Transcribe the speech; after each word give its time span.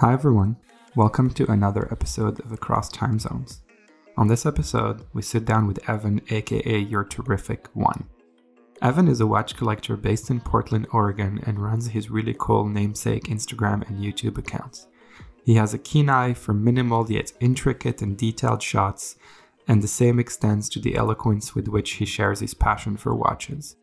Hi, 0.00 0.12
everyone. 0.12 0.58
Welcome 0.94 1.30
to 1.30 1.50
another 1.50 1.90
episode 1.90 2.40
of 2.40 2.52
Across 2.52 2.90
Time 2.90 3.18
Zones. 3.18 3.62
On 4.18 4.28
this 4.28 4.44
episode, 4.44 5.06
we 5.14 5.22
sit 5.22 5.46
down 5.46 5.66
with 5.66 5.88
Evan, 5.88 6.20
aka 6.28 6.78
Your 6.78 7.02
Terrific 7.02 7.68
One. 7.72 8.04
Evan 8.82 9.08
is 9.08 9.22
a 9.22 9.26
watch 9.26 9.56
collector 9.56 9.96
based 9.96 10.28
in 10.28 10.40
Portland, 10.40 10.86
Oregon, 10.92 11.40
and 11.46 11.58
runs 11.58 11.86
his 11.86 12.10
really 12.10 12.36
cool 12.38 12.66
namesake 12.68 13.24
Instagram 13.24 13.88
and 13.88 14.04
YouTube 14.04 14.36
accounts. 14.36 14.86
He 15.46 15.54
has 15.54 15.72
a 15.72 15.78
keen 15.78 16.10
eye 16.10 16.34
for 16.34 16.52
minimal 16.52 17.10
yet 17.10 17.32
intricate 17.40 18.02
and 18.02 18.18
detailed 18.18 18.62
shots, 18.62 19.16
and 19.66 19.82
the 19.82 19.88
same 19.88 20.18
extends 20.18 20.68
to 20.68 20.78
the 20.78 20.96
eloquence 20.96 21.54
with 21.54 21.68
which 21.68 21.92
he 21.92 22.04
shares 22.04 22.40
his 22.40 22.52
passion 22.52 22.98
for 22.98 23.14
watches. 23.14 23.76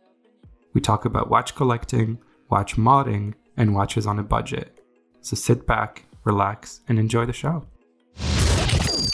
We 0.73 0.79
talk 0.79 1.05
about 1.05 1.31
watch 1.31 1.55
collecting, 1.55 2.19
watch 2.51 2.75
modding, 2.75 3.33
and 3.57 3.73
watches 3.73 4.05
on 4.05 4.19
a 4.19 4.23
budget. 4.23 4.79
So 5.23 5.37
sit 5.37 5.65
back, 5.65 6.05
relax, 6.23 6.81
and 6.87 6.99
enjoy 6.99 7.25
the 7.25 7.33
show. 7.33 7.65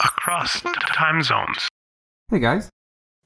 Across 0.04 0.62
time 0.94 1.22
zones. 1.22 1.68
Hey 2.30 2.38
guys. 2.38 2.68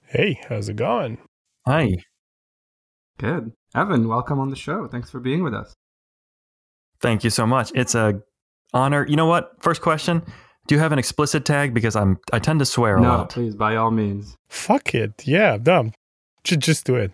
Hey, 0.06 0.40
how's 0.48 0.68
it 0.68 0.76
going? 0.76 1.18
Hi. 1.66 1.96
Good. 3.18 3.52
Evan, 3.74 4.08
welcome 4.08 4.38
on 4.38 4.50
the 4.50 4.56
show. 4.56 4.86
Thanks 4.88 5.10
for 5.10 5.20
being 5.20 5.42
with 5.42 5.54
us. 5.54 5.74
Thank 7.00 7.24
you 7.24 7.30
so 7.30 7.46
much. 7.46 7.70
It's 7.74 7.94
a 7.94 8.20
honor. 8.72 9.06
You 9.06 9.16
know 9.16 9.26
what? 9.26 9.52
First 9.60 9.82
question. 9.82 10.22
Do 10.66 10.74
you 10.74 10.80
have 10.80 10.92
an 10.92 10.98
explicit 10.98 11.44
tag? 11.44 11.74
Because 11.74 11.94
I'm 11.96 12.18
I 12.32 12.38
tend 12.38 12.60
to 12.60 12.64
swear 12.66 12.96
a 12.96 13.02
lot. 13.02 13.06
no, 13.08 13.16
lot. 13.18 13.30
please, 13.30 13.54
by 13.54 13.76
all 13.76 13.90
means. 13.90 14.36
Fuck 14.48 14.94
it. 14.94 15.22
Yeah, 15.26 15.58
dumb. 15.58 15.92
J- 16.44 16.56
just 16.56 16.86
do 16.86 16.96
it. 16.96 17.12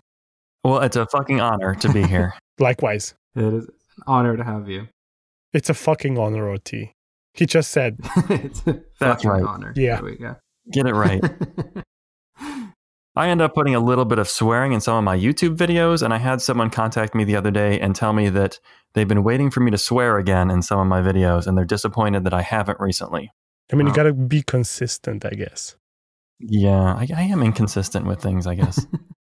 Well, 0.63 0.81
it's 0.81 0.97
a 0.97 1.07
fucking 1.07 1.41
honor 1.41 1.75
to 1.77 1.93
be 1.93 2.03
here. 2.03 2.35
Likewise. 2.59 3.15
It 3.35 3.43
is 3.45 3.65
an 3.65 4.03
honor 4.07 4.37
to 4.37 4.45
have 4.45 4.69
you. 4.69 4.87
It's 5.53 5.69
a 5.71 5.75
fucking 5.75 6.19
honor, 6.19 6.49
OT. 6.49 6.95
He 7.35 7.47
just 7.47 7.71
said, 7.71 7.99
That's 8.29 8.61
fucking 8.99 9.31
right. 9.31 9.43
honor. 9.43 9.73
Yeah. 9.77 9.97
There 9.97 10.05
we 10.05 10.17
go. 10.17 10.37
Get 10.73 10.87
it 10.87 10.95
right. 10.95 11.23
I 13.17 13.29
end 13.29 13.43
up 13.43 13.55
putting 13.55 13.75
a 13.75 13.81
little 13.81 14.05
bit 14.05 14.19
of 14.21 14.29
swearing 14.29 14.73
in 14.73 14.81
some 14.81 14.97
of 14.97 15.05
my 15.05 15.17
YouTube 15.19 15.57
videos, 15.57 16.03
and 16.03 16.15
I 16.15 16.19
had 16.19 16.41
someone 16.41 16.71
contact 16.71 17.15
me 17.15 17.25
the 17.25 17.35
other 17.37 17.51
day 17.51 17.79
and 17.81 17.95
tell 17.95 18.13
me 18.13 18.29
that 18.31 18.61
they've 18.95 19.09
been 19.09 19.25
waiting 19.25 19.51
for 19.51 19.61
me 19.61 19.71
to 19.73 19.79
swear 19.79 20.17
again 20.17 20.49
in 20.51 20.63
some 20.63 20.79
of 20.79 20.87
my 20.87 21.01
videos, 21.03 21.47
and 21.47 21.59
they're 21.59 21.65
disappointed 21.65 22.23
that 22.25 22.33
I 22.35 22.43
haven't 22.43 22.79
recently. 22.81 23.33
I 23.73 23.77
mean, 23.77 23.87
Wow. 23.87 23.91
you 23.91 23.97
gotta 23.97 24.13
be 24.13 24.43
consistent, 24.43 25.25
I 25.25 25.31
guess. 25.31 25.75
Yeah, 26.39 26.95
I, 26.95 27.09
I 27.15 27.23
am 27.23 27.43
inconsistent 27.43 28.07
with 28.07 28.23
things, 28.23 28.47
I 28.47 28.55
guess. 28.55 28.87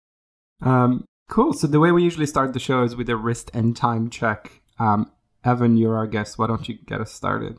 um, 0.62 1.06
cool. 1.30 1.54
So 1.54 1.66
the 1.66 1.80
way 1.80 1.92
we 1.92 2.04
usually 2.04 2.26
start 2.28 2.54
the 2.54 2.60
show 2.60 2.84
is 2.84 2.96
with 2.96 3.10
a 3.10 3.16
wrist 3.16 3.50
and 3.54 3.76
time 3.76 4.10
check. 4.10 4.62
Um, 4.78 5.12
Evan, 5.44 5.78
you're 5.78 5.98
our 5.98 6.08
guest. 6.08 6.38
Why 6.38 6.48
don't 6.48 6.68
you 6.68 6.78
get 6.86 7.02
us 7.02 7.12
started? 7.12 7.58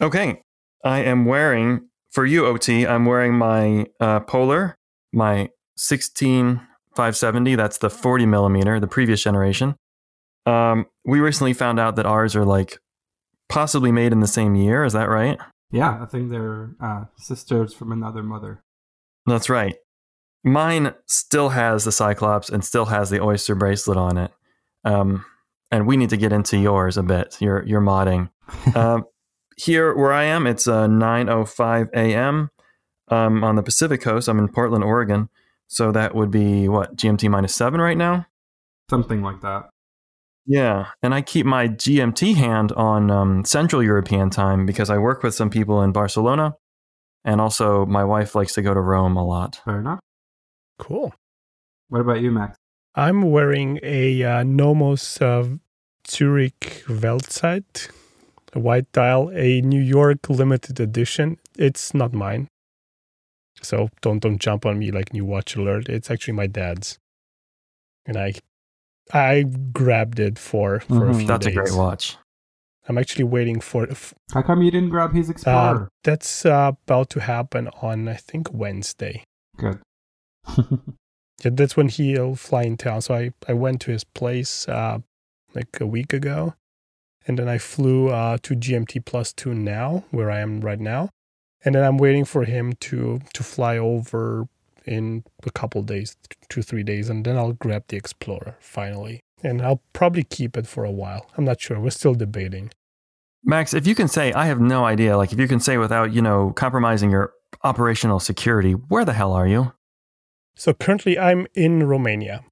Okay. 0.00 0.42
I 0.84 1.00
am 1.00 1.24
wearing, 1.24 1.88
for 2.10 2.24
you, 2.24 2.46
OT, 2.46 2.86
I'm 2.86 3.04
wearing 3.04 3.34
my 3.34 3.86
uh, 4.00 4.20
Polar, 4.20 4.76
my 5.12 5.50
16570. 5.76 7.54
That's 7.54 7.78
the 7.78 7.90
40 7.90 8.26
millimeter, 8.26 8.78
the 8.80 8.86
previous 8.86 9.22
generation. 9.22 9.76
Um, 10.46 10.86
we 11.04 11.20
recently 11.20 11.52
found 11.52 11.80
out 11.80 11.96
that 11.96 12.06
ours 12.06 12.36
are 12.36 12.44
like 12.44 12.78
possibly 13.48 13.92
made 13.92 14.12
in 14.12 14.20
the 14.20 14.26
same 14.26 14.54
year. 14.54 14.84
Is 14.84 14.92
that 14.92 15.08
right? 15.08 15.38
Yeah, 15.70 15.98
I 16.00 16.06
think 16.06 16.30
they're 16.30 16.70
uh, 16.80 17.04
sisters 17.16 17.74
from 17.74 17.90
another 17.90 18.22
mother. 18.22 18.62
That's 19.26 19.50
right. 19.50 19.74
Mine 20.44 20.94
still 21.06 21.48
has 21.50 21.84
the 21.84 21.90
Cyclops 21.90 22.48
and 22.48 22.64
still 22.64 22.84
has 22.86 23.10
the 23.10 23.20
Oyster 23.20 23.56
bracelet 23.56 23.98
on 23.98 24.16
it. 24.16 24.30
Um, 24.84 25.24
and 25.70 25.86
we 25.86 25.96
need 25.96 26.10
to 26.10 26.16
get 26.16 26.32
into 26.32 26.58
yours 26.58 26.96
a 26.96 27.02
bit, 27.02 27.36
your, 27.40 27.64
your 27.64 27.80
modding. 27.80 28.30
um, 28.74 29.04
here 29.56 29.94
where 29.94 30.12
I 30.12 30.24
am, 30.24 30.46
it's 30.46 30.68
uh, 30.68 30.86
9:05 30.86 31.88
a.m. 31.94 32.50
Um, 33.08 33.44
on 33.44 33.56
the 33.56 33.62
Pacific 33.62 34.00
Coast. 34.00 34.28
I'm 34.28 34.38
in 34.38 34.48
Portland, 34.48 34.84
Oregon, 34.84 35.28
so 35.68 35.92
that 35.92 36.14
would 36.14 36.30
be 36.30 36.68
what 36.68 36.96
GMT 36.96 37.30
minus 37.30 37.54
seven 37.54 37.80
right 37.80 37.96
now. 37.96 38.26
Something 38.90 39.22
like 39.22 39.40
that. 39.42 39.70
Yeah, 40.44 40.88
and 41.02 41.12
I 41.12 41.22
keep 41.22 41.44
my 41.44 41.68
GMT 41.68 42.36
hand 42.36 42.70
on 42.72 43.10
um, 43.10 43.44
Central 43.44 43.82
European 43.82 44.30
time 44.30 44.64
because 44.64 44.90
I 44.90 44.98
work 44.98 45.22
with 45.22 45.34
some 45.34 45.50
people 45.50 45.82
in 45.82 45.92
Barcelona, 45.92 46.54
and 47.24 47.40
also 47.40 47.86
my 47.86 48.04
wife 48.04 48.34
likes 48.34 48.54
to 48.54 48.62
go 48.62 48.72
to 48.72 48.80
Rome 48.80 49.16
a 49.16 49.26
lot. 49.26 49.60
Fair 49.64 49.80
enough. 49.80 50.00
Cool. 50.78 51.14
What 51.88 52.00
about 52.00 52.20
you, 52.20 52.30
Max? 52.30 52.56
I'm 52.96 53.22
wearing 53.30 53.78
a 53.82 54.22
uh, 54.22 54.42
Nomos 54.42 55.20
uh, 55.20 55.46
Zurich 56.08 56.82
Weltzeit, 56.88 57.90
a 58.54 58.58
white 58.58 58.90
dial, 58.92 59.30
a 59.34 59.60
New 59.60 59.80
York 59.82 60.28
limited 60.30 60.80
edition. 60.80 61.38
It's 61.58 61.92
not 61.94 62.12
mine. 62.12 62.48
So 63.62 63.88
don't 64.02 64.20
don't 64.20 64.38
jump 64.38 64.64
on 64.66 64.78
me 64.78 64.90
like 64.90 65.12
new 65.12 65.24
watch 65.24 65.56
alert. 65.56 65.88
It's 65.88 66.10
actually 66.10 66.34
my 66.34 66.46
dad's. 66.46 66.98
And 68.06 68.16
I 68.16 68.34
I 69.12 69.44
grabbed 69.72 70.18
it 70.20 70.38
for 70.38 70.80
for 70.80 71.06
a 71.08 71.12
Mhm. 71.12 71.18
few 71.18 71.26
That's 71.26 71.46
a 71.46 71.52
great 71.52 71.74
watch. 71.74 72.16
I'm 72.88 72.98
actually 72.98 73.24
waiting 73.24 73.60
for 73.60 73.90
f- 73.90 74.14
How 74.32 74.42
come 74.42 74.62
you 74.62 74.70
didn't 74.70 74.90
grab 74.90 75.12
his 75.12 75.28
Uh, 75.46 75.86
that's 76.04 76.46
uh, 76.46 76.72
about 76.86 77.10
to 77.10 77.20
happen 77.20 77.68
on, 77.82 78.06
I 78.08 78.14
think, 78.14 78.52
Wednesday. 78.52 79.24
Good. 79.56 79.80
Yeah, 81.44 81.50
that's 81.54 81.76
when 81.76 81.88
he'll 81.88 82.34
fly 82.34 82.62
in 82.62 82.76
town. 82.76 83.02
So 83.02 83.14
I, 83.14 83.32
I 83.46 83.52
went 83.52 83.80
to 83.82 83.90
his 83.90 84.04
place 84.04 84.68
uh, 84.68 84.98
like 85.54 85.80
a 85.80 85.86
week 85.86 86.12
ago. 86.12 86.54
And 87.26 87.38
then 87.38 87.48
I 87.48 87.58
flew 87.58 88.08
uh, 88.08 88.38
to 88.42 88.54
GMT 88.54 89.04
plus 89.04 89.32
two 89.32 89.52
now, 89.52 90.04
where 90.10 90.30
I 90.30 90.40
am 90.40 90.60
right 90.60 90.78
now. 90.78 91.10
And 91.64 91.74
then 91.74 91.82
I'm 91.82 91.98
waiting 91.98 92.24
for 92.24 92.44
him 92.44 92.74
to 92.74 93.20
to 93.34 93.42
fly 93.42 93.76
over 93.76 94.46
in 94.84 95.24
a 95.44 95.50
couple 95.50 95.82
days, 95.82 96.16
two, 96.48 96.62
three 96.62 96.84
days. 96.84 97.10
And 97.10 97.24
then 97.24 97.36
I'll 97.36 97.52
grab 97.52 97.84
the 97.88 97.96
Explorer 97.96 98.56
finally. 98.60 99.20
And 99.42 99.60
I'll 99.60 99.82
probably 99.92 100.22
keep 100.22 100.56
it 100.56 100.66
for 100.66 100.84
a 100.84 100.90
while. 100.90 101.28
I'm 101.36 101.44
not 101.44 101.60
sure. 101.60 101.80
We're 101.80 101.90
still 101.90 102.14
debating. 102.14 102.70
Max, 103.44 103.74
if 103.74 103.86
you 103.86 103.94
can 103.94 104.08
say, 104.08 104.32
I 104.32 104.46
have 104.46 104.60
no 104.60 104.84
idea. 104.84 105.16
Like, 105.16 105.32
if 105.32 105.38
you 105.38 105.46
can 105.46 105.60
say 105.60 105.78
without, 105.78 106.12
you 106.12 106.22
know, 106.22 106.52
compromising 106.56 107.10
your 107.10 107.32
operational 107.62 108.18
security, 108.18 108.72
where 108.72 109.04
the 109.04 109.12
hell 109.12 109.32
are 109.32 109.46
you? 109.46 109.72
So 110.56 110.72
currently 110.72 111.18
I'm 111.18 111.46
in 111.54 111.82
Romania. 111.84 112.44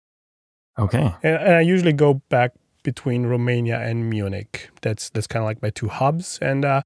Okay. 0.78 1.14
and, 1.22 1.36
and 1.36 1.54
I 1.54 1.60
usually 1.60 1.92
go 1.92 2.14
back 2.28 2.52
between 2.82 3.26
Romania 3.26 3.80
and 3.80 4.08
Munich. 4.08 4.70
That's 4.82 5.10
that's 5.10 5.26
kind 5.26 5.42
of 5.42 5.46
like 5.46 5.62
my 5.62 5.70
two 5.70 5.88
hubs. 5.88 6.38
And 6.40 6.64
uh, 6.64 6.82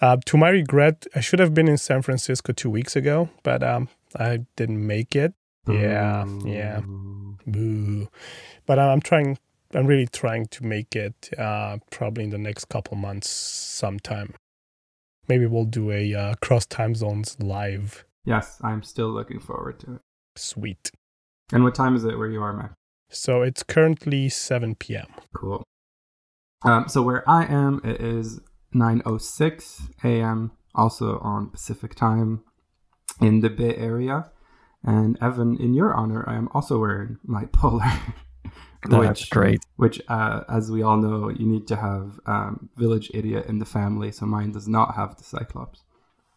uh, 0.00 0.16
to 0.26 0.36
my 0.38 0.48
regret, 0.48 1.06
I 1.14 1.20
should 1.20 1.40
have 1.40 1.52
been 1.52 1.68
in 1.68 1.76
San 1.76 2.00
Francisco 2.02 2.52
two 2.52 2.70
weeks 2.70 2.96
ago, 2.96 3.28
but 3.42 3.62
um, 3.62 3.88
I 4.18 4.46
didn't 4.56 4.86
make 4.86 5.14
it. 5.14 5.34
Yeah, 5.68 6.24
yeah. 6.44 6.80
Boo! 7.46 8.08
But 8.66 8.78
I'm 8.78 9.00
trying. 9.00 9.38
I'm 9.74 9.86
really 9.86 10.06
trying 10.06 10.46
to 10.46 10.64
make 10.64 10.96
it. 10.96 11.30
Uh, 11.38 11.78
probably 11.90 12.24
in 12.24 12.30
the 12.30 12.38
next 12.38 12.66
couple 12.66 12.96
months, 12.96 13.28
sometime. 13.30 14.34
Maybe 15.28 15.46
we'll 15.46 15.64
do 15.64 15.90
a 15.90 16.14
uh, 16.14 16.34
cross 16.40 16.66
time 16.66 16.94
zones 16.94 17.36
live. 17.40 18.04
Yes, 18.24 18.58
I'm 18.62 18.82
still 18.82 19.08
looking 19.08 19.40
forward 19.40 19.78
to 19.80 19.94
it. 19.94 20.00
Sweet. 20.36 20.90
And 21.52 21.64
what 21.64 21.74
time 21.74 21.94
is 21.94 22.04
it 22.04 22.16
where 22.16 22.28
you 22.28 22.42
are, 22.42 22.52
Max? 22.52 22.74
So 23.10 23.42
it's 23.42 23.62
currently 23.62 24.28
7 24.28 24.74
p.m. 24.76 25.06
Cool. 25.34 25.64
Um, 26.64 26.88
so 26.88 27.02
where 27.02 27.28
I 27.28 27.44
am, 27.44 27.80
it 27.84 28.00
is 28.00 28.40
9:06 28.74 29.90
a.m. 30.04 30.52
Also 30.74 31.18
on 31.18 31.50
Pacific 31.50 31.94
time 31.94 32.42
in 33.20 33.40
the 33.40 33.50
Bay 33.50 33.76
Area. 33.76 34.30
And 34.82 35.18
Evan, 35.20 35.56
in 35.58 35.74
your 35.74 35.94
honor, 35.94 36.28
I 36.28 36.34
am 36.34 36.48
also 36.52 36.78
wearing 36.78 37.18
my 37.22 37.44
polar. 37.52 37.92
That's 38.88 39.26
great. 39.26 39.60
Which, 39.76 40.00
uh, 40.08 40.42
as 40.48 40.70
we 40.70 40.82
all 40.82 40.96
know, 40.96 41.28
you 41.28 41.46
need 41.46 41.68
to 41.68 41.76
have 41.76 42.18
um, 42.26 42.68
Village 42.76 43.10
Idiot 43.14 43.46
in 43.46 43.58
the 43.58 43.64
family. 43.64 44.10
So 44.10 44.26
mine 44.26 44.52
does 44.52 44.66
not 44.66 44.96
have 44.96 45.16
the 45.16 45.24
Cyclops. 45.24 45.84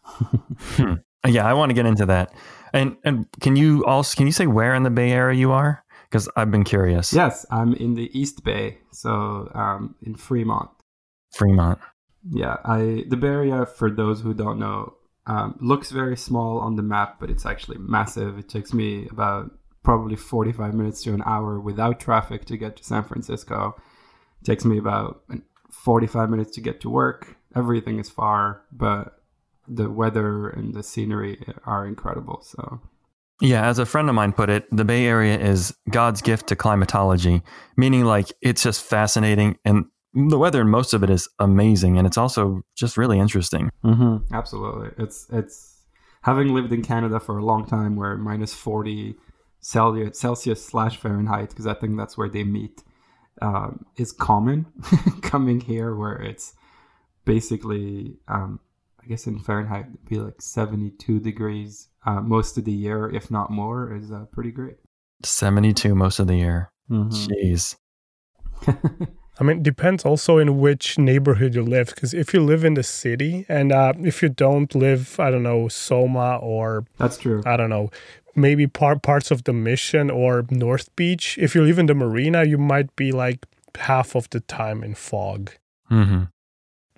Hmm. 0.76 0.94
Yeah, 1.26 1.44
I 1.44 1.54
want 1.54 1.70
to 1.70 1.74
get 1.74 1.86
into 1.86 2.06
that. 2.06 2.32
And 2.72 2.96
and 3.04 3.26
can 3.40 3.56
you 3.56 3.84
also 3.84 4.16
can 4.16 4.26
you 4.26 4.32
say 4.32 4.46
where 4.46 4.74
in 4.74 4.82
the 4.82 4.90
Bay 4.90 5.10
Area 5.12 5.38
you 5.38 5.52
are? 5.52 5.84
Because 6.08 6.28
I've 6.36 6.50
been 6.50 6.64
curious. 6.64 7.12
Yes, 7.12 7.44
I'm 7.50 7.74
in 7.74 7.94
the 7.94 8.10
East 8.18 8.44
Bay, 8.44 8.78
so 8.92 9.50
um, 9.54 9.96
in 10.02 10.14
Fremont. 10.14 10.70
Fremont. 11.32 11.78
Yeah, 12.30 12.56
I 12.64 13.04
the 13.08 13.16
Bay 13.16 13.28
Area, 13.28 13.66
for 13.66 13.90
those 13.90 14.20
who 14.20 14.34
don't 14.34 14.58
know, 14.58 14.94
um, 15.26 15.58
looks 15.60 15.90
very 15.90 16.16
small 16.16 16.58
on 16.60 16.76
the 16.76 16.82
map, 16.82 17.18
but 17.20 17.30
it's 17.30 17.46
actually 17.46 17.78
massive. 17.78 18.38
It 18.38 18.48
takes 18.48 18.72
me 18.72 19.08
about 19.10 19.50
probably 19.82 20.16
45 20.16 20.74
minutes 20.74 21.02
to 21.04 21.14
an 21.14 21.22
hour 21.24 21.60
without 21.60 22.00
traffic 22.00 22.44
to 22.46 22.56
get 22.56 22.76
to 22.76 22.84
San 22.84 23.04
Francisco. 23.04 23.76
It 24.40 24.44
takes 24.44 24.64
me 24.64 24.78
about 24.78 25.22
45 25.70 26.28
minutes 26.30 26.52
to 26.56 26.60
get 26.60 26.80
to 26.80 26.90
work. 26.90 27.36
Everything 27.54 28.00
is 28.00 28.10
far, 28.10 28.62
but 28.72 29.22
the 29.68 29.90
weather 29.90 30.48
and 30.48 30.74
the 30.74 30.82
scenery 30.82 31.38
are 31.64 31.86
incredible. 31.86 32.42
So 32.42 32.80
Yeah, 33.40 33.66
as 33.68 33.78
a 33.78 33.86
friend 33.86 34.08
of 34.08 34.14
mine 34.14 34.32
put 34.32 34.50
it, 34.50 34.66
the 34.70 34.84
Bay 34.84 35.06
Area 35.06 35.38
is 35.38 35.74
God's 35.90 36.22
gift 36.22 36.48
to 36.48 36.56
climatology, 36.56 37.42
meaning 37.76 38.04
like 38.04 38.32
it's 38.40 38.62
just 38.62 38.82
fascinating 38.82 39.58
and 39.64 39.86
the 40.16 40.38
weather 40.38 40.62
in 40.62 40.68
most 40.70 40.94
of 40.94 41.02
it 41.02 41.10
is 41.10 41.28
amazing, 41.38 41.98
and 41.98 42.06
it's 42.06 42.16
also 42.16 42.62
just 42.74 42.96
really 42.96 43.18
interesting. 43.18 43.70
Mm-hmm. 43.84 44.34
Absolutely, 44.34 44.90
it's 44.96 45.26
it's 45.30 45.82
having 46.22 46.54
lived 46.54 46.72
in 46.72 46.82
Canada 46.82 47.20
for 47.20 47.36
a 47.36 47.44
long 47.44 47.66
time, 47.66 47.96
where 47.96 48.16
minus 48.16 48.54
forty 48.54 49.16
Celsius 49.60 50.18
Celsius 50.18 50.64
slash 50.64 50.96
Fahrenheit, 50.96 51.50
because 51.50 51.66
I 51.66 51.74
think 51.74 51.98
that's 51.98 52.16
where 52.16 52.30
they 52.30 52.44
meet, 52.44 52.82
um, 53.42 53.84
is 53.96 54.10
common. 54.10 54.66
Coming 55.22 55.60
here, 55.60 55.94
where 55.94 56.16
it's 56.16 56.54
basically, 57.26 58.16
um, 58.26 58.60
I 59.06 59.08
guess 59.08 59.28
in 59.28 59.38
Fahrenheit, 59.38 59.86
it'd 59.88 60.08
be 60.08 60.18
like 60.18 60.42
seventy 60.42 60.90
two 60.90 61.20
degrees 61.20 61.88
uh, 62.04 62.20
most 62.20 62.58
of 62.58 62.64
the 62.64 62.72
year, 62.72 63.08
if 63.14 63.30
not 63.30 63.50
more, 63.50 63.94
is 63.94 64.10
uh, 64.10 64.24
pretty 64.32 64.50
great. 64.50 64.76
72 65.22 65.94
most 65.94 66.18
of 66.18 66.26
the 66.26 66.36
year. 66.36 66.70
Mhm. 66.90 67.12
Jeez. 67.12 67.76
I 69.38 69.44
mean, 69.44 69.58
it 69.58 69.62
depends 69.62 70.04
also 70.04 70.38
in 70.38 70.58
which 70.58 70.98
neighborhood 70.98 71.54
you 71.54 71.62
live. 71.62 71.88
Because 71.88 72.14
if 72.14 72.32
you 72.34 72.40
live 72.40 72.64
in 72.64 72.74
the 72.74 72.82
city 72.82 73.44
and 73.48 73.70
uh, 73.72 73.92
if 73.98 74.22
you 74.22 74.28
don't 74.28 74.74
live, 74.74 75.20
I 75.20 75.30
don't 75.30 75.42
know, 75.42 75.68
Soma 75.68 76.38
or 76.38 76.84
That's 76.98 77.18
true. 77.18 77.42
I 77.44 77.56
don't 77.56 77.70
know, 77.70 77.90
maybe 78.34 78.66
part 78.66 79.02
parts 79.02 79.30
of 79.30 79.44
the 79.44 79.52
Mission 79.52 80.10
or 80.10 80.46
North 80.50 80.94
Beach. 80.96 81.38
If 81.38 81.54
you 81.54 81.62
live 81.62 81.78
in 81.78 81.86
the 81.86 81.94
marina, 81.94 82.44
you 82.44 82.58
might 82.58 82.94
be 82.96 83.12
like 83.12 83.46
half 83.76 84.14
of 84.14 84.28
the 84.30 84.40
time 84.40 84.82
in 84.82 84.94
fog, 84.94 85.52
hmm 85.88 86.24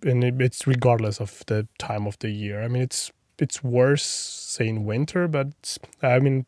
and 0.02 0.24
it, 0.24 0.40
it's 0.40 0.66
regardless 0.66 1.20
of 1.20 1.42
the 1.46 1.66
time 1.78 2.06
of 2.06 2.18
the 2.20 2.30
year. 2.30 2.62
I 2.62 2.68
mean, 2.68 2.82
it's 2.82 3.10
it's 3.38 3.62
worse 3.62 4.04
say 4.04 4.68
in 4.68 4.84
winter, 4.84 5.28
but 5.28 5.78
I 6.02 6.18
mean, 6.18 6.46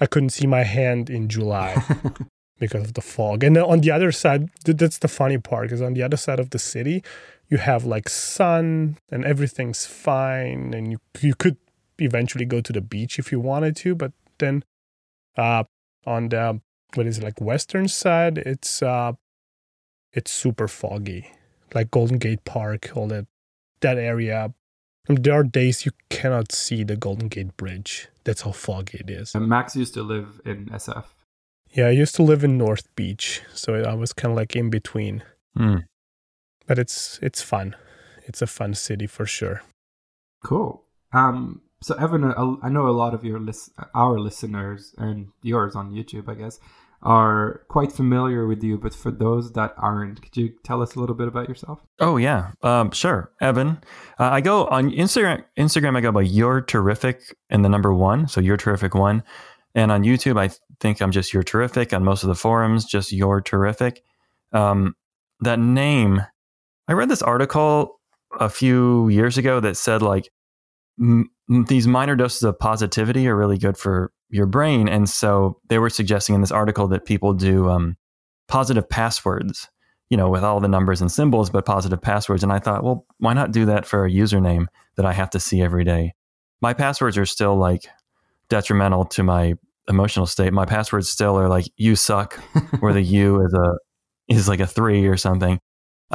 I 0.00 0.06
couldn't 0.06 0.30
see 0.30 0.46
my 0.46 0.64
hand 0.64 1.08
in 1.08 1.28
July 1.28 1.82
because 2.58 2.84
of 2.84 2.94
the 2.94 3.00
fog. 3.00 3.44
And 3.44 3.56
on 3.56 3.80
the 3.80 3.90
other 3.90 4.12
side, 4.12 4.48
th- 4.64 4.78
that's 4.78 4.98
the 4.98 5.08
funny 5.08 5.38
part, 5.38 5.68
because 5.68 5.82
on 5.82 5.94
the 5.94 6.02
other 6.02 6.16
side 6.16 6.40
of 6.40 6.50
the 6.50 6.58
city, 6.58 7.02
you 7.48 7.58
have 7.58 7.84
like 7.84 8.08
sun 8.08 8.98
and 9.10 9.24
everything's 9.24 9.86
fine, 9.86 10.74
and 10.74 10.90
you 10.92 10.98
you 11.20 11.34
could 11.34 11.56
eventually 11.98 12.44
go 12.44 12.60
to 12.60 12.72
the 12.72 12.80
beach 12.80 13.18
if 13.18 13.30
you 13.30 13.38
wanted 13.38 13.76
to, 13.76 13.94
but 13.94 14.12
then 14.38 14.64
uh 15.36 15.64
on 16.06 16.28
the 16.28 16.60
what 16.94 17.06
is 17.06 17.18
it 17.18 17.24
like 17.24 17.40
western 17.40 17.88
side, 17.88 18.38
it's 18.38 18.82
uh 18.82 19.12
it's 20.12 20.30
super 20.30 20.68
foggy, 20.68 21.30
like 21.74 21.90
Golden 21.90 22.18
Gate 22.18 22.44
Park, 22.44 22.90
all 22.94 23.08
that 23.08 23.26
that 23.80 23.98
area. 23.98 24.54
And 25.06 25.22
there 25.22 25.34
are 25.34 25.44
days 25.44 25.84
you 25.84 25.92
cannot 26.08 26.52
see 26.52 26.82
the 26.82 26.96
Golden 26.96 27.28
Gate 27.28 27.56
Bridge. 27.56 28.08
That's 28.24 28.42
how 28.42 28.52
foggy 28.52 28.98
it 28.98 29.10
is. 29.10 29.34
And 29.34 29.48
Max 29.48 29.76
used 29.76 29.92
to 29.94 30.02
live 30.02 30.40
in 30.46 30.66
SF. 30.66 31.04
Yeah, 31.70 31.88
I 31.88 31.90
used 31.90 32.14
to 32.14 32.22
live 32.22 32.42
in 32.44 32.56
North 32.56 32.94
Beach, 32.94 33.42
so 33.52 33.74
I 33.74 33.94
was 33.94 34.12
kind 34.12 34.32
of 34.32 34.36
like 34.36 34.56
in 34.56 34.70
between. 34.70 35.22
Mm. 35.58 35.84
But 36.66 36.78
it's 36.78 37.18
it's 37.20 37.42
fun. 37.42 37.76
It's 38.24 38.40
a 38.40 38.46
fun 38.46 38.74
city 38.74 39.06
for 39.06 39.26
sure. 39.26 39.62
Cool. 40.42 40.84
Um, 41.12 41.62
so 41.82 41.94
Evan, 41.96 42.24
uh, 42.24 42.56
I 42.62 42.70
know 42.70 42.88
a 42.88 42.96
lot 42.96 43.12
of 43.12 43.24
your 43.24 43.38
list, 43.38 43.70
our 43.94 44.18
listeners 44.18 44.94
and 44.96 45.28
yours 45.42 45.76
on 45.76 45.92
YouTube, 45.92 46.28
I 46.28 46.34
guess, 46.34 46.58
are 47.04 47.62
quite 47.68 47.92
familiar 47.92 48.46
with 48.46 48.62
you. 48.62 48.78
But 48.78 48.94
for 48.94 49.10
those 49.10 49.52
that 49.52 49.74
aren't, 49.76 50.22
could 50.22 50.36
you 50.36 50.52
tell 50.64 50.82
us 50.82 50.94
a 50.94 51.00
little 51.00 51.14
bit 51.14 51.28
about 51.28 51.48
yourself? 51.48 51.80
Oh 52.00 52.16
yeah, 52.16 52.52
um, 52.62 52.90
sure, 52.90 53.32
Evan. 53.40 53.78
Uh, 54.18 54.30
I 54.30 54.40
go 54.40 54.66
on 54.66 54.90
Instagram. 54.90 55.44
Instagram, 55.58 55.96
I 55.96 56.00
go 56.00 56.12
by 56.12 56.22
you're 56.22 56.62
terrific 56.62 57.36
and 57.50 57.64
the 57.64 57.68
number 57.68 57.92
one, 57.92 58.26
so 58.28 58.40
you're 58.40 58.56
terrific 58.56 58.94
one. 58.94 59.22
And 59.74 59.92
on 59.92 60.02
YouTube, 60.02 60.38
I 60.38 60.50
think 60.80 61.00
I'm 61.00 61.10
just 61.10 61.32
you're 61.32 61.42
terrific. 61.42 61.92
On 61.92 62.04
most 62.04 62.22
of 62.22 62.28
the 62.28 62.34
forums, 62.34 62.84
just 62.84 63.12
you're 63.12 63.40
terrific. 63.40 64.02
Um, 64.52 64.94
that 65.40 65.58
name, 65.58 66.22
I 66.88 66.92
read 66.92 67.08
this 67.08 67.22
article 67.22 68.00
a 68.38 68.48
few 68.48 69.08
years 69.08 69.36
ago 69.36 69.60
that 69.60 69.76
said 69.76 70.02
like 70.02 70.30
these 71.48 71.86
minor 71.86 72.16
doses 72.16 72.42
of 72.42 72.58
positivity 72.58 73.28
are 73.28 73.36
really 73.36 73.58
good 73.58 73.76
for 73.76 74.12
your 74.30 74.46
brain, 74.46 74.88
and 74.88 75.08
so 75.08 75.60
they 75.68 75.78
were 75.78 75.90
suggesting 75.90 76.34
in 76.34 76.40
this 76.40 76.50
article 76.50 76.88
that 76.88 77.04
people 77.04 77.34
do 77.34 77.68
um, 77.68 77.96
positive 78.48 78.88
passwords 78.88 79.68
you 80.10 80.16
know, 80.16 80.28
with 80.28 80.44
all 80.44 80.60
the 80.60 80.68
numbers 80.68 81.00
and 81.00 81.10
symbols, 81.10 81.50
but 81.50 81.64
positive 81.64 82.00
passwords. 82.00 82.42
And 82.42 82.52
I 82.52 82.58
thought, 82.58 82.84
well, 82.84 83.06
why 83.18 83.32
not 83.32 83.52
do 83.52 83.66
that 83.66 83.86
for 83.86 84.04
a 84.04 84.10
username 84.10 84.66
that 84.96 85.06
I 85.06 85.12
have 85.12 85.30
to 85.30 85.40
see 85.40 85.62
every 85.62 85.84
day? 85.84 86.14
My 86.60 86.72
passwords 86.72 87.18
are 87.18 87.26
still 87.26 87.56
like 87.56 87.86
detrimental 88.48 89.06
to 89.06 89.22
my 89.22 89.54
emotional 89.88 90.26
state. 90.26 90.52
My 90.52 90.66
passwords 90.66 91.10
still 91.10 91.38
are 91.38 91.48
like 91.48 91.66
"you 91.76 91.96
suck," 91.96 92.34
where 92.80 92.92
the 92.92 93.02
"you" 93.16 93.44
is 93.44 93.52
a 93.54 93.78
is 94.28 94.48
like 94.48 94.60
a 94.60 94.66
three 94.66 95.06
or 95.06 95.16
something. 95.16 95.58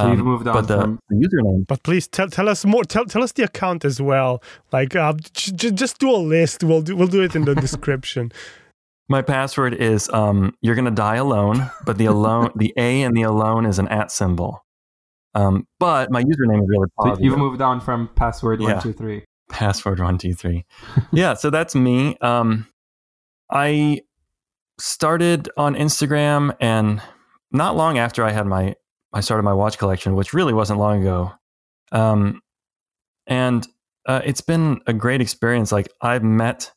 So 0.04 0.12
you've 0.12 0.26
moved 0.26 0.48
on 0.48 0.54
but 0.54 0.68
the, 0.68 0.82
from- 0.82 1.00
the 1.10 1.16
username, 1.16 1.68
But 1.68 1.84
please 1.84 2.08
tell 2.08 2.28
tell 2.30 2.48
us 2.50 2.66
more. 2.66 2.84
Tell 2.84 3.06
tell 3.06 3.24
us 3.24 3.32
the 3.34 3.44
account 3.44 3.86
as 3.86 4.02
well. 4.02 4.42
Like 4.72 4.96
uh, 4.96 5.14
j- 5.34 5.52
j- 5.56 5.72
just 5.72 6.00
do 6.00 6.10
a 6.10 6.18
list. 6.18 6.64
We'll 6.64 6.82
do 6.82 6.96
we'll 6.96 7.08
do 7.08 7.22
it 7.22 7.36
in 7.36 7.46
the 7.46 7.56
description. 7.68 8.32
my 9.08 9.22
password 9.22 9.74
is 9.74 10.10
um, 10.10 10.54
"you're 10.62 10.76
gonna 10.76 10.92
die 10.92 11.16
alone," 11.18 11.70
but 11.86 11.98
the 11.98 12.06
alone, 12.06 12.52
the 12.56 12.74
A 12.78 13.02
and 13.04 13.16
the 13.18 13.24
alone 13.24 13.66
is 13.66 13.80
an 13.80 13.88
at 13.88 14.12
symbol. 14.12 14.64
Um, 15.36 15.68
but 15.80 16.10
my 16.12 16.24
username 16.24 16.62
is 16.64 16.68
really 16.70 16.88
So 16.90 17.04
positive. 17.04 17.24
you've 17.26 17.38
moved 17.38 17.62
on 17.62 17.80
from 17.82 18.10
password 18.16 18.62
Yeah. 18.62 18.74
one 18.74 18.82
two 18.82 18.94
three. 18.94 19.24
password 19.50 20.00
one 20.00 20.18
two 20.20 20.34
three 20.36 20.64
yeah 21.12 21.34
so 21.34 21.50
that's 21.50 21.74
me 21.74 22.16
um 22.22 22.68
i 23.50 24.00
started 24.80 25.50
on 25.58 25.74
instagram 25.76 26.56
and 26.60 27.02
not 27.52 27.76
long 27.76 27.98
after 27.98 28.24
i 28.24 28.32
had 28.32 28.46
my 28.46 28.76
i 29.14 29.22
started 29.22 29.44
my 29.44 29.54
watch 29.54 29.78
collection 29.78 30.16
which 30.16 30.34
really 30.34 30.54
wasn't 30.54 30.80
long 30.80 31.02
ago 31.02 31.32
um 31.92 32.42
and 33.28 33.68
uh, 34.08 34.22
it's 34.24 34.42
been 34.42 34.80
a 34.88 34.94
great 34.94 35.22
experience 35.22 35.72
like 35.72 35.90
i've 36.02 36.24
met 36.24 36.72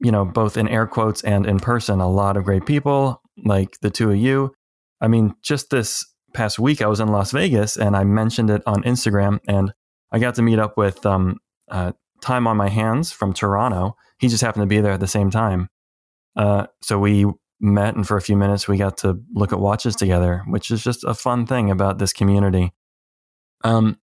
you 0.00 0.10
know 0.10 0.24
both 0.24 0.56
in 0.56 0.68
air 0.68 0.86
quotes 0.86 1.22
and 1.22 1.46
in 1.46 1.58
person 1.58 2.00
a 2.00 2.08
lot 2.08 2.36
of 2.36 2.44
great 2.44 2.66
people 2.66 3.20
like 3.44 3.78
the 3.80 3.90
two 3.90 4.10
of 4.10 4.16
you 4.16 4.52
i 5.00 5.08
mean 5.08 5.34
just 5.42 5.70
this 5.70 6.04
past 6.32 6.58
week 6.58 6.82
i 6.82 6.86
was 6.86 7.00
in 7.00 7.08
las 7.08 7.30
vegas 7.32 7.76
and 7.76 7.96
i 7.96 8.04
mentioned 8.04 8.50
it 8.50 8.62
on 8.66 8.82
instagram 8.82 9.38
and 9.46 9.72
i 10.12 10.18
got 10.18 10.34
to 10.34 10.42
meet 10.42 10.58
up 10.58 10.76
with 10.76 11.04
um, 11.06 11.38
uh, 11.70 11.92
time 12.24 12.46
on 12.46 12.56
my 12.56 12.68
hands 12.68 13.12
from 13.12 13.32
Toronto. 13.32 13.96
He 14.18 14.28
just 14.28 14.42
happened 14.42 14.62
to 14.62 14.66
be 14.66 14.80
there 14.80 14.92
at 14.92 15.00
the 15.00 15.06
same 15.06 15.30
time. 15.30 15.68
Uh, 16.36 16.66
so 16.82 16.98
we 16.98 17.26
met, 17.64 17.94
and 17.94 18.06
for 18.06 18.16
a 18.16 18.22
few 18.22 18.36
minutes, 18.36 18.68
we 18.68 18.76
got 18.76 18.98
to 18.98 19.20
look 19.32 19.52
at 19.52 19.58
watches 19.58 19.96
together, 19.96 20.42
which 20.46 20.70
is 20.70 20.82
just 20.82 21.04
a 21.04 21.14
fun 21.14 21.46
thing 21.46 21.70
about 21.70 21.98
this 21.98 22.12
community. 22.12 22.72
Um, 23.62 23.98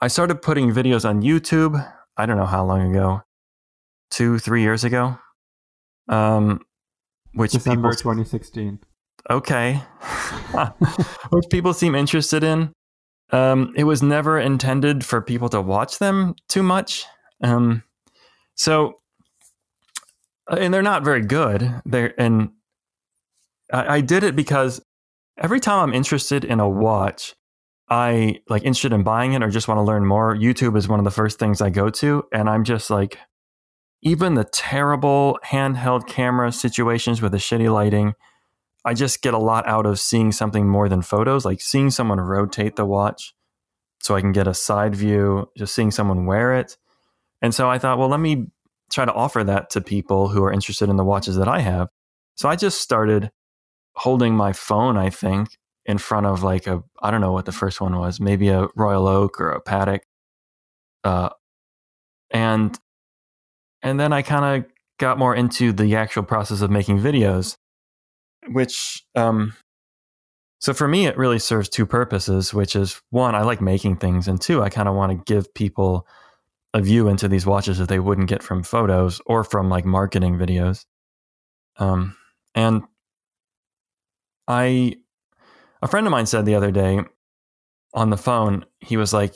I 0.00 0.08
started 0.08 0.42
putting 0.42 0.72
videos 0.72 1.08
on 1.08 1.22
YouTube. 1.22 1.80
I 2.16 2.26
don't 2.26 2.36
know 2.36 2.46
how 2.46 2.64
long 2.64 2.90
ago, 2.90 3.22
two, 4.10 4.38
three 4.38 4.62
years 4.62 4.84
ago. 4.84 5.18
Um, 6.08 6.60
which 7.32 7.52
December 7.52 7.90
people, 7.90 8.14
2016. 8.14 8.80
okay, 9.30 9.82
which 11.30 11.46
people 11.50 11.72
seem 11.72 11.94
interested 11.94 12.42
in. 12.42 12.72
Um, 13.30 13.72
it 13.76 13.84
was 13.84 14.02
never 14.02 14.38
intended 14.38 15.04
for 15.04 15.20
people 15.20 15.48
to 15.50 15.60
watch 15.60 15.98
them 15.98 16.34
too 16.48 16.62
much. 16.62 17.04
Um, 17.42 17.82
so, 18.54 19.00
uh, 20.50 20.56
and 20.60 20.72
they're 20.72 20.82
not 20.82 21.04
very 21.04 21.22
good. 21.22 21.82
They're 21.84 22.14
and 22.20 22.50
I, 23.72 23.96
I 23.96 24.00
did 24.00 24.22
it 24.24 24.36
because 24.36 24.80
every 25.38 25.60
time 25.60 25.88
I'm 25.88 25.94
interested 25.94 26.44
in 26.44 26.60
a 26.60 26.68
watch, 26.68 27.34
I 27.88 28.40
like 28.48 28.64
interested 28.64 28.92
in 28.92 29.02
buying 29.02 29.34
it 29.34 29.42
or 29.42 29.50
just 29.50 29.68
want 29.68 29.78
to 29.78 29.82
learn 29.82 30.04
more. 30.04 30.34
YouTube 30.34 30.76
is 30.76 30.88
one 30.88 30.98
of 30.98 31.04
the 31.04 31.10
first 31.10 31.38
things 31.38 31.60
I 31.60 31.70
go 31.70 31.90
to, 31.90 32.24
and 32.32 32.48
I'm 32.48 32.64
just 32.64 32.90
like, 32.90 33.18
even 34.02 34.34
the 34.34 34.44
terrible 34.44 35.38
handheld 35.44 36.06
camera 36.06 36.52
situations 36.52 37.22
with 37.22 37.32
the 37.32 37.38
shitty 37.38 37.72
lighting. 37.72 38.14
I 38.84 38.94
just 38.94 39.20
get 39.20 39.34
a 39.34 39.38
lot 39.38 39.66
out 39.66 39.84
of 39.84 39.98
seeing 39.98 40.30
something 40.30 40.68
more 40.68 40.88
than 40.88 41.02
photos, 41.02 41.44
like 41.44 41.60
seeing 41.60 41.90
someone 41.90 42.20
rotate 42.20 42.76
the 42.76 42.84
watch 42.84 43.34
so 44.00 44.14
I 44.14 44.20
can 44.20 44.30
get 44.30 44.46
a 44.46 44.54
side 44.54 44.94
view, 44.94 45.50
just 45.56 45.74
seeing 45.74 45.90
someone 45.90 46.26
wear 46.26 46.54
it. 46.54 46.76
And 47.42 47.52
so 47.52 47.68
I 47.68 47.78
thought, 47.78 47.98
well, 47.98 48.08
let 48.08 48.20
me 48.20 48.46
try 48.90 49.04
to 49.04 49.12
offer 49.12 49.42
that 49.42 49.70
to 49.70 49.80
people 49.80 50.28
who 50.28 50.44
are 50.44 50.52
interested 50.52 50.88
in 50.88 50.96
the 50.96 51.04
watches 51.04 51.36
that 51.36 51.48
I 51.48 51.60
have. 51.60 51.88
So 52.36 52.48
I 52.48 52.54
just 52.54 52.80
started 52.80 53.32
holding 53.96 54.34
my 54.34 54.52
phone, 54.52 54.96
I 54.96 55.10
think, 55.10 55.48
in 55.84 55.98
front 55.98 56.26
of 56.26 56.42
like 56.42 56.66
a, 56.66 56.82
I 57.02 57.10
don't 57.10 57.20
know 57.20 57.32
what 57.32 57.46
the 57.46 57.52
first 57.52 57.80
one 57.80 57.98
was, 57.98 58.20
maybe 58.20 58.48
a 58.48 58.68
Royal 58.76 59.06
Oak 59.06 59.40
or 59.40 59.50
a 59.50 59.62
Patek. 59.62 60.00
Uh, 61.04 61.30
and, 62.30 62.78
and 63.82 64.00
then 64.00 64.12
I 64.12 64.22
kind 64.22 64.64
of 64.64 64.70
got 64.98 65.18
more 65.18 65.34
into 65.34 65.72
the 65.72 65.96
actual 65.96 66.22
process 66.22 66.60
of 66.60 66.70
making 66.70 66.98
videos 66.98 67.56
which 68.48 69.04
um 69.14 69.54
so 70.60 70.72
for 70.72 70.88
me 70.88 71.06
it 71.06 71.16
really 71.16 71.38
serves 71.38 71.68
two 71.68 71.86
purposes 71.86 72.54
which 72.54 72.76
is 72.76 73.00
one 73.10 73.34
i 73.34 73.42
like 73.42 73.60
making 73.60 73.96
things 73.96 74.28
and 74.28 74.40
two 74.40 74.62
i 74.62 74.68
kind 74.68 74.88
of 74.88 74.94
want 74.94 75.12
to 75.12 75.32
give 75.32 75.52
people 75.54 76.06
a 76.74 76.80
view 76.80 77.08
into 77.08 77.28
these 77.28 77.46
watches 77.46 77.78
that 77.78 77.88
they 77.88 77.98
wouldn't 77.98 78.28
get 78.28 78.42
from 78.42 78.62
photos 78.62 79.20
or 79.26 79.42
from 79.44 79.68
like 79.68 79.84
marketing 79.84 80.36
videos 80.36 80.84
um 81.78 82.16
and 82.54 82.82
i 84.48 84.96
a 85.82 85.88
friend 85.88 86.06
of 86.06 86.10
mine 86.10 86.26
said 86.26 86.46
the 86.46 86.54
other 86.54 86.70
day 86.70 87.00
on 87.94 88.10
the 88.10 88.16
phone, 88.16 88.64
he 88.80 88.96
was 88.96 89.12
like, 89.12 89.34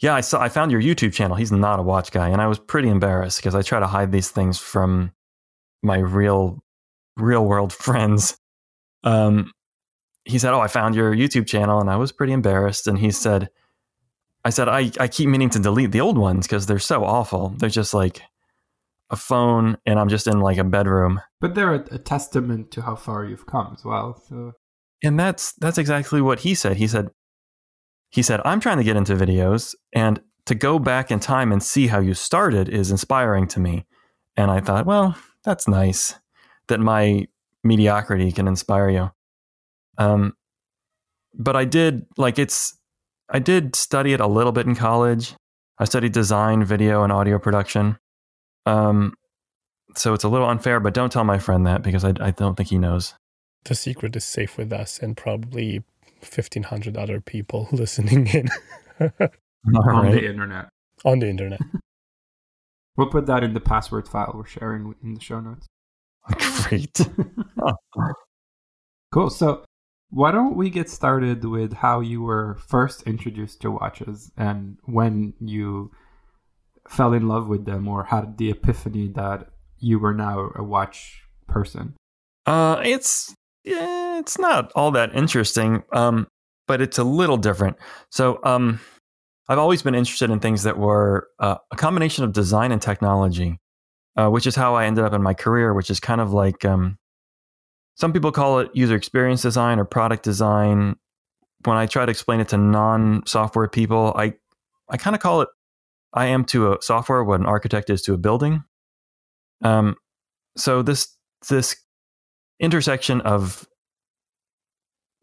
"Yeah, 0.00 0.14
I 0.14 0.20
saw. 0.20 0.40
I 0.40 0.48
found 0.48 0.72
your 0.72 0.80
YouTube 0.80 1.12
channel. 1.12 1.36
He's 1.36 1.52
not 1.52 1.78
a 1.78 1.82
watch 1.82 2.10
guy, 2.10 2.28
and 2.28 2.40
I 2.40 2.46
was 2.46 2.58
pretty 2.58 2.88
embarrassed 2.88 3.38
because 3.38 3.54
I 3.54 3.62
try 3.62 3.80
to 3.80 3.86
hide 3.86 4.12
these 4.12 4.30
things 4.30 4.58
from 4.58 5.12
my 5.82 5.98
real, 5.98 6.62
real 7.16 7.44
world 7.44 7.72
friends." 7.86 8.38
Um, 9.04 9.52
he 10.24 10.38
said, 10.38 10.52
"Oh, 10.54 10.60
I 10.60 10.68
found 10.68 10.94
your 10.94 11.14
YouTube 11.14 11.46
channel," 11.46 11.80
and 11.80 11.90
I 11.90 11.96
was 11.96 12.12
pretty 12.12 12.32
embarrassed. 12.32 12.86
And 12.86 12.98
he 12.98 13.10
said, 13.10 13.50
"I 14.44 14.50
said 14.50 14.68
I 14.68 14.90
I 15.00 15.08
keep 15.08 15.28
meaning 15.28 15.50
to 15.50 15.58
delete 15.58 15.92
the 15.92 16.00
old 16.00 16.18
ones 16.18 16.46
because 16.46 16.66
they're 16.66 16.78
so 16.78 17.04
awful. 17.04 17.54
They're 17.58 17.68
just 17.68 17.94
like." 17.94 18.22
A 19.10 19.16
phone 19.16 19.78
and 19.86 19.98
I'm 19.98 20.08
just 20.08 20.26
in 20.26 20.40
like 20.40 20.58
a 20.58 20.64
bedroom. 20.64 21.20
But 21.40 21.54
they're 21.54 21.74
a, 21.74 21.98
testament 21.98 22.70
to 22.72 22.82
how 22.82 22.96
far 22.96 23.24
you've 23.24 23.46
come 23.46 23.74
as 23.76 23.84
well. 23.84 24.22
So 24.28 24.52
and 25.02 25.18
that's 25.18 25.52
that's 25.54 25.78
exactly 25.78 26.20
what 26.20 26.40
he 26.40 26.54
said. 26.54 26.76
He 26.76 26.86
said 26.86 27.08
he 28.10 28.22
said 28.22 28.40
I'm 28.44 28.60
trying 28.60 28.78
to 28.78 28.84
get 28.84 28.96
into 28.96 29.14
videos 29.14 29.74
and 29.92 30.20
to 30.46 30.54
go 30.54 30.78
back 30.78 31.10
in 31.10 31.20
time 31.20 31.52
and 31.52 31.62
see 31.62 31.86
how 31.86 32.00
you 32.00 32.14
started 32.14 32.68
is 32.68 32.90
inspiring 32.90 33.46
to 33.48 33.60
me. 33.60 33.84
And 34.36 34.50
I 34.50 34.60
thought, 34.60 34.86
well, 34.86 35.16
that's 35.44 35.68
nice 35.68 36.14
that 36.68 36.80
my 36.80 37.26
mediocrity 37.64 38.32
can 38.32 38.48
inspire 38.48 38.90
you. 38.90 39.10
Um 39.96 40.34
but 41.34 41.56
I 41.56 41.64
did 41.64 42.06
like 42.16 42.38
it's 42.38 42.76
I 43.30 43.38
did 43.38 43.76
study 43.76 44.12
it 44.12 44.20
a 44.20 44.26
little 44.26 44.52
bit 44.52 44.66
in 44.66 44.74
college. 44.74 45.34
I 45.78 45.84
studied 45.84 46.12
design, 46.12 46.64
video, 46.64 47.04
and 47.04 47.12
audio 47.12 47.38
production. 47.38 47.98
Um, 48.68 49.14
so 49.96 50.14
it's 50.14 50.24
a 50.24 50.28
little 50.28 50.48
unfair, 50.48 50.80
but 50.80 50.94
don't 50.94 51.10
tell 51.10 51.24
my 51.24 51.38
friend 51.38 51.66
that 51.66 51.82
because 51.82 52.04
I, 52.04 52.12
I 52.20 52.30
don't 52.30 52.56
think 52.56 52.68
he 52.68 52.78
knows. 52.78 53.14
The 53.64 53.74
secret 53.74 54.14
is 54.14 54.24
safe 54.24 54.56
with 54.56 54.72
us 54.72 54.98
and 54.98 55.16
probably 55.16 55.82
1,500 56.20 56.96
other 56.96 57.20
people 57.20 57.68
listening 57.72 58.26
in. 58.28 58.48
on 59.00 60.10
the 60.10 60.24
internet. 60.24 60.68
On 61.04 61.18
the 61.18 61.28
internet. 61.28 61.60
we'll 62.96 63.10
put 63.10 63.26
that 63.26 63.42
in 63.42 63.54
the 63.54 63.60
password 63.60 64.08
file 64.08 64.32
we're 64.34 64.46
sharing 64.46 64.94
in 65.02 65.14
the 65.14 65.20
show 65.20 65.40
notes. 65.40 65.66
Great. 66.68 67.00
cool. 69.12 69.30
So, 69.30 69.64
why 70.10 70.30
don't 70.30 70.56
we 70.56 70.68
get 70.68 70.90
started 70.90 71.44
with 71.44 71.72
how 71.72 72.00
you 72.00 72.22
were 72.22 72.58
first 72.66 73.02
introduced 73.02 73.62
to 73.62 73.70
watches 73.70 74.30
and 74.36 74.76
when 74.84 75.32
you 75.40 75.90
fell 76.88 77.12
in 77.12 77.28
love 77.28 77.48
with 77.48 77.64
them 77.64 77.88
or 77.88 78.04
had 78.04 78.38
the 78.38 78.50
epiphany 78.50 79.08
that 79.08 79.48
you 79.78 79.98
were 79.98 80.14
now 80.14 80.50
a 80.54 80.62
watch 80.62 81.22
person? 81.46 81.94
Uh, 82.46 82.80
it's 82.84 83.34
yeah, 83.64 84.18
it's 84.18 84.38
not 84.38 84.72
all 84.74 84.90
that 84.92 85.14
interesting, 85.14 85.82
um, 85.92 86.26
but 86.66 86.80
it's 86.80 86.98
a 86.98 87.04
little 87.04 87.36
different. 87.36 87.76
So, 88.10 88.40
um, 88.42 88.80
I've 89.48 89.58
always 89.58 89.82
been 89.82 89.94
interested 89.94 90.30
in 90.30 90.40
things 90.40 90.62
that 90.64 90.78
were 90.78 91.28
uh, 91.38 91.56
a 91.70 91.76
combination 91.76 92.24
of 92.24 92.32
design 92.32 92.70
and 92.70 92.82
technology, 92.82 93.58
uh, 94.16 94.28
which 94.28 94.46
is 94.46 94.54
how 94.54 94.74
I 94.74 94.84
ended 94.84 95.04
up 95.04 95.14
in 95.14 95.22
my 95.22 95.34
career, 95.34 95.72
which 95.72 95.90
is 95.90 96.00
kind 96.00 96.20
of 96.20 96.32
like 96.32 96.64
um, 96.64 96.98
some 97.96 98.12
people 98.12 98.30
call 98.30 98.60
it 98.60 98.70
user 98.74 98.94
experience 98.94 99.42
design 99.42 99.78
or 99.78 99.84
product 99.84 100.22
design. 100.22 100.96
When 101.64 101.76
I 101.76 101.86
try 101.86 102.06
to 102.06 102.10
explain 102.10 102.40
it 102.40 102.48
to 102.48 102.56
non-software 102.56 103.68
people, 103.68 104.12
I 104.16 104.34
I 104.88 104.96
kind 104.96 105.16
of 105.16 105.20
call 105.20 105.42
it 105.42 105.48
I 106.12 106.26
am 106.26 106.44
to 106.46 106.72
a 106.72 106.78
software 106.80 107.22
what 107.22 107.40
an 107.40 107.46
architect 107.46 107.90
is 107.90 108.02
to 108.02 108.14
a 108.14 108.18
building. 108.18 108.64
Um, 109.62 109.96
so 110.56 110.82
this 110.82 111.16
this 111.48 111.76
intersection 112.60 113.20
of 113.22 113.66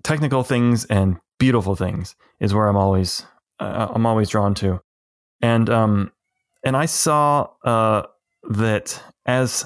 technical 0.03 0.43
things 0.43 0.85
and 0.85 1.17
beautiful 1.39 1.75
things 1.75 2.15
is 2.39 2.53
where 2.53 2.67
I'm 2.67 2.77
always 2.77 3.25
uh, 3.59 3.87
I'm 3.93 4.05
always 4.05 4.29
drawn 4.29 4.53
to, 4.55 4.81
and 5.41 5.69
um, 5.69 6.11
and 6.63 6.77
I 6.77 6.85
saw 6.85 7.49
uh, 7.63 8.03
that 8.49 9.01
as. 9.25 9.65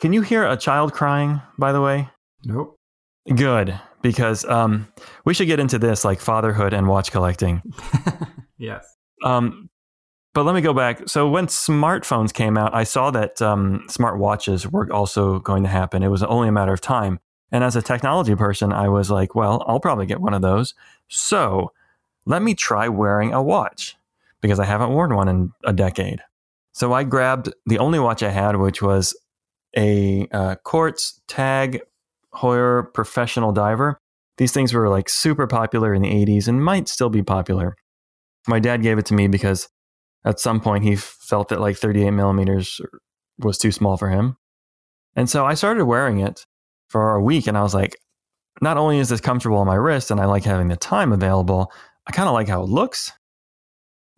Can 0.00 0.12
you 0.12 0.22
hear 0.22 0.46
a 0.46 0.56
child 0.56 0.92
crying? 0.92 1.40
By 1.56 1.72
the 1.72 1.80
way, 1.80 2.08
nope. 2.44 2.76
Good 3.34 3.80
because 4.04 4.44
um, 4.44 4.86
we 5.24 5.32
should 5.32 5.46
get 5.46 5.58
into 5.58 5.78
this 5.78 6.04
like 6.04 6.20
fatherhood 6.20 6.74
and 6.74 6.86
watch 6.86 7.10
collecting. 7.10 7.62
yes. 8.58 8.93
Um, 9.24 9.68
but 10.34 10.44
let 10.44 10.54
me 10.54 10.60
go 10.60 10.74
back. 10.74 11.08
So 11.08 11.28
when 11.28 11.46
smartphones 11.46 12.32
came 12.32 12.58
out, 12.58 12.74
I 12.74 12.84
saw 12.84 13.10
that 13.12 13.40
um, 13.40 13.84
smart 13.88 14.18
watches 14.18 14.68
were 14.68 14.92
also 14.92 15.38
going 15.38 15.62
to 15.62 15.68
happen. 15.68 16.02
It 16.02 16.08
was 16.08 16.22
only 16.22 16.48
a 16.48 16.52
matter 16.52 16.72
of 16.72 16.80
time. 16.80 17.20
And 17.52 17.62
as 17.62 17.76
a 17.76 17.82
technology 17.82 18.34
person, 18.34 18.72
I 18.72 18.88
was 18.88 19.10
like, 19.10 19.34
well, 19.34 19.64
I'll 19.66 19.80
probably 19.80 20.06
get 20.06 20.20
one 20.20 20.34
of 20.34 20.42
those. 20.42 20.74
So 21.08 21.72
let 22.26 22.42
me 22.42 22.54
try 22.54 22.88
wearing 22.88 23.32
a 23.32 23.42
watch 23.42 23.96
because 24.40 24.58
I 24.58 24.64
haven't 24.64 24.90
worn 24.90 25.14
one 25.14 25.28
in 25.28 25.52
a 25.64 25.72
decade. 25.72 26.20
So 26.72 26.92
I 26.92 27.04
grabbed 27.04 27.52
the 27.66 27.78
only 27.78 28.00
watch 28.00 28.24
I 28.24 28.30
had, 28.30 28.56
which 28.56 28.82
was 28.82 29.16
a 29.76 30.26
uh, 30.32 30.56
Quartz 30.56 31.20
Tag 31.28 31.80
Heuer 32.34 32.92
Professional 32.92 33.52
Diver. 33.52 34.00
These 34.38 34.50
things 34.50 34.74
were 34.74 34.88
like 34.88 35.08
super 35.08 35.46
popular 35.46 35.94
in 35.94 36.02
the 36.02 36.10
80s 36.10 36.48
and 36.48 36.64
might 36.64 36.88
still 36.88 37.10
be 37.10 37.22
popular. 37.22 37.76
My 38.46 38.60
dad 38.60 38.82
gave 38.82 38.98
it 38.98 39.06
to 39.06 39.14
me 39.14 39.26
because 39.28 39.68
at 40.24 40.40
some 40.40 40.60
point 40.60 40.84
he 40.84 40.96
felt 40.96 41.48
that 41.48 41.60
like 41.60 41.76
38 41.76 42.10
millimeters 42.10 42.80
was 43.38 43.58
too 43.58 43.72
small 43.72 43.96
for 43.96 44.08
him. 44.08 44.36
And 45.16 45.28
so 45.28 45.44
I 45.44 45.54
started 45.54 45.84
wearing 45.84 46.20
it 46.20 46.44
for 46.88 47.14
a 47.14 47.22
week 47.22 47.46
and 47.46 47.56
I 47.56 47.62
was 47.62 47.74
like, 47.74 47.96
not 48.60 48.76
only 48.76 48.98
is 48.98 49.08
this 49.08 49.20
comfortable 49.20 49.58
on 49.58 49.66
my 49.66 49.74
wrist 49.74 50.10
and 50.10 50.20
I 50.20 50.26
like 50.26 50.44
having 50.44 50.68
the 50.68 50.76
time 50.76 51.12
available, 51.12 51.72
I 52.06 52.12
kind 52.12 52.28
of 52.28 52.34
like 52.34 52.48
how 52.48 52.62
it 52.62 52.68
looks. 52.68 53.12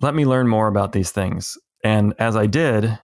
Let 0.00 0.14
me 0.14 0.26
learn 0.26 0.48
more 0.48 0.68
about 0.68 0.92
these 0.92 1.10
things. 1.10 1.56
And 1.82 2.14
as 2.18 2.36
I 2.36 2.46
did, 2.46 2.98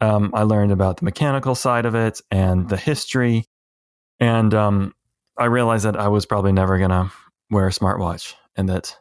um, 0.00 0.30
I 0.34 0.42
learned 0.42 0.72
about 0.72 0.98
the 0.98 1.04
mechanical 1.04 1.54
side 1.54 1.86
of 1.86 1.94
it 1.94 2.20
and 2.30 2.68
the 2.68 2.76
history. 2.76 3.46
And 4.20 4.52
um, 4.54 4.94
I 5.38 5.46
realized 5.46 5.84
that 5.84 5.96
I 5.96 6.08
was 6.08 6.26
probably 6.26 6.52
never 6.52 6.78
going 6.78 6.90
to 6.90 7.10
wear 7.50 7.66
a 7.66 7.70
smartwatch 7.70 8.34
and 8.56 8.68
that 8.68 8.96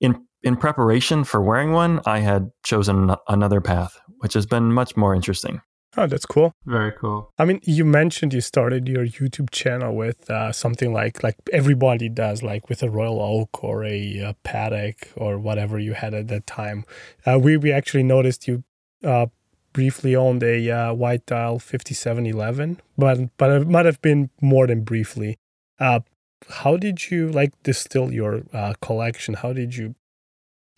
in 0.00 0.26
in 0.42 0.56
preparation 0.56 1.24
for 1.24 1.40
wearing 1.42 1.72
one, 1.72 2.00
I 2.06 2.20
had 2.20 2.50
chosen 2.62 3.14
another 3.28 3.60
path, 3.60 4.00
which 4.18 4.34
has 4.34 4.46
been 4.46 4.72
much 4.72 4.96
more 4.96 5.14
interesting. 5.14 5.60
Oh, 5.96 6.06
that's 6.06 6.24
cool. 6.26 6.52
Very 6.66 6.92
cool. 6.92 7.32
I 7.36 7.44
mean, 7.44 7.60
you 7.64 7.84
mentioned 7.84 8.32
you 8.32 8.40
started 8.40 8.88
your 8.88 9.04
YouTube 9.04 9.50
channel 9.50 9.94
with 9.94 10.30
uh, 10.30 10.52
something 10.52 10.92
like 10.92 11.24
like 11.24 11.36
everybody 11.52 12.08
does, 12.08 12.42
like 12.44 12.68
with 12.68 12.82
a 12.82 12.90
Royal 12.90 13.20
Oak 13.20 13.64
or 13.64 13.84
a, 13.84 14.18
a 14.18 14.36
Patek 14.44 15.08
or 15.16 15.38
whatever 15.38 15.78
you 15.80 15.94
had 15.94 16.14
at 16.14 16.28
that 16.28 16.46
time. 16.46 16.84
Uh, 17.26 17.38
we 17.40 17.56
we 17.56 17.72
actually 17.72 18.04
noticed 18.04 18.46
you 18.46 18.62
uh, 19.04 19.26
briefly 19.72 20.14
owned 20.14 20.44
a 20.44 20.70
uh, 20.70 20.92
white 20.92 21.26
dial 21.26 21.58
5711, 21.58 22.80
but 22.96 23.36
but 23.36 23.50
it 23.50 23.68
might 23.68 23.86
have 23.86 24.00
been 24.00 24.30
more 24.40 24.68
than 24.68 24.82
briefly. 24.82 25.38
Uh, 25.80 26.00
how 26.48 26.76
did 26.76 27.10
you 27.10 27.28
like 27.30 27.52
distill 27.64 28.12
your 28.12 28.42
uh, 28.52 28.74
collection? 28.80 29.34
How 29.34 29.52
did 29.52 29.74
you 29.76 29.96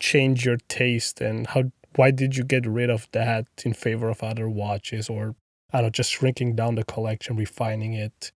change 0.02 0.44
your 0.44 0.58
taste 0.68 1.20
and 1.20 1.46
how 1.46 1.62
why 1.94 2.10
did 2.10 2.36
you 2.36 2.44
get 2.44 2.66
rid 2.66 2.90
of 2.90 3.06
that 3.12 3.46
in 3.64 3.72
favor 3.72 4.08
of 4.08 4.22
other 4.22 4.48
watches 4.48 5.08
or 5.08 5.36
I 5.72 5.78
don't 5.78 5.86
know, 5.86 5.90
just 5.90 6.10
shrinking 6.10 6.56
down 6.56 6.74
the 6.74 6.84
collection, 6.84 7.36
refining 7.36 7.94
it? 7.94 8.32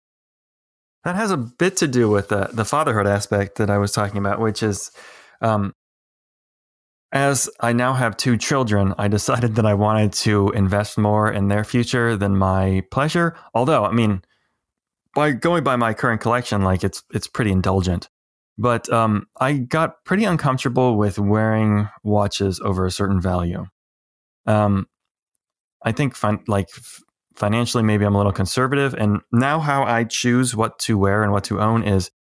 That 1.03 1.15
has 1.15 1.32
a 1.32 1.38
bit 1.38 1.77
to 1.77 1.88
do 1.88 2.10
with 2.10 2.29
the, 2.29 2.50
the 2.51 2.65
fatherhood 2.65 3.08
aspect 3.08 3.58
that 3.58 3.70
I 3.70 3.77
was 3.77 3.91
talking 3.91 4.17
about, 4.17 4.39
which 4.39 4.62
is 4.62 4.91
um, 5.41 5.74
as 7.12 7.50
I 7.60 7.74
now 7.74 7.93
have 7.93 8.17
two 8.17 8.38
children, 8.38 8.93
I 8.98 9.08
decided 9.08 9.55
that 9.55 9.65
I 9.65 9.74
wanted 9.75 10.13
to 10.13 10.50
invest 10.51 10.98
more 10.98 11.32
in 11.32 11.48
their 11.48 11.63
future 11.63 12.17
than 12.17 12.36
my 12.36 12.84
pleasure. 12.91 13.36
Although, 13.53 13.86
I 13.86 13.91
mean, 13.91 14.24
by 15.13 15.32
going 15.32 15.63
by 15.63 15.75
my 15.75 15.93
current 15.93 16.22
collection, 16.22 16.63
like 16.63 16.84
it's 16.84 17.03
it's 17.13 17.27
pretty 17.27 17.51
indulgent. 17.51 18.10
But 18.58 18.92
um, 18.92 19.28
I 19.40 19.54
got 19.54 20.04
pretty 20.06 20.26
uncomfortable 20.26 20.96
with 20.98 21.18
wearing 21.18 21.90
watches 22.04 22.60
over 22.60 22.86
a 22.86 22.92
certain 22.92 23.20
value. 23.20 23.66
Um, 24.46 24.88
I 25.84 25.92
think 25.92 26.16
fin- 26.16 26.44
like 26.48 26.70
f- 26.76 27.02
financially, 27.36 27.84
maybe 27.84 28.06
I'm 28.06 28.16
a 28.16 28.18
little 28.18 28.32
conservative. 28.32 28.94
And 28.94 29.22
now, 29.32 29.60
how 29.60 29.84
I 29.84 30.04
choose 30.04 30.56
what 30.56 30.78
to 30.80 30.98
wear 30.98 31.24
and 31.24 31.32
what 31.32 31.46
to 31.46 31.60
own 31.60 31.84
is 31.84 32.12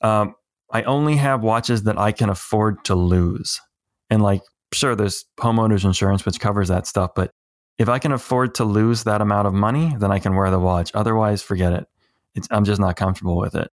um, 0.00 0.34
I 0.72 0.82
only 0.82 1.16
have 1.16 1.42
watches 1.42 1.82
that 1.84 1.98
I 1.98 2.12
can 2.12 2.30
afford 2.30 2.84
to 2.86 2.94
lose. 2.94 3.60
And 4.08 4.22
like, 4.22 4.42
sure, 4.72 4.94
there's 4.96 5.24
homeowners 5.38 5.84
insurance, 5.84 6.24
which 6.24 6.40
covers 6.40 6.68
that 6.68 6.86
stuff. 6.86 7.10
But 7.14 7.32
if 7.78 7.88
I 7.88 7.98
can 7.98 8.12
afford 8.12 8.54
to 8.56 8.64
lose 8.64 9.04
that 9.04 9.20
amount 9.20 9.46
of 9.46 9.54
money, 9.54 9.94
then 9.98 10.10
I 10.10 10.18
can 10.18 10.34
wear 10.34 10.50
the 10.50 10.58
watch. 10.58 10.90
Otherwise, 10.94 11.42
forget 11.42 11.72
it. 11.72 11.86
It's, 12.34 12.48
I'm 12.50 12.64
just 12.64 12.80
not 12.80 12.96
comfortable 12.96 13.36
with 13.36 13.54
it. 13.54 13.70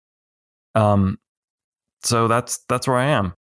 Um, 0.76 1.18
so 2.04 2.28
that's 2.28 2.60
that's 2.70 2.88
where 2.88 2.98
I 2.98 3.06
am. 3.06 3.34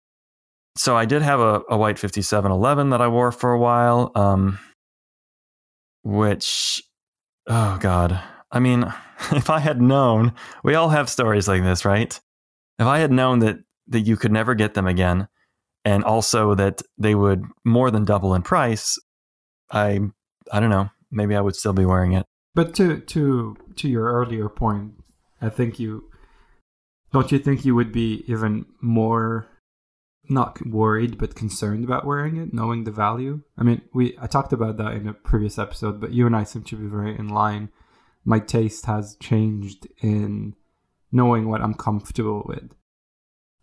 So 0.76 0.96
I 0.96 1.04
did 1.04 1.22
have 1.22 1.40
a, 1.40 1.62
a 1.68 1.76
white 1.76 1.98
5711 1.98 2.90
that 2.90 3.00
I 3.00 3.08
wore 3.08 3.32
for 3.32 3.52
a 3.52 3.58
while, 3.58 4.12
um, 4.14 4.58
which, 6.04 6.82
oh 7.48 7.78
God. 7.80 8.20
I 8.52 8.60
mean, 8.60 8.92
if 9.32 9.50
I 9.50 9.58
had 9.58 9.82
known, 9.82 10.32
we 10.62 10.74
all 10.74 10.90
have 10.90 11.08
stories 11.08 11.48
like 11.48 11.62
this, 11.62 11.84
right? 11.84 12.18
If 12.78 12.86
I 12.86 12.98
had 12.98 13.12
known 13.12 13.40
that 13.40 13.58
that 13.88 14.00
you 14.00 14.16
could 14.16 14.32
never 14.32 14.54
get 14.54 14.74
them 14.74 14.86
again, 14.86 15.28
and 15.84 16.04
also 16.04 16.54
that 16.54 16.82
they 16.98 17.14
would 17.14 17.44
more 17.64 17.90
than 17.90 18.04
double 18.04 18.34
in 18.34 18.42
price, 18.42 18.98
I 19.70 20.00
I 20.52 20.60
don't 20.60 20.70
know. 20.70 20.90
Maybe 21.10 21.34
I 21.34 21.40
would 21.40 21.56
still 21.56 21.72
be 21.72 21.84
wearing 21.84 22.12
it. 22.12 22.26
But 22.54 22.74
to 22.76 23.00
to 23.00 23.56
to 23.76 23.88
your 23.88 24.06
earlier 24.12 24.48
point, 24.48 24.94
I 25.40 25.48
think 25.48 25.78
you 25.78 26.09
don't 27.12 27.32
you 27.32 27.38
think 27.38 27.64
you 27.64 27.74
would 27.74 27.92
be 27.92 28.24
even 28.26 28.66
more 28.80 29.48
not 30.28 30.64
worried 30.64 31.18
but 31.18 31.34
concerned 31.34 31.84
about 31.84 32.06
wearing 32.06 32.36
it, 32.36 32.54
knowing 32.54 32.84
the 32.84 32.90
value? 32.90 33.42
I 33.58 33.64
mean, 33.64 33.82
we 33.92 34.16
I 34.20 34.26
talked 34.26 34.52
about 34.52 34.76
that 34.78 34.92
in 34.92 35.08
a 35.08 35.12
previous 35.12 35.58
episode, 35.58 36.00
but 36.00 36.12
you 36.12 36.26
and 36.26 36.36
I 36.36 36.44
seem 36.44 36.62
to 36.64 36.76
be 36.76 36.86
very 36.86 37.18
in 37.18 37.28
line. 37.28 37.70
My 38.24 38.38
taste 38.38 38.86
has 38.86 39.16
changed 39.16 39.88
in 40.02 40.54
knowing 41.12 41.48
what 41.48 41.60
I'm 41.60 41.74
comfortable 41.74 42.44
with. 42.46 42.70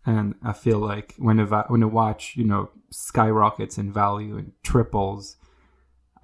And 0.04 0.34
I 0.42 0.52
feel 0.52 0.78
like 0.78 1.14
when 1.18 1.38
a 1.38 1.46
va- 1.46 1.66
when 1.68 1.82
a 1.82 1.88
watch, 1.88 2.34
you 2.36 2.44
know, 2.44 2.70
skyrockets 2.90 3.78
in 3.78 3.92
value 3.92 4.36
and 4.38 4.52
triples, 4.62 5.36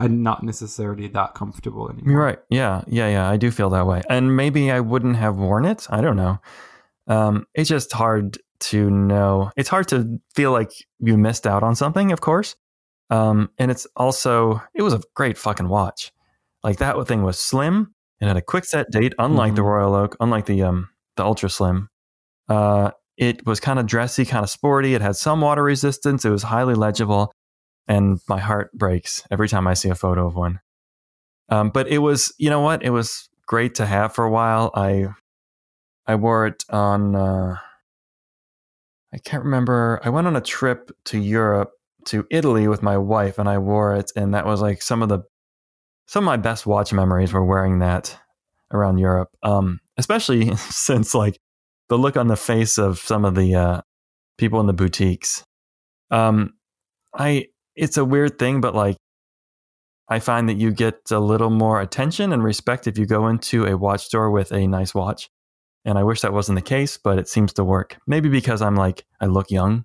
I'm 0.01 0.23
not 0.23 0.43
necessarily 0.43 1.09
that 1.09 1.35
comfortable 1.35 1.91
anymore. 1.91 2.11
You're 2.11 2.23
right. 2.23 2.39
Yeah, 2.49 2.83
yeah, 2.87 3.09
yeah. 3.09 3.29
I 3.29 3.37
do 3.37 3.51
feel 3.51 3.71
that 3.71 3.87
way, 3.87 4.03
and 4.09 4.37
maybe 4.37 4.71
I 4.71 4.81
wouldn't 4.81 5.17
have 5.17 5.37
worn 5.37 5.65
it. 5.65 5.87
I 5.91 6.01
don't 6.01 6.17
know. 6.17 6.41
Um, 7.07 7.47
it's 7.55 7.69
just 7.69 7.93
hard 7.93 8.39
to 8.61 8.91
know. 8.91 9.51
It's 9.57 9.69
hard 9.69 9.89
to 9.89 10.19
feel 10.35 10.53
like 10.53 10.71
you 10.99 11.19
missed 11.19 11.47
out 11.47 11.63
on 11.63 11.75
something, 11.75 12.13
of 12.13 12.21
course. 12.21 12.57
Um, 13.11 13.51
and 13.59 13.71
it's 13.71 13.87
also 13.97 14.63
it 14.75 14.83
was 14.83 14.95
a 14.95 15.03
great 15.15 15.37
fucking 15.37 15.69
watch. 15.69 16.13
Like 16.63 16.79
that 16.79 17.07
thing 17.07 17.23
was 17.23 17.39
slim. 17.39 17.95
and 18.21 18.29
had 18.29 18.37
a 18.37 18.43
quick 18.43 18.65
set 18.65 18.91
date, 18.91 19.15
unlike 19.19 19.51
mm-hmm. 19.51 19.57
the 19.57 19.63
Royal 19.63 19.95
Oak, 19.95 20.17
unlike 20.21 20.47
the 20.47 20.63
um 20.63 20.89
the 21.17 21.25
Ultra 21.25 21.51
Slim. 21.51 21.89
Uh, 22.49 22.91
it 23.17 23.47
was 23.47 23.61
kind 23.61 23.79
of 23.79 23.87
dressy, 23.87 24.25
kind 24.25 24.43
of 24.43 24.51
sporty. 24.51 24.95
It 24.95 25.01
had 25.01 25.17
some 25.17 25.41
water 25.41 25.63
resistance. 25.63 26.25
It 26.25 26.31
was 26.31 26.43
highly 26.43 26.75
legible, 26.75 27.33
and 27.87 28.19
my 28.29 28.41
heart 28.41 28.73
breaks 28.73 29.23
every 29.31 29.49
time 29.49 29.67
I 29.67 29.75
see 29.75 29.89
a 29.91 29.95
photo 29.95 30.27
of 30.27 30.35
one. 30.35 30.61
Um, 31.51 31.71
but 31.71 31.89
it 31.89 31.99
was, 31.99 32.33
you 32.39 32.51
know 32.51 32.61
what? 32.61 32.83
It 32.83 32.91
was 32.91 33.29
great 33.47 33.75
to 33.77 33.87
have 33.87 34.15
for 34.15 34.25
a 34.25 34.31
while. 34.31 34.71
I 34.75 35.09
I 36.07 36.15
wore 36.17 36.47
it 36.47 36.65
on. 36.71 37.15
Uh, 37.15 37.57
I 39.13 39.19
can't 39.19 39.45
remember. 39.45 40.01
I 40.05 40.11
went 40.11 40.27
on 40.27 40.37
a 40.37 40.41
trip 40.41 40.91
to 41.07 41.19
Europe 41.19 41.73
to 42.07 42.27
Italy 42.31 42.69
with 42.69 42.83
my 42.83 42.99
wife, 42.99 43.39
and 43.39 43.49
I 43.49 43.59
wore 43.59 43.95
it, 43.95 44.13
and 44.17 44.35
that 44.35 44.47
was 44.47 44.61
like 44.61 44.83
some 44.83 45.03
of 45.03 45.09
the 45.09 45.21
some 46.07 46.25
of 46.25 46.27
my 46.27 46.37
best 46.37 46.67
watch 46.67 46.93
memories 46.93 47.33
were 47.33 47.45
wearing 47.45 47.79
that 47.79 48.19
around 48.73 48.99
Europe. 48.99 49.31
Um, 49.43 49.81
especially 49.97 50.55
since 50.57 51.15
like 51.15 51.39
the 51.89 51.99
look 51.99 52.17
on 52.17 52.29
the 52.29 52.37
face 52.37 52.79
of 52.79 52.99
some 52.99 53.25
of 53.25 53.35
the 53.35 53.55
uh, 53.55 53.81
people 54.39 54.61
in 54.61 54.67
the 54.67 54.73
boutiques. 54.73 55.45
Um, 56.11 56.55
I 57.17 57.47
it's 57.75 57.97
a 57.97 58.05
weird 58.05 58.39
thing, 58.39 58.61
but 58.61 58.75
like 58.75 58.97
I 60.09 60.19
find 60.19 60.49
that 60.49 60.59
you 60.59 60.71
get 60.71 61.11
a 61.11 61.19
little 61.19 61.51
more 61.51 61.81
attention 61.81 62.33
and 62.33 62.43
respect 62.45 62.87
if 62.87 62.99
you 62.99 63.07
go 63.07 63.29
into 63.29 63.67
a 63.67 63.77
watch 63.77 64.05
store 64.05 64.31
with 64.31 64.53
a 64.53 64.67
nice 64.67 64.95
watch. 64.95 65.31
And 65.85 65.99
I 65.99 66.03
wish 66.03 66.23
that 66.23 66.33
wasn't 66.33 66.57
the 66.57 66.63
case, 66.63 66.97
but 66.97 67.19
it 67.19 67.29
seems 67.29 67.53
to 67.55 67.65
work. 67.65 67.99
Maybe 68.07 68.29
because 68.29 68.63
I'm 68.63 68.77
like 68.77 69.05
I 69.21 69.27
look 69.27 69.51
young, 69.51 69.85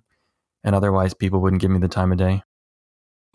and 0.64 0.74
otherwise 0.74 1.14
people 1.14 1.40
wouldn't 1.40 1.62
give 1.62 1.70
me 1.70 1.78
the 1.78 1.88
time 1.88 2.12
of 2.12 2.18
day. 2.18 2.42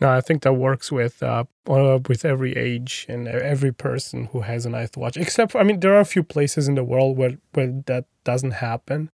No, 0.02 0.10
I 0.10 0.20
think 0.20 0.44
that 0.44 0.54
works 0.54 0.92
with 0.92 1.24
uh, 1.24 1.46
with 1.66 2.26
every 2.26 2.54
age 2.56 3.06
and 3.08 3.28
every 3.28 3.72
person 3.72 4.26
who 4.32 4.42
has 4.42 4.66
a 4.66 4.70
nice 4.70 4.90
watch. 4.98 5.16
Except, 5.16 5.54
for, 5.54 5.60
I 5.60 5.64
mean, 5.64 5.80
there 5.80 5.96
are 5.96 6.02
a 6.02 6.06
few 6.06 6.24
places 6.24 6.68
in 6.68 6.76
the 6.76 6.84
world 6.84 7.18
where 7.18 7.38
where 7.54 7.72
that 7.86 8.06
doesn't 8.26 8.52
happen, 8.52 9.10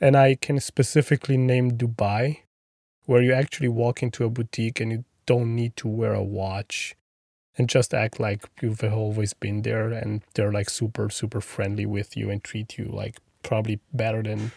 and 0.00 0.16
I 0.16 0.36
can 0.36 0.60
specifically 0.60 1.36
name 1.36 1.72
Dubai, 1.72 2.38
where 3.04 3.22
you 3.22 3.34
actually 3.34 3.68
walk 3.68 4.02
into 4.02 4.24
a 4.24 4.30
boutique 4.30 4.80
and 4.80 4.92
you 4.92 5.04
don't 5.26 5.54
need 5.54 5.76
to 5.76 5.88
wear 5.88 6.14
a 6.14 6.22
watch, 6.22 6.96
and 7.56 7.68
just 7.68 7.94
act 7.94 8.18
like 8.18 8.48
you've 8.60 8.82
always 8.82 9.34
been 9.34 9.62
there, 9.62 9.88
and 9.92 10.22
they're 10.34 10.52
like 10.52 10.70
super 10.70 11.10
super 11.10 11.40
friendly 11.40 11.86
with 11.86 12.16
you 12.16 12.30
and 12.30 12.42
treat 12.42 12.78
you 12.78 12.86
like 12.86 13.16
probably 13.42 13.80
better 13.92 14.22
than 14.22 14.52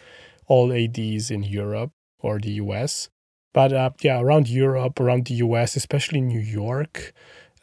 all 0.46 0.72
ads 0.72 1.30
in 1.30 1.42
Europe 1.42 1.92
or 2.20 2.38
the 2.38 2.52
US 2.52 3.08
but 3.52 3.72
uh, 3.72 3.90
yeah, 4.02 4.20
around 4.20 4.48
Europe, 4.48 5.00
around 5.00 5.26
the 5.26 5.34
US, 5.34 5.74
especially 5.76 6.20
New 6.20 6.40
York, 6.40 7.12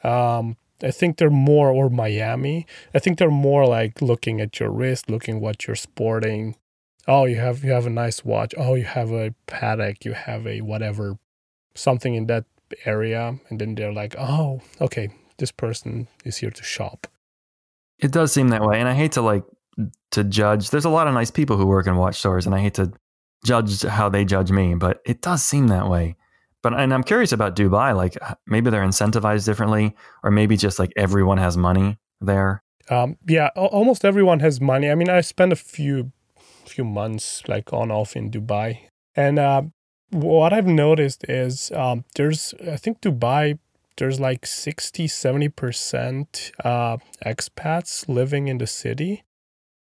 um, 0.03 0.57
I 0.83 0.91
think 0.91 1.17
they're 1.17 1.29
more, 1.29 1.69
or 1.69 1.89
Miami, 1.89 2.67
I 2.93 2.99
think 2.99 3.17
they're 3.17 3.31
more 3.31 3.65
like 3.65 4.01
looking 4.01 4.41
at 4.41 4.59
your 4.59 4.71
wrist, 4.71 5.09
looking 5.09 5.39
what 5.39 5.67
you're 5.67 5.75
sporting. 5.75 6.55
Oh, 7.07 7.25
you 7.25 7.37
have 7.37 7.63
you 7.63 7.71
have 7.71 7.85
a 7.85 7.91
nice 7.91 8.25
watch. 8.25 8.53
Oh, 8.57 8.73
you 8.73 8.83
have 8.83 9.11
a 9.11 9.33
Patek. 9.47 10.03
You 10.03 10.13
have 10.13 10.45
a 10.45 10.61
whatever, 10.61 11.17
something 11.75 12.15
in 12.15 12.25
that 12.27 12.45
area, 12.85 13.39
and 13.49 13.61
then 13.61 13.75
they're 13.75 13.93
like, 13.93 14.15
oh, 14.17 14.61
okay, 14.81 15.09
this 15.37 15.51
person 15.51 16.07
is 16.23 16.37
here 16.37 16.51
to 16.51 16.63
shop. 16.63 17.07
It 17.99 18.11
does 18.11 18.31
seem 18.31 18.49
that 18.49 18.61
way, 18.61 18.79
and 18.79 18.89
I 18.89 18.93
hate 18.93 19.13
to 19.13 19.21
like 19.21 19.43
to 20.11 20.23
judge. 20.23 20.69
There's 20.69 20.85
a 20.85 20.89
lot 20.89 21.07
of 21.07 21.13
nice 21.13 21.31
people 21.31 21.57
who 21.57 21.65
work 21.65 21.87
in 21.87 21.95
watch 21.95 22.17
stores, 22.17 22.45
and 22.45 22.55
I 22.55 22.59
hate 22.59 22.75
to 22.75 22.91
judge 23.45 23.83
how 23.83 24.09
they 24.09 24.25
judge 24.25 24.51
me, 24.51 24.75
but 24.75 25.01
it 25.05 25.21
does 25.21 25.43
seem 25.43 25.67
that 25.67 25.89
way. 25.89 26.15
But 26.61 26.73
and 26.73 26.93
I'm 26.93 27.03
curious 27.03 27.31
about 27.31 27.55
Dubai. 27.55 27.95
Like 27.95 28.17
maybe 28.47 28.69
they're 28.69 28.83
incentivized 28.83 29.45
differently, 29.45 29.95
or 30.23 30.31
maybe 30.31 30.57
just 30.57 30.79
like 30.79 30.91
everyone 30.97 31.37
has 31.37 31.55
money 31.55 31.97
there. 32.19 32.63
Um, 32.89 33.17
yeah, 33.27 33.49
almost 33.55 34.05
everyone 34.05 34.39
has 34.39 34.59
money. 34.59 34.89
I 34.89 34.95
mean, 34.95 35.09
I 35.09 35.21
spent 35.21 35.53
a 35.53 35.55
few 35.55 36.11
few 36.65 36.83
months 36.83 37.43
like 37.47 37.71
on 37.71 37.91
off 37.91 38.15
in 38.15 38.31
Dubai, 38.31 38.79
and 39.15 39.37
uh, 39.39 39.61
what 40.09 40.53
I've 40.53 40.67
noticed 40.67 41.25
is 41.29 41.71
um, 41.71 42.05
there's 42.15 42.53
I 42.69 42.77
think 42.77 43.01
Dubai 43.01 43.59
there's 43.97 44.19
like 44.19 44.45
60 44.45 45.07
70% 45.07 46.51
uh, 46.63 46.97
expats 47.25 48.07
living 48.07 48.47
in 48.47 48.57
the 48.57 48.67
city 48.67 49.23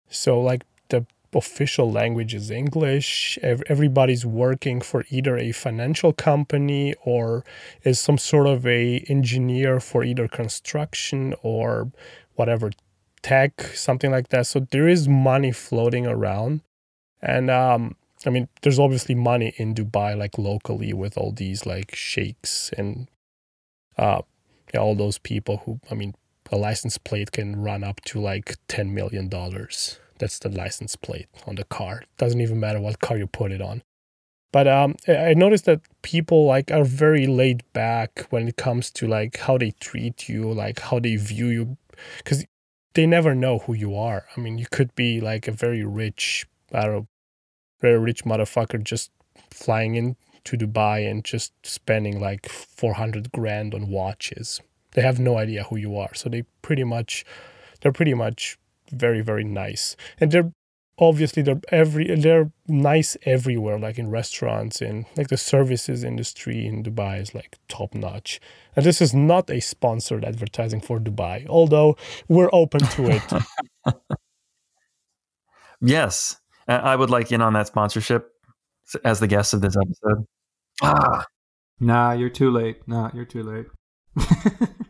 so 0.09 0.39
like 0.41 0.63
the 0.89 1.05
official 1.33 1.91
language 1.91 2.33
is 2.33 2.49
English. 2.49 3.37
Everybody's 3.43 4.25
working 4.25 4.81
for 4.81 5.05
either 5.09 5.37
a 5.37 5.51
financial 5.51 6.13
company 6.13 6.95
or 7.03 7.43
is 7.83 7.99
some 7.99 8.17
sort 8.17 8.47
of 8.47 8.65
a 8.65 9.03
engineer 9.09 9.79
for 9.79 10.03
either 10.03 10.27
construction 10.27 11.35
or 11.43 11.91
whatever 12.35 12.71
tech, 13.21 13.61
something 13.73 14.11
like 14.11 14.29
that. 14.29 14.47
So 14.47 14.59
there 14.71 14.87
is 14.87 15.07
money 15.07 15.51
floating 15.51 16.05
around, 16.07 16.61
and 17.21 17.49
um, 17.49 17.95
I 18.25 18.29
mean, 18.29 18.47
there's 18.61 18.79
obviously 18.79 19.15
money 19.15 19.53
in 19.57 19.73
Dubai, 19.75 20.17
like 20.17 20.37
locally, 20.37 20.93
with 20.93 21.17
all 21.17 21.31
these 21.31 21.65
like 21.65 21.95
sheikhs 21.95 22.71
and 22.77 23.07
uh, 23.97 24.21
all 24.77 24.95
those 24.95 25.17
people 25.17 25.57
who, 25.65 25.79
I 25.89 25.95
mean, 25.95 26.15
a 26.51 26.57
license 26.57 26.97
plate 26.97 27.31
can 27.31 27.61
run 27.61 27.83
up 27.83 28.01
to 28.05 28.19
like 28.19 28.57
ten 28.67 28.93
million 28.93 29.29
dollars. 29.29 29.99
That's 30.17 30.39
the 30.39 30.49
license 30.49 30.95
plate 30.95 31.27
on 31.45 31.55
the 31.55 31.65
car. 31.65 32.03
Doesn't 32.17 32.39
even 32.39 32.59
matter 32.59 32.79
what 32.79 32.99
car 32.99 33.17
you 33.17 33.27
put 33.27 33.51
it 33.51 33.61
on. 33.61 33.83
But 34.51 34.67
um, 34.69 34.95
I 35.07 35.33
noticed 35.33 35.65
that 35.65 35.81
people 36.01 36.45
like 36.45 36.71
are 36.71 36.85
very 36.85 37.27
laid 37.27 37.63
back 37.73 38.25
when 38.29 38.47
it 38.47 38.55
comes 38.55 38.89
to 38.91 39.07
like 39.07 39.37
how 39.37 39.57
they 39.57 39.71
treat 39.71 40.29
you, 40.29 40.49
like 40.49 40.79
how 40.79 40.99
they 40.99 41.17
view 41.17 41.47
you, 41.47 41.77
because 42.17 42.45
they 42.93 43.05
never 43.05 43.35
know 43.35 43.59
who 43.59 43.73
you 43.73 43.95
are. 43.97 44.25
I 44.37 44.39
mean, 44.39 44.57
you 44.57 44.67
could 44.71 44.95
be 44.95 45.19
like 45.19 45.49
a 45.49 45.51
very 45.51 45.83
rich, 45.83 46.47
I 46.71 46.83
don't 46.83 46.93
know, 46.93 47.07
very 47.81 47.99
rich 47.99 48.23
motherfucker 48.23 48.81
just 48.81 49.11
flying 49.51 49.95
in 49.95 50.15
to 50.45 50.57
Dubai 50.57 51.09
and 51.09 51.23
just 51.23 51.53
spending 51.63 52.19
like 52.19 52.49
400 52.49 53.31
grand 53.31 53.73
on 53.73 53.89
watches. 53.89 54.61
They 54.93 55.01
have 55.01 55.19
no 55.19 55.37
idea 55.37 55.63
who 55.63 55.75
you 55.75 55.97
are. 55.97 56.13
So 56.13 56.29
they 56.29 56.43
pretty 56.61 56.83
much, 56.83 57.25
they're 57.81 57.91
pretty 57.91 58.13
much 58.13 58.57
very 58.91 59.21
very 59.21 59.43
nice 59.43 59.95
and 60.19 60.31
they're 60.31 60.51
obviously 60.97 61.43
they're 61.43 61.59
every 61.69 62.15
they're 62.15 62.51
nice 62.67 63.17
everywhere 63.23 63.77
like 63.77 63.97
in 63.97 64.09
restaurants 64.09 64.81
and 64.81 65.05
like 65.17 65.27
the 65.27 65.37
services 65.37 66.03
industry 66.03 66.65
in 66.65 66.83
dubai 66.83 67.21
is 67.21 67.35
like 67.35 67.57
top 67.67 67.93
notch 67.93 68.39
and 68.75 68.85
this 68.85 69.01
is 69.01 69.13
not 69.13 69.49
a 69.49 69.59
sponsored 69.59 70.23
advertising 70.23 70.79
for 70.79 70.99
dubai 70.99 71.45
although 71.47 71.97
we're 72.29 72.49
open 72.53 72.79
to 72.79 73.09
it 73.09 73.93
yes 75.81 76.37
i 76.67 76.95
would 76.95 77.09
like 77.09 77.31
in 77.31 77.41
on 77.41 77.53
that 77.53 77.67
sponsorship 77.67 78.31
as 79.03 79.19
the 79.19 79.27
guest 79.27 79.53
of 79.53 79.61
this 79.61 79.75
episode 79.75 80.25
ah 80.81 81.25
nah 81.79 82.11
you're 82.11 82.29
too 82.29 82.51
late 82.51 82.87
nah 82.87 83.09
you're 83.13 83.25
too 83.25 83.43
late 83.43 83.65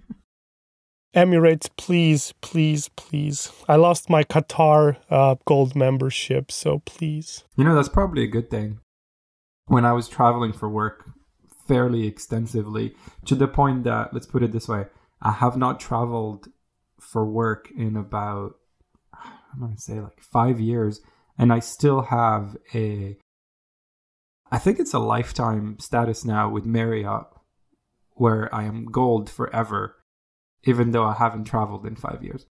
Emirates, 1.15 1.69
please, 1.78 2.34
please, 2.41 2.89
please. 2.98 3.50
I 3.69 3.78
lost 3.78 4.10
my 4.10 4.26
Qatar 4.26 4.98
uh, 5.10 5.36
gold 5.45 5.74
membership, 5.74 6.52
so 6.52 6.80
please. 6.80 7.45
You 7.56 7.63
know, 7.63 7.74
that's 7.74 7.88
probably 7.88 8.24
a 8.24 8.28
good 8.28 8.50
thing. 8.50 8.80
When 9.67 9.86
I 9.86 9.93
was 9.93 10.10
traveling 10.10 10.52
for 10.52 10.67
work 10.67 11.06
fairly 11.69 12.06
extensively, 12.06 12.95
to 13.26 13.34
the 13.34 13.48
point 13.48 13.86
that, 13.86 14.13
let's 14.13 14.28
put 14.28 14.43
it 14.43 14.52
this 14.52 14.67
way, 14.67 14.88
I 15.21 15.32
have 15.32 15.56
not 15.56 15.80
traveled 15.80 16.50
for 17.00 17.26
work 17.26 17.69
in 17.76 17.95
about, 17.95 18.56
I'm 19.13 19.62
going 19.62 19.76
to 19.76 19.82
say 19.82 20.02
like 20.02 20.21
five 20.21 20.60
years, 20.60 21.00
and 21.38 21.54
I 21.54 21.60
still 21.60 22.02
have 22.02 22.58
a 22.74 23.17
I 24.56 24.58
think 24.58 24.80
it's 24.80 24.94
a 24.94 25.00
lifetime 25.00 25.78
status 25.80 26.24
now 26.24 26.48
with 26.48 26.65
Marriott, 26.65 27.26
where 28.12 28.48
I 28.56 28.63
am 28.63 28.86
gold 28.86 29.30
forever, 29.30 29.98
even 30.63 30.91
though 30.91 31.04
I 31.04 31.15
haven't 31.15 31.44
traveled 31.44 31.86
in 31.86 31.98
five 31.98 32.24
years. 32.24 32.46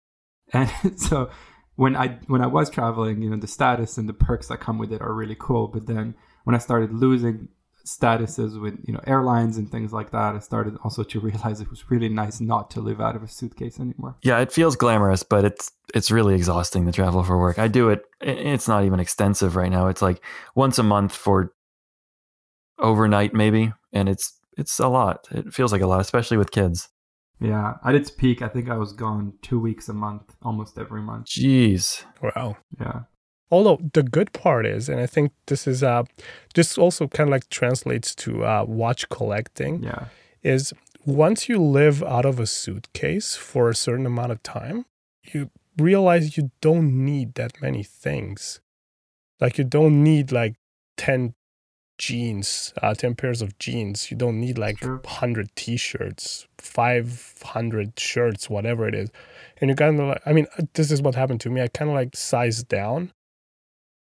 And 0.51 0.71
so 0.99 1.29
when 1.77 1.95
I 1.95 2.19
when 2.27 2.41
I 2.41 2.47
was 2.47 2.71
traveling, 2.71 3.21
you 3.21 3.29
know, 3.29 3.37
the 3.37 3.47
status 3.47 3.99
and 3.99 4.09
the 4.09 4.15
perks 4.15 4.49
that 4.49 4.61
come 4.61 4.79
with 4.79 4.95
it 4.95 5.03
are 5.03 5.13
really 5.13 5.37
cool. 5.39 5.69
But 5.69 5.89
then 5.89 6.15
when 6.45 6.57
I 6.57 6.59
started 6.59 6.91
losing 6.91 7.49
statuses 7.85 8.59
with 8.59 8.79
you 8.87 8.95
know 8.95 9.01
airlines 9.07 9.59
and 9.59 9.71
things 9.71 9.93
like 9.93 10.11
that, 10.13 10.35
I 10.35 10.39
started 10.39 10.79
also 10.83 11.03
to 11.03 11.21
realize 11.21 11.61
it 11.61 11.69
was 11.69 11.91
really 11.91 12.09
nice 12.09 12.41
not 12.41 12.71
to 12.71 12.81
live 12.81 13.03
out 13.03 13.15
of 13.15 13.23
a 13.23 13.29
suitcase 13.29 13.79
anymore. 13.79 14.17
Yeah, 14.23 14.39
it 14.39 14.53
feels 14.53 14.75
glamorous, 14.75 15.23
but 15.23 15.45
it's 15.45 15.71
it's 15.95 16.11
really 16.11 16.35
exhausting 16.35 16.87
to 16.87 16.93
travel 16.93 17.23
for 17.23 17.39
work. 17.39 17.59
I 17.59 17.69
do 17.69 17.91
it. 17.91 18.05
It's 18.23 18.69
not 18.69 18.85
even 18.85 19.01
extensive 19.01 19.55
right 19.55 19.71
now. 19.71 19.89
It's 19.89 20.01
like 20.01 20.25
once 20.55 20.79
a 20.79 20.83
month 20.83 21.13
for 21.13 21.53
overnight 22.81 23.35
maybe, 23.35 23.73
and 23.93 24.09
it's 24.09 24.39
it's 24.57 24.79
a 24.79 24.89
lot. 24.89 25.29
It 25.31 25.53
feels 25.53 25.73
like 25.73 25.83
a 25.83 25.87
lot, 25.87 26.01
especially 26.01 26.37
with 26.37 26.51
kids. 26.51 26.89
Yeah, 27.41 27.75
at 27.85 27.95
its 27.95 28.11
peak, 28.11 28.43
I 28.43 28.49
think 28.49 28.69
I 28.69 28.77
was 28.77 28.93
gone 28.93 29.33
two 29.41 29.59
weeks 29.59 29.89
a 29.89 29.95
month, 29.95 30.37
almost 30.43 30.79
every 30.79 31.01
month. 31.01 31.27
Jeez. 31.27 32.05
Wow. 32.23 32.59
Yeah. 32.79 33.03
Although 33.51 33.81
the 33.95 34.03
good 34.03 34.33
part 34.33 34.67
is, 34.67 34.89
and 34.89 35.01
I 35.01 35.07
think 35.07 35.33
this 35.47 35.67
is 35.67 35.83
uh, 35.83 36.05
this 36.55 36.77
also 36.77 37.09
kind 37.09 37.29
of 37.29 37.33
like 37.33 37.49
translates 37.49 38.15
to 38.17 38.45
uh, 38.45 38.65
watch 38.67 39.09
collecting. 39.09 39.83
Yeah. 39.83 40.07
Is 40.43 40.73
once 41.05 41.49
you 41.49 41.61
live 41.61 42.03
out 42.03 42.25
of 42.25 42.39
a 42.39 42.47
suitcase 42.47 43.37
for 43.37 43.69
a 43.69 43.75
certain 43.75 44.07
amount 44.07 44.33
of 44.33 44.43
time, 44.43 44.85
you 45.33 45.51
realize 45.79 46.37
you 46.37 46.51
don't 46.61 47.05
need 47.05 47.35
that 47.35 47.61
many 47.61 47.83
things. 47.83 48.61
Like 49.41 49.59
you 49.59 49.65
don't 49.65 50.03
need 50.05 50.31
like 50.31 50.57
10 50.99 51.35
jeans, 52.01 52.73
uh, 52.83 52.95
10 52.95 53.15
pairs 53.15 53.43
of 53.43 53.59
jeans. 53.59 54.11
You 54.11 54.17
don't 54.17 54.41
need 54.41 54.57
like 54.59 54.79
Sure. 54.79 55.01
100 55.05 55.55
t 55.55 55.77
shirts, 55.77 56.47
500 56.59 57.99
shirts, 57.99 58.49
whatever 58.49 58.89
it 58.89 58.95
is. 58.95 59.11
And 59.61 59.69
you 59.71 59.77
kind 59.77 60.01
of 60.01 60.09
like, 60.09 60.23
I 60.27 60.33
mean, 60.33 60.47
uh, 60.59 60.63
this 60.75 60.91
is 60.91 61.03
what 61.03 61.15
happened 61.15 61.41
to 61.43 61.51
me. 61.51 61.61
I 61.61 61.69
kind 61.69 61.91
of 61.91 61.95
like 61.95 62.17
sized 62.17 62.69
down 62.69 63.13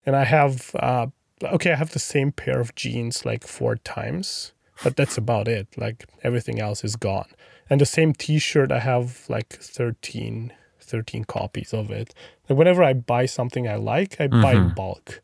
and 0.07 0.15
I 0.17 0.25
have, 0.25 0.71
uh, 0.77 1.09
okay, 1.43 1.73
I 1.73 1.77
have 1.77 1.91
the 1.93 1.99
same 1.99 2.31
pair 2.33 2.61
of 2.61 2.75
jeans 2.77 3.25
like 3.25 3.45
four 3.47 3.75
times, 3.77 4.53
but 4.85 4.97
that's 4.97 5.19
about 5.19 5.49
it. 5.49 5.67
Like 5.77 6.05
everything 6.23 6.61
else 6.61 6.85
is 6.85 6.97
gone. 6.97 7.29
And 7.69 7.81
the 7.81 7.87
same 7.87 8.13
t 8.15 8.39
shirt, 8.39 8.71
I 8.73 8.81
have 8.81 9.25
like 9.29 9.49
13, 9.51 10.53
13 10.81 11.25
copies 11.25 11.73
of 11.75 11.91
it. 11.91 12.15
And 12.49 12.57
whenever 12.59 12.83
I 12.85 12.93
buy 12.95 13.27
something 13.27 13.69
I 13.69 13.77
like, 13.77 14.21
I 14.21 14.27
buy 14.29 14.55
in 14.55 14.71
Mhm. 14.71 14.75
bulk. 14.75 15.23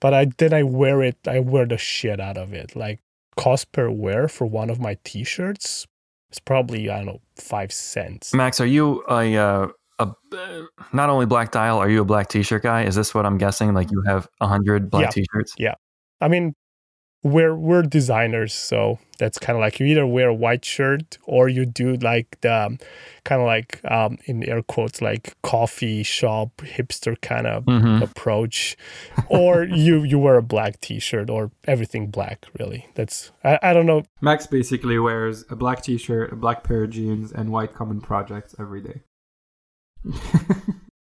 But 0.00 0.14
I 0.14 0.26
then 0.36 0.52
I 0.52 0.62
wear 0.62 1.02
it, 1.02 1.16
I 1.26 1.40
wear 1.40 1.66
the 1.66 1.78
shit 1.78 2.20
out 2.20 2.36
of 2.36 2.52
it. 2.52 2.76
Like 2.76 3.00
cost 3.36 3.72
per 3.72 3.90
wear 3.90 4.28
for 4.28 4.46
one 4.46 4.70
of 4.70 4.80
my 4.80 4.96
t 5.04 5.24
shirts 5.24 5.86
is 6.30 6.38
probably, 6.38 6.90
I 6.90 6.98
don't 6.98 7.06
know, 7.06 7.20
five 7.36 7.72
cents. 7.72 8.34
Max, 8.34 8.60
are 8.60 8.66
you 8.66 9.02
a 9.08 9.36
uh, 9.36 9.68
a 9.98 10.12
not 10.92 11.10
only 11.10 11.26
black 11.26 11.50
dial? 11.50 11.78
Are 11.78 11.88
you 11.88 12.02
a 12.02 12.04
black 12.04 12.28
T-shirt 12.28 12.62
guy? 12.62 12.84
Is 12.84 12.94
this 12.94 13.14
what 13.14 13.26
I'm 13.26 13.38
guessing? 13.38 13.74
Like 13.74 13.90
you 13.90 14.02
have 14.06 14.28
a 14.40 14.46
hundred 14.46 14.90
black 14.90 15.04
Yeah. 15.04 15.10
T-shirts? 15.10 15.54
Yeah. 15.58 15.74
I 16.20 16.28
mean, 16.28 16.54
we're 17.24 17.54
we're 17.54 17.82
designers, 17.82 18.54
so 18.54 18.98
that's 19.18 19.38
kind 19.38 19.56
of 19.56 19.60
like 19.60 19.80
you 19.80 19.86
either 19.86 20.06
wear 20.06 20.28
a 20.28 20.34
white 20.34 20.64
shirt 20.64 21.18
or 21.24 21.48
you 21.48 21.66
do 21.66 21.96
like 21.96 22.40
the 22.42 22.78
kind 23.24 23.40
of 23.40 23.46
like 23.46 23.80
um, 23.90 24.18
in 24.26 24.44
air 24.48 24.62
quotes 24.62 25.02
like 25.02 25.34
coffee 25.42 26.02
shop 26.04 26.50
hipster 26.58 27.20
kind 27.20 27.46
of 27.46 27.64
Mm-hmm. 27.64 28.02
approach, 28.02 28.76
or 29.28 29.64
you 29.64 30.04
you 30.04 30.18
wear 30.18 30.36
a 30.36 30.42
black 30.42 30.80
T-shirt 30.80 31.28
or 31.28 31.50
everything 31.66 32.06
black. 32.10 32.46
Really, 32.58 32.86
that's 32.94 33.32
I, 33.42 33.58
I 33.62 33.72
don't 33.74 33.86
know. 33.86 34.04
Max 34.20 34.46
basically 34.46 34.98
wears 34.98 35.44
a 35.50 35.56
black 35.56 35.82
t-shirt, 35.82 36.32
a 36.32 36.36
black 36.36 36.62
pair 36.62 36.84
of 36.84 36.90
jeans, 36.90 37.32
and 37.32 37.50
white 37.50 37.74
common 37.74 38.00
projects 38.00 38.54
every 38.58 38.80
day. 38.80 39.02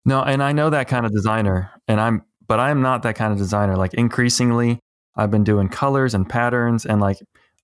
No, 0.08 0.22
and 0.22 0.44
I 0.44 0.52
know 0.52 0.70
that 0.70 0.88
kind 0.88 1.04
of 1.04 1.12
designer, 1.12 1.72
and 1.88 2.00
I'm, 2.00 2.22
but 2.48 2.60
I'm 2.60 2.84
not 2.84 3.02
that 3.02 3.16
kind 3.16 3.34
of 3.34 3.40
designer. 3.40 3.76
Like 3.76 3.96
increasingly, 3.96 4.78
I've 5.16 5.32
been 5.32 5.44
doing 5.44 5.70
colors 5.70 6.14
and 6.14 6.28
patterns, 6.28 6.86
and 6.86 7.02
like 7.02 7.20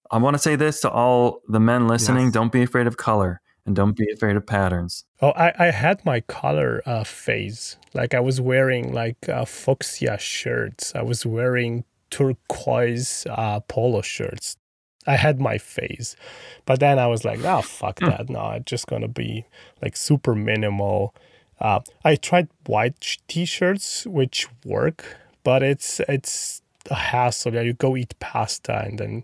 I 0.09 0.17
want 0.17 0.35
to 0.35 0.39
say 0.39 0.55
this 0.55 0.81
to 0.81 0.89
all 0.89 1.41
the 1.47 1.59
men 1.59 1.87
listening: 1.87 2.25
Yes. 2.25 2.33
don't 2.33 2.51
be 2.51 2.63
afraid 2.63 2.87
of 2.87 2.97
color, 2.97 3.41
and 3.65 3.75
don't 3.75 3.95
be 3.95 4.07
afraid 4.11 4.35
of 4.35 4.45
patterns. 4.45 5.05
Oh, 5.21 5.31
I, 5.31 5.53
I 5.59 5.71
had 5.71 6.05
my 6.05 6.21
color 6.21 6.81
uh, 6.85 7.03
phase. 7.03 7.77
Like 7.93 8.13
I 8.13 8.19
was 8.19 8.39
wearing 8.39 8.93
like 8.93 9.27
uh, 9.29 9.45
fuchsia 9.45 10.17
shirts. 10.17 10.93
I 10.95 11.01
was 11.01 11.25
wearing 11.25 11.83
turquoise 12.09 13.25
uh, 13.29 13.61
polo 13.61 14.01
shirts. 14.01 14.57
I 15.07 15.15
had 15.15 15.39
my 15.39 15.57
phase, 15.57 16.15
but 16.65 16.79
then 16.79 16.99
I 16.99 17.07
was 17.07 17.25
like, 17.25 17.43
oh 17.43 17.61
fuck 17.61 17.99
that! 17.99 18.29
No, 18.29 18.51
it's 18.51 18.69
just 18.69 18.87
gonna 18.87 19.07
be 19.07 19.45
like 19.81 19.97
super 19.97 20.35
minimal. 20.35 21.15
Uh, 21.59 21.79
I 22.03 22.15
tried 22.15 22.49
white 22.65 23.17
t-shirts, 23.27 24.05
which 24.07 24.47
work, 24.65 25.17
but 25.43 25.61
it's 25.63 25.99
it's 26.07 26.61
a 26.89 26.95
hassle. 26.95 27.53
Yeah, 27.53 27.61
you 27.61 27.73
go 27.73 27.95
eat 27.95 28.13
pasta, 28.19 28.83
and 28.85 28.97
then 28.99 29.23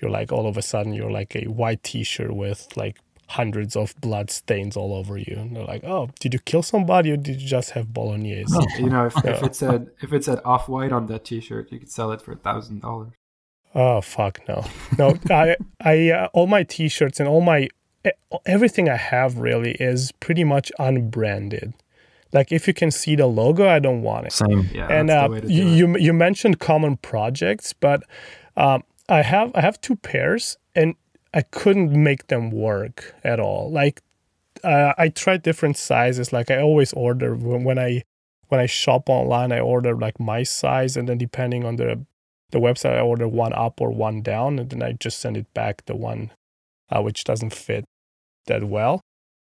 you're 0.00 0.10
like 0.10 0.32
all 0.32 0.46
of 0.46 0.56
a 0.56 0.62
sudden 0.62 0.92
you're 0.92 1.10
like 1.10 1.34
a 1.36 1.44
white 1.46 1.82
t-shirt 1.82 2.34
with 2.34 2.68
like 2.76 2.98
hundreds 3.28 3.76
of 3.76 3.94
blood 4.00 4.30
stains 4.30 4.76
all 4.76 4.94
over 4.94 5.18
you. 5.18 5.34
And 5.36 5.54
they're 5.56 5.64
like, 5.64 5.84
"Oh, 5.84 6.10
did 6.20 6.32
you 6.34 6.40
kill 6.40 6.62
somebody, 6.62 7.10
or 7.12 7.16
did 7.16 7.40
you 7.40 7.48
just 7.48 7.70
have 7.70 7.92
bolognese?" 7.92 8.54
you 8.78 8.88
know, 8.90 9.06
if, 9.06 9.16
if 9.18 9.24
Yeah. 9.24 9.46
it 9.46 9.54
said 9.54 9.86
if 10.00 10.12
it 10.12 10.24
said 10.24 10.40
off 10.44 10.68
white 10.68 10.92
on 10.92 11.06
that 11.06 11.24
t-shirt, 11.24 11.70
you 11.72 11.78
could 11.78 11.90
sell 11.90 12.12
it 12.12 12.20
for 12.22 12.32
a 12.32 12.36
thousand 12.36 12.80
dollars. 12.82 13.12
Oh 13.74 14.00
fuck 14.00 14.40
no, 14.48 14.64
no. 14.98 15.16
I 15.30 15.56
I 15.80 16.10
uh, 16.10 16.28
all 16.32 16.46
my 16.46 16.62
t-shirts 16.62 17.20
and 17.20 17.28
all 17.28 17.40
my 17.42 17.68
everything 18.46 18.88
I 18.88 18.96
have 18.96 19.36
really 19.38 19.72
is 19.72 20.12
pretty 20.12 20.44
much 20.44 20.72
unbranded. 20.78 21.74
Like 22.32 22.52
if 22.52 22.66
you 22.66 22.74
can 22.74 22.90
see 22.90 23.16
the 23.16 23.26
logo, 23.26 23.68
I 23.68 23.78
don't 23.78 24.02
want 24.02 24.26
it. 24.26 24.32
Same. 24.32 24.68
Yeah, 24.72 24.86
and 24.88 25.10
uh, 25.10 25.28
the 25.28 25.32
way 25.32 25.40
to 25.40 25.46
do 25.48 25.52
you, 25.52 25.64
it. 25.66 25.76
you 25.76 25.96
you 26.06 26.12
mentioned 26.12 26.58
common 26.58 26.96
projects, 26.96 27.72
but 27.72 28.02
um, 28.56 28.82
I 29.08 29.22
have 29.22 29.50
I 29.54 29.60
have 29.60 29.80
two 29.80 29.96
pairs, 29.96 30.56
and 30.74 30.94
I 31.32 31.42
couldn't 31.42 31.92
make 31.92 32.26
them 32.26 32.50
work 32.50 33.14
at 33.24 33.40
all. 33.40 33.70
Like 33.70 34.02
uh, 34.62 34.92
I 34.98 35.08
tried 35.08 35.42
different 35.42 35.76
sizes. 35.76 36.32
Like 36.32 36.50
I 36.50 36.60
always 36.60 36.92
order 36.92 37.34
when, 37.34 37.64
when 37.64 37.78
I 37.78 38.02
when 38.48 38.60
I 38.60 38.66
shop 38.66 39.08
online, 39.08 39.52
I 39.52 39.60
order 39.60 39.94
like 39.94 40.20
my 40.20 40.42
size, 40.42 40.96
and 40.96 41.08
then 41.08 41.18
depending 41.18 41.64
on 41.64 41.76
the 41.76 42.04
the 42.50 42.58
website, 42.58 42.96
I 42.96 43.00
order 43.00 43.28
one 43.28 43.52
up 43.52 43.80
or 43.80 43.90
one 43.90 44.22
down, 44.22 44.58
and 44.58 44.70
then 44.70 44.82
I 44.82 44.92
just 44.92 45.18
send 45.18 45.36
it 45.36 45.52
back 45.54 45.84
the 45.86 45.96
one 45.96 46.30
uh, 46.90 47.02
which 47.02 47.24
doesn't 47.24 47.52
fit 47.52 47.84
that 48.46 48.64
well. 48.64 49.00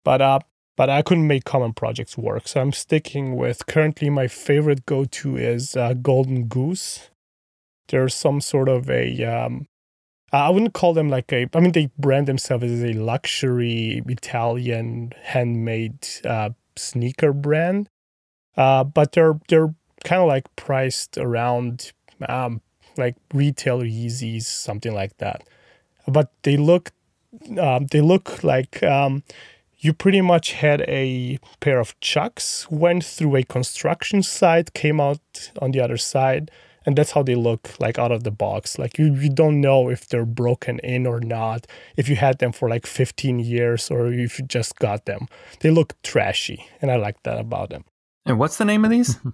But 0.03 0.21
uh, 0.21 0.39
but 0.77 0.89
I 0.89 1.01
couldn't 1.01 1.27
make 1.27 1.43
common 1.43 1.73
projects 1.73 2.17
work, 2.17 2.47
so 2.47 2.61
I'm 2.61 2.71
sticking 2.71 3.35
with 3.35 3.65
currently 3.65 4.09
my 4.09 4.27
favorite 4.27 4.85
go 4.85 5.03
to 5.03 5.35
is 5.35 5.75
uh, 5.75 5.93
Golden 5.93 6.45
Goose. 6.45 7.09
There's 7.89 8.15
some 8.15 8.39
sort 8.39 8.69
of 8.69 8.89
a 8.89 9.23
um, 9.23 9.67
I 10.31 10.49
wouldn't 10.49 10.73
call 10.73 10.93
them 10.93 11.09
like 11.09 11.31
a. 11.31 11.47
I 11.53 11.59
mean, 11.59 11.71
they 11.71 11.89
brand 11.97 12.27
themselves 12.27 12.65
as 12.65 12.83
a 12.83 12.93
luxury 12.93 14.01
Italian 14.07 15.13
handmade 15.21 16.05
uh, 16.25 16.49
sneaker 16.75 17.33
brand, 17.33 17.89
uh, 18.57 18.83
but 18.83 19.13
they're 19.13 19.39
they're 19.47 19.73
kind 20.03 20.21
of 20.21 20.27
like 20.27 20.53
priced 20.55 21.17
around 21.17 21.93
um, 22.27 22.61
like 22.97 23.15
retail 23.33 23.79
Yeezys, 23.79 24.43
something 24.43 24.93
like 24.93 25.17
that. 25.17 25.43
But 26.07 26.31
they 26.43 26.57
look 26.57 26.91
um, 27.57 27.87
they 27.87 28.01
look 28.01 28.43
like 28.43 28.83
um, 28.83 29.23
you 29.87 29.93
pretty 29.93 30.21
much 30.21 30.51
had 30.51 30.81
a 30.81 31.39
pair 31.61 31.79
of 31.79 31.97
chucks, 32.01 32.69
went 32.69 33.03
through 33.05 33.37
a 33.37 33.43
construction 33.43 34.21
site, 34.21 34.73
came 34.73 34.99
out 34.99 35.51
on 35.61 35.71
the 35.71 35.79
other 35.79 35.95
side, 35.95 36.51
and 36.85 36.97
that's 36.97 37.11
how 37.11 37.23
they 37.23 37.35
look 37.35 37.69
like 37.79 37.97
out 37.97 38.11
of 38.11 38.25
the 38.25 38.31
box. 38.31 38.77
Like 38.77 38.99
you, 38.99 39.15
you 39.15 39.29
don't 39.29 39.61
know 39.61 39.89
if 39.89 40.07
they're 40.09 40.25
broken 40.25 40.79
in 40.79 41.07
or 41.07 41.21
not, 41.21 41.65
if 41.95 42.09
you 42.09 42.17
had 42.17 42.39
them 42.39 42.51
for 42.51 42.67
like 42.69 42.85
15 42.85 43.39
years 43.39 43.89
or 43.89 44.11
if 44.11 44.37
you 44.37 44.45
just 44.45 44.77
got 44.77 45.05
them. 45.05 45.27
They 45.61 45.71
look 45.71 45.95
trashy, 46.03 46.65
and 46.81 46.91
I 46.91 46.97
like 46.97 47.23
that 47.23 47.39
about 47.39 47.69
them. 47.69 47.85
And 48.25 48.37
what's 48.37 48.57
the 48.57 48.65
name 48.65 48.85
of 48.85 48.91
these? 48.91 49.17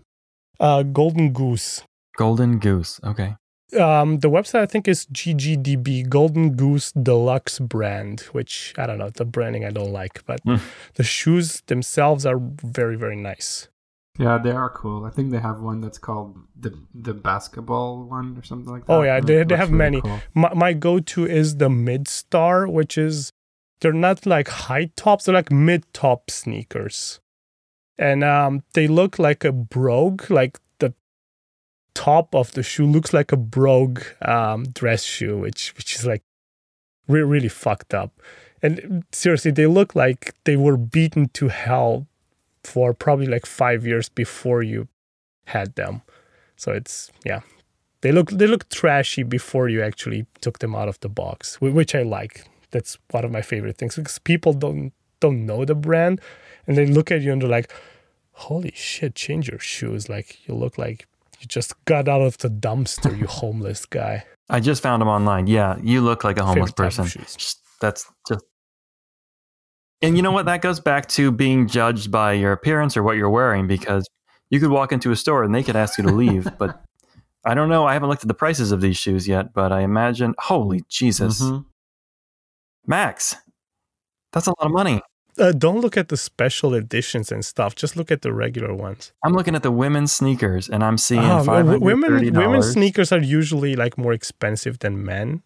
Uh, 0.59 0.83
Golden 0.83 1.33
Goose. 1.33 1.81
Golden 2.15 2.59
Goose. 2.59 2.99
Okay. 3.03 3.35
Um, 3.77 4.19
the 4.19 4.29
website 4.29 4.61
I 4.61 4.65
think 4.65 4.87
is 4.87 5.05
GGDB 5.07 6.07
Golden 6.07 6.55
Goose 6.55 6.91
Deluxe 6.91 7.59
brand, 7.59 8.21
which 8.31 8.73
I 8.77 8.85
don't 8.85 8.97
know, 8.97 9.09
the 9.09 9.25
branding 9.25 9.65
I 9.65 9.71
don't 9.71 9.91
like, 9.91 10.23
but 10.25 10.39
Hmm. 10.43 10.57
the 10.95 11.03
shoes 11.03 11.61
themselves 11.67 12.25
are 12.25 12.39
very 12.39 12.95
very 12.97 13.15
nice. 13.15 13.67
Yeah, 14.19 14.37
they 14.37 14.51
are 14.51 14.69
cool. 14.69 15.05
I 15.05 15.09
think 15.09 15.31
they 15.31 15.39
have 15.39 15.59
one 15.61 15.79
that's 15.81 15.97
called 15.97 16.37
the 16.59 16.71
the 16.93 17.13
basketball 17.13 18.03
one 18.03 18.37
or 18.37 18.43
something 18.43 18.71
like 18.71 18.85
that. 18.85 18.93
Oh, 18.93 19.01
yeah, 19.01 19.17
and 19.17 19.27
they- 19.27 19.43
they 19.43 19.55
have 19.57 19.71
really 19.71 19.77
many. 19.77 20.01
cool. 20.01 20.19
My 20.35 20.53
my 20.53 20.73
go 20.73 20.99
to 20.99 21.25
is 21.25 21.57
the 21.57 21.69
Mid 21.69 22.07
Star, 22.07 22.67
which 22.67 22.97
is 22.97 23.31
they're 23.79 23.91
not 24.07 24.25
like 24.25 24.47
high 24.49 24.91
tops, 24.95 25.25
they're 25.25 25.33
like 25.35 25.51
mid 25.51 25.83
top 25.93 26.29
sneakers, 26.29 27.19
and 27.97 28.23
um, 28.23 28.61
they 28.75 28.87
look 28.87 29.17
like 29.19 29.43
a 29.43 29.51
brogue, 29.51 30.29
like 30.29 30.59
the 30.72 30.72
top 31.95 32.33
of 32.33 32.51
the 32.53 32.63
shoe 32.63 32.85
looks 32.85 33.13
like 33.13 33.31
a 33.31 33.37
brogue 33.37 34.01
um, 34.21 34.65
dress 34.65 35.03
shoe, 35.03 35.37
which 35.37 35.73
which 35.75 35.95
is 35.95 36.05
like 36.05 36.23
really 37.07 37.29
really 37.29 37.49
fucked 37.49 37.93
up. 37.93 38.11
And 38.61 39.03
seriously, 39.11 39.51
they 39.51 39.67
look 39.67 39.95
like 39.95 40.33
they 40.45 40.55
were 40.55 40.77
beaten 40.77 41.29
to 41.29 41.49
hell 41.49 42.07
for 42.63 42.93
probably 42.93 43.27
like 43.27 43.45
five 43.45 43.85
years 43.85 44.09
before 44.09 44.63
you 44.63 44.87
had 45.45 45.75
them. 45.75 46.01
So 46.55 46.71
it's 46.71 47.11
yeah, 47.25 47.41
they 48.01 48.11
look 48.11 48.31
they 48.31 48.47
look 48.47 48.69
trashy 48.69 49.23
before 49.23 49.69
you 49.69 49.81
actually 49.81 50.25
took 50.41 50.59
them 50.59 50.75
out 50.75 50.87
of 50.87 50.99
the 51.01 51.09
box, 51.09 51.59
which 51.59 51.95
I 51.95 52.03
like. 52.03 52.45
That's 52.71 52.97
one 53.11 53.23
of 53.23 53.31
my 53.31 53.41
favorite 53.41 53.77
things 53.77 53.95
because 53.95 54.17
people 54.19 54.53
don't 54.53 54.93
don't 55.19 55.45
know 55.45 55.63
the 55.65 55.75
brand, 55.75 56.21
and 56.65 56.77
they 56.77 56.85
look 56.85 57.11
at 57.11 57.21
you 57.21 57.31
and 57.31 57.41
they're 57.41 57.49
like, 57.49 57.71
"Holy 58.31 58.71
shit! 58.75 59.15
Change 59.15 59.49
your 59.49 59.59
shoes! 59.59 60.09
Like 60.09 60.47
you 60.47 60.55
look 60.55 60.77
like 60.77 61.07
you 61.43 61.47
just 61.47 61.73
got 61.85 62.07
out 62.07 62.21
of 62.21 62.37
the 62.39 62.49
dumpster, 62.49 63.17
you 63.17 63.27
homeless 63.27 63.85
guy." 63.85 64.23
I 64.49 64.59
just 64.59 64.81
found 64.81 65.01
them 65.01 65.09
online. 65.09 65.47
Yeah, 65.47 65.77
you 65.81 66.01
look 66.01 66.23
like 66.23 66.37
a 66.37 66.45
homeless 66.45 66.71
person. 66.71 67.05
Just, 67.05 67.61
that's 67.79 68.11
just 68.27 68.43
and 70.03 70.17
you 70.17 70.21
know 70.21 70.31
what? 70.31 70.45
That 70.45 70.61
goes 70.61 70.81
back 70.81 71.07
to 71.09 71.31
being 71.31 71.65
judged 71.65 72.11
by 72.11 72.33
your 72.33 72.51
appearance 72.51 72.97
or 72.97 73.03
what 73.03 73.15
you're 73.15 73.29
wearing 73.29 73.67
because 73.67 74.05
you 74.49 74.59
could 74.59 74.69
walk 74.69 74.91
into 74.91 75.11
a 75.11 75.15
store 75.15 75.43
and 75.43 75.55
they 75.55 75.63
could 75.63 75.77
ask 75.77 75.97
you 75.97 76.03
to 76.03 76.11
leave. 76.11 76.45
but 76.59 76.83
I 77.45 77.53
don't 77.53 77.69
know. 77.69 77.85
I 77.85 77.93
haven't 77.93 78.09
looked 78.09 78.23
at 78.23 78.27
the 78.27 78.33
prices 78.33 78.73
of 78.73 78.81
these 78.81 78.97
shoes 78.97 79.27
yet, 79.29 79.53
but 79.53 79.71
I 79.71 79.81
imagine, 79.81 80.35
holy 80.37 80.83
Jesus. 80.89 81.41
Mm-hmm. 81.41 81.61
Max, 82.85 83.33
that's 84.33 84.47
a 84.47 84.49
lot 84.51 84.65
of 84.65 84.71
money. 84.71 85.01
Uh, 85.37 85.51
don't 85.51 85.81
look 85.81 85.97
at 85.97 86.09
the 86.09 86.17
special 86.17 86.73
editions 86.73 87.31
and 87.31 87.43
stuff. 87.43 87.75
Just 87.75 87.95
look 87.95 88.11
at 88.11 88.21
the 88.21 88.31
regular 88.31 88.73
ones. 88.73 89.11
I'm 89.25 89.33
looking 89.33 89.55
at 89.55 89.63
the 89.63 89.71
women's 89.71 90.11
sneakers, 90.11 90.69
and 90.69 90.83
I'm 90.83 90.97
seeing 90.97 91.21
oh, 91.21 91.43
$530. 91.43 91.79
Women, 91.79 92.33
women's 92.33 92.71
sneakers 92.71 93.11
are 93.11 93.21
usually 93.21 93.75
like 93.75 93.97
more 93.97 94.13
expensive 94.13 94.79
than 94.79 95.03
men 95.03 95.41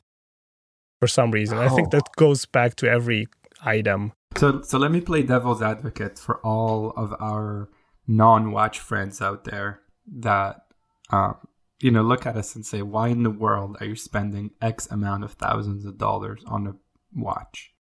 for 0.99 1.07
some 1.07 1.31
reason. 1.31 1.57
Oh. 1.57 1.61
I 1.61 1.69
think 1.69 1.87
oh. 1.87 1.97
that 1.97 2.03
goes 2.17 2.45
back 2.45 2.75
to 2.77 2.89
every 2.89 3.27
item 3.61 4.13
so, 4.37 4.61
so 4.61 4.77
let 4.77 4.91
me 4.91 5.01
play 5.01 5.23
devil's 5.23 5.61
advocate 5.61 6.19
for 6.19 6.37
all 6.45 6.91
of 6.91 7.13
our 7.19 7.69
non-watch 8.07 8.79
friends 8.79 9.21
out 9.21 9.45
there 9.45 9.81
that, 10.19 10.61
um, 11.09 11.37
you 11.79 11.91
know, 11.91 12.03
look 12.03 12.25
at 12.25 12.35
us 12.35 12.55
and 12.55 12.65
say, 12.65 12.81
"Why 12.81 13.07
in 13.07 13.23
the 13.23 13.31
world 13.31 13.77
are 13.79 13.85
you 13.85 13.95
spending 13.95 14.51
X 14.61 14.87
amount 14.91 15.23
of 15.23 15.33
thousands 15.33 15.85
of 15.85 15.97
dollars 15.97 16.43
on 16.45 16.67
a 16.67 16.75
watch?" 17.15 17.73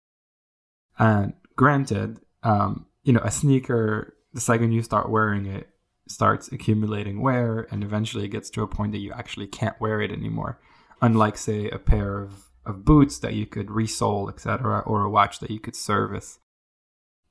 And 0.99 1.35
granted, 1.57 2.21
um, 2.43 2.87
you 3.03 3.13
know, 3.13 3.23
a 3.23 3.31
sneaker, 3.31 4.17
the 4.33 4.41
second 4.41 4.73
you 4.73 4.83
start 4.83 5.11
wearing 5.11 5.47
it, 5.47 5.69
starts 6.09 6.49
accumulating 6.53 7.21
wear, 7.23 7.67
and 7.71 7.83
eventually 7.83 8.25
it 8.25 8.29
gets 8.29 8.51
to 8.51 8.63
a 8.63 8.69
point 8.69 8.93
that 8.93 8.99
you 8.99 9.13
actually 9.13 9.47
can't 9.47 9.81
wear 9.81 10.01
it 10.01 10.11
anymore. 10.11 10.61
Unlike, 11.01 11.39
say, 11.39 11.69
a 11.71 11.79
pair 11.79 12.21
of 12.21 12.45
of 12.67 12.85
boots 12.85 13.19
that 13.19 13.35
you 13.35 13.47
could 13.47 13.67
resole, 13.67 14.31
etc., 14.31 14.81
or 14.87 15.03
a 15.03 15.11
watch 15.11 15.39
that 15.41 15.51
you 15.51 15.61
could 15.61 15.77
service. 15.77 16.39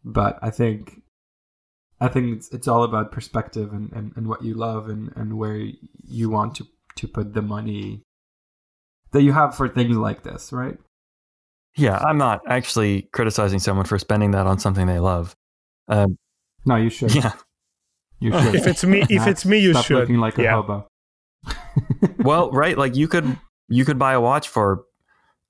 But 0.03 0.37
I 0.41 0.49
think 0.49 1.01
I 1.99 2.07
think 2.09 2.35
it's, 2.35 2.49
it's 2.49 2.67
all 2.67 2.83
about 2.83 3.11
perspective 3.13 3.71
and, 3.71 3.91
and, 3.93 4.11
and 4.17 4.27
what 4.27 4.43
you 4.43 4.55
love 4.55 4.89
and, 4.89 5.13
and 5.15 5.37
where 5.37 5.55
you 6.05 6.29
want 6.29 6.55
to, 6.55 6.67
to 6.97 7.07
put 7.07 7.33
the 7.33 7.41
money 7.41 8.03
that 9.11 9.21
you 9.21 9.31
have 9.31 9.55
for 9.55 9.69
things 9.69 9.95
like 9.95 10.23
this, 10.23 10.51
right? 10.51 10.77
Yeah, 11.75 11.97
I'm 11.97 12.17
not 12.17 12.41
actually 12.47 13.09
criticizing 13.13 13.59
someone 13.59 13.85
for 13.85 13.97
spending 13.97 14.31
that 14.31 14.45
on 14.45 14.59
something 14.59 14.85
they 14.85 14.99
love. 14.99 15.35
Um, 15.87 16.17
no, 16.65 16.75
you 16.75 16.89
should. 16.89 17.13
Yeah, 17.15 17.33
you 18.19 18.31
should. 18.31 18.55
if 18.55 18.67
it's 18.67 18.83
me, 18.83 19.05
if 19.09 19.27
it's 19.27 19.45
me, 19.45 19.59
you 19.59 19.71
Stop 19.71 19.85
should. 19.85 19.97
Looking 19.97 20.17
like 20.17 20.37
yeah. 20.37 20.59
a 20.59 20.61
hobo. 20.61 20.87
well, 22.19 22.51
right, 22.51 22.77
like 22.77 22.95
you 22.95 23.07
could 23.07 23.37
you 23.69 23.85
could 23.85 23.97
buy 23.97 24.13
a 24.13 24.21
watch 24.21 24.47
for 24.49 24.83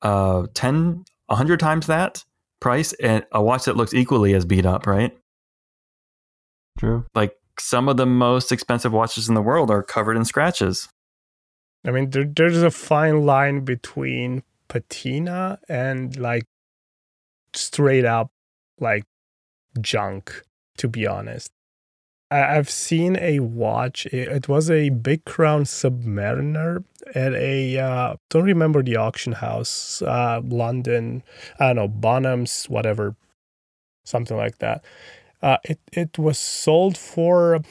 uh 0.02 0.48
10 0.54 1.06
100 1.28 1.60
times 1.60 1.88
that 1.88 2.24
price 2.60 2.94
and 2.94 3.26
a 3.32 3.44
watch 3.44 3.66
that 3.66 3.76
looks 3.76 3.94
equally 3.94 4.34
as 4.34 4.46
beat 4.46 4.66
up, 4.66 4.88
right? 4.88 5.16
True. 6.80 7.06
Like 7.14 7.36
some 7.60 7.90
of 7.90 7.98
the 7.98 8.06
most 8.06 8.52
expensive 8.52 8.92
watches 8.92 9.28
in 9.30 9.36
the 9.36 9.42
world 9.42 9.70
are 9.70 9.84
covered 9.84 10.18
in 10.18 10.26
scratches. 10.26 10.88
I 11.86 11.92
mean, 11.92 12.10
there, 12.10 12.26
there's 12.26 12.64
a 12.64 12.72
fine 12.72 13.26
line 13.26 13.66
between 13.66 14.44
patina 14.74 15.60
and 15.70 16.18
like 16.18 16.46
straight 17.54 18.06
up 18.06 18.32
like 18.80 19.04
junk, 19.80 20.44
to 20.78 20.88
be 20.88 21.06
honest. 21.06 21.52
I've 22.32 22.72
seen 22.72 23.16
a 23.18 23.42
watch. 23.42 24.08
It 24.08 24.50
was 24.50 24.72
a 24.72 24.90
Big 24.90 25.24
Crown 25.26 25.66
Submariner 25.66 26.84
at 27.14 27.36
a 27.36 27.78
uh, 27.78 28.16
don't 28.32 28.46
remember 28.46 28.82
the 28.82 28.96
auction 28.96 29.34
house, 29.34 30.02
uh, 30.02 30.42
London. 30.44 31.22
I 31.60 31.74
don't 31.74 31.76
know 31.76 31.88
Bonhams, 31.88 32.68
whatever, 32.68 33.16
something 34.04 34.36
like 34.36 34.58
that. 34.58 34.84
Uh, 35.44 35.58
it 35.64 35.80
it 35.92 36.18
was 36.18 36.40
sold 36.40 36.98
for 36.98 37.62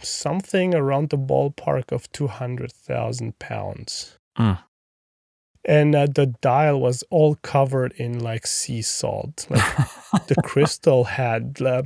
something 0.00 0.74
around 0.74 1.10
the 1.10 1.18
ballpark 1.18 1.92
of 1.92 2.10
two 2.10 2.26
hundred 2.26 2.72
thousand 2.72 3.38
pounds. 3.38 4.18
Mm. 4.36 4.58
And 5.64 5.94
uh, 5.94 6.06
the 6.06 6.26
dial 6.26 6.80
was 6.80 7.04
all 7.10 7.36
covered 7.36 7.92
in 7.92 8.18
like 8.18 8.46
sea 8.46 8.82
salt. 8.82 9.46
Like 9.50 9.76
the 10.26 10.36
crystal 10.42 11.04
had 11.04 11.60
uh, 11.60 11.82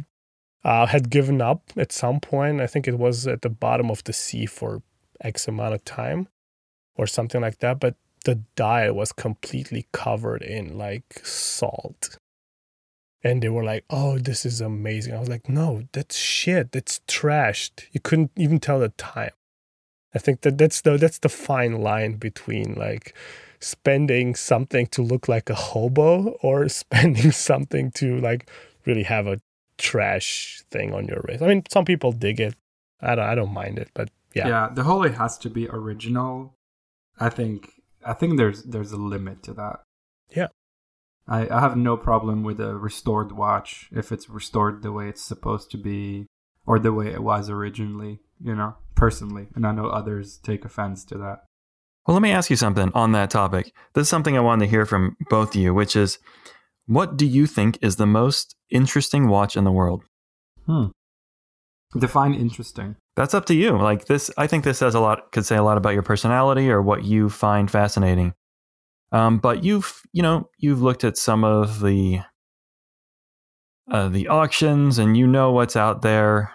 uh, 0.64 0.86
had 0.86 1.10
given 1.10 1.40
up 1.40 1.72
at 1.76 1.92
some 1.92 2.20
point. 2.20 2.60
I 2.60 2.66
think 2.66 2.88
it 2.88 2.98
was 2.98 3.26
at 3.26 3.42
the 3.42 3.50
bottom 3.50 3.90
of 3.90 4.04
the 4.04 4.12
sea 4.12 4.46
for 4.46 4.82
X 5.20 5.48
amount 5.48 5.74
of 5.74 5.84
time 5.84 6.28
or 6.96 7.06
something 7.06 7.40
like 7.40 7.58
that. 7.58 7.80
But 7.80 7.96
the 8.24 8.42
dial 8.56 8.94
was 8.94 9.12
completely 9.12 9.86
covered 9.92 10.42
in 10.42 10.78
like 10.78 11.20
salt. 11.24 12.18
And 13.22 13.42
they 13.42 13.48
were 13.48 13.64
like, 13.64 13.84
oh, 13.88 14.18
this 14.18 14.44
is 14.44 14.60
amazing. 14.60 15.14
I 15.14 15.20
was 15.20 15.30
like, 15.30 15.48
no, 15.48 15.82
that's 15.92 16.16
shit. 16.16 16.72
That's 16.72 17.00
trashed. 17.08 17.84
You 17.92 18.00
couldn't 18.00 18.32
even 18.36 18.60
tell 18.60 18.78
the 18.78 18.90
time. 18.90 19.30
I 20.14 20.18
think 20.18 20.42
that 20.42 20.58
that's 20.58 20.82
the 20.82 20.96
that's 20.96 21.18
the 21.18 21.28
fine 21.28 21.80
line 21.80 22.14
between 22.14 22.74
like 22.74 23.14
spending 23.64 24.34
something 24.34 24.86
to 24.88 25.02
look 25.02 25.28
like 25.28 25.50
a 25.50 25.54
hobo 25.54 26.30
or 26.42 26.68
spending 26.82 27.32
something 27.32 27.90
to 27.92 28.18
like 28.20 28.48
really 28.86 29.04
have 29.04 29.26
a 29.26 29.40
trash 29.78 30.62
thing 30.70 30.94
on 30.94 31.06
your 31.06 31.22
wrist. 31.24 31.42
I 31.42 31.48
mean, 31.48 31.62
some 31.70 31.84
people 31.84 32.12
dig 32.12 32.40
it. 32.40 32.54
I 33.00 33.14
don't, 33.14 33.24
I 33.24 33.34
don't 33.34 33.52
mind 33.52 33.78
it, 33.78 33.90
but 33.94 34.10
yeah. 34.34 34.48
Yeah, 34.48 34.68
the 34.72 34.82
whole 34.82 35.04
it 35.04 35.14
has 35.14 35.38
to 35.38 35.50
be 35.50 35.68
original. 35.68 36.54
I 37.18 37.28
think 37.28 37.70
I 38.04 38.12
think 38.12 38.36
there's 38.36 38.62
there's 38.64 38.92
a 38.92 38.96
limit 38.96 39.42
to 39.44 39.54
that. 39.54 39.80
Yeah. 40.34 40.48
I, 41.26 41.48
I 41.48 41.60
have 41.60 41.76
no 41.76 41.96
problem 41.96 42.42
with 42.42 42.60
a 42.60 42.76
restored 42.76 43.32
watch 43.32 43.88
if 43.92 44.12
it's 44.12 44.28
restored 44.28 44.82
the 44.82 44.92
way 44.92 45.08
it's 45.08 45.22
supposed 45.22 45.70
to 45.70 45.78
be 45.78 46.26
or 46.66 46.78
the 46.78 46.92
way 46.92 47.08
it 47.08 47.22
was 47.22 47.48
originally, 47.48 48.20
you 48.42 48.54
know, 48.54 48.74
personally. 48.94 49.48
And 49.54 49.66
I 49.66 49.72
know 49.72 49.86
others 49.86 50.38
take 50.38 50.64
offense 50.64 51.04
to 51.06 51.18
that. 51.18 51.44
Well, 52.06 52.14
let 52.14 52.22
me 52.22 52.32
ask 52.32 52.50
you 52.50 52.56
something 52.56 52.90
on 52.94 53.12
that 53.12 53.30
topic. 53.30 53.72
This 53.94 54.02
is 54.02 54.08
something 54.08 54.36
I 54.36 54.40
wanted 54.40 54.66
to 54.66 54.70
hear 54.70 54.84
from 54.84 55.16
both 55.30 55.54
of 55.54 55.60
you, 55.60 55.72
which 55.72 55.96
is 55.96 56.18
what 56.86 57.16
do 57.16 57.24
you 57.24 57.46
think 57.46 57.78
is 57.80 57.96
the 57.96 58.06
most 58.06 58.56
interesting 58.70 59.28
watch 59.28 59.56
in 59.56 59.64
the 59.64 59.72
world? 59.72 60.02
Hmm. 60.66 60.86
Define 61.98 62.34
interesting. 62.34 62.96
That's 63.16 63.34
up 63.34 63.46
to 63.46 63.54
you. 63.54 63.78
Like 63.78 64.06
this, 64.06 64.30
I 64.36 64.46
think 64.46 64.64
this 64.64 64.78
says 64.78 64.94
a 64.94 65.00
lot. 65.00 65.30
Could 65.32 65.46
say 65.46 65.56
a 65.56 65.62
lot 65.62 65.78
about 65.78 65.94
your 65.94 66.02
personality 66.02 66.70
or 66.70 66.82
what 66.82 67.04
you 67.04 67.30
find 67.30 67.70
fascinating. 67.70 68.34
Um, 69.12 69.38
but 69.38 69.62
you've, 69.62 70.02
you 70.12 70.22
know, 70.22 70.50
you've 70.58 70.82
looked 70.82 71.04
at 71.04 71.16
some 71.16 71.44
of 71.44 71.80
the 71.80 72.20
uh, 73.88 74.08
the 74.08 74.28
auctions, 74.28 74.98
and 74.98 75.16
you 75.16 75.26
know 75.26 75.52
what's 75.52 75.76
out 75.76 76.02
there. 76.02 76.52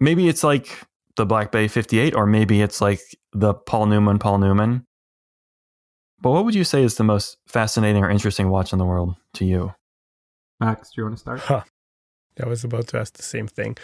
Maybe 0.00 0.28
it's 0.28 0.42
like 0.42 0.85
the 1.16 1.26
Black 1.26 1.50
Bay 1.50 1.68
58, 1.68 2.14
or 2.14 2.26
maybe 2.26 2.62
it's 2.62 2.80
like 2.80 3.00
the 3.32 3.54
Paul 3.54 3.86
Newman, 3.86 4.18
Paul 4.18 4.38
Newman. 4.38 4.84
But 6.20 6.30
what 6.30 6.44
would 6.44 6.54
you 6.54 6.64
say 6.64 6.82
is 6.82 6.96
the 6.96 7.04
most 7.04 7.36
fascinating 7.46 8.02
or 8.02 8.10
interesting 8.10 8.48
watch 8.48 8.72
in 8.72 8.78
the 8.78 8.84
world 8.84 9.16
to 9.34 9.44
you? 9.44 9.74
Max, 10.60 10.90
do 10.90 11.00
you 11.00 11.04
want 11.04 11.16
to 11.16 11.20
start? 11.20 11.40
Huh. 11.40 11.62
I 12.42 12.46
was 12.46 12.64
about 12.64 12.88
to 12.88 12.98
ask 12.98 13.14
the 13.14 13.22
same 13.22 13.46
thing. 13.46 13.76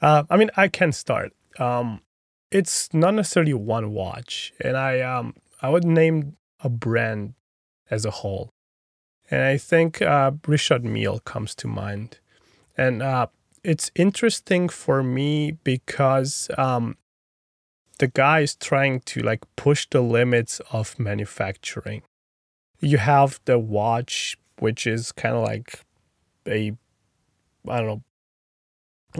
Uh, 0.00 0.24
I 0.28 0.36
mean, 0.36 0.50
I 0.56 0.68
can 0.68 0.92
start. 0.92 1.32
Um, 1.58 2.00
it's 2.50 2.92
not 2.92 3.14
necessarily 3.14 3.54
one 3.54 3.92
watch, 3.92 4.52
and 4.60 4.76
I 4.76 5.00
um, 5.00 5.34
I 5.62 5.68
would 5.68 5.84
name 5.84 6.36
a 6.60 6.68
brand 6.68 7.34
as 7.90 8.04
a 8.04 8.10
whole, 8.10 8.50
and 9.30 9.42
I 9.42 9.56
think 9.56 10.02
uh, 10.02 10.32
Richard 10.46 10.84
Mille 10.84 11.20
comes 11.20 11.54
to 11.56 11.68
mind, 11.68 12.18
and 12.76 13.02
uh, 13.02 13.28
it's 13.64 13.90
interesting 13.94 14.68
for 14.68 15.02
me 15.02 15.52
because 15.64 16.50
um, 16.58 16.96
the 17.98 18.06
guy 18.06 18.40
is 18.40 18.54
trying 18.54 19.00
to 19.00 19.20
like 19.20 19.42
push 19.56 19.86
the 19.90 20.02
limits 20.02 20.60
of 20.70 20.98
manufacturing. 20.98 22.02
You 22.80 22.98
have 22.98 23.40
the 23.46 23.58
watch, 23.58 24.36
which 24.58 24.86
is 24.86 25.10
kind 25.12 25.34
of 25.34 25.42
like 25.42 25.80
a, 26.46 26.72
I 27.66 27.80
don't 27.80 28.02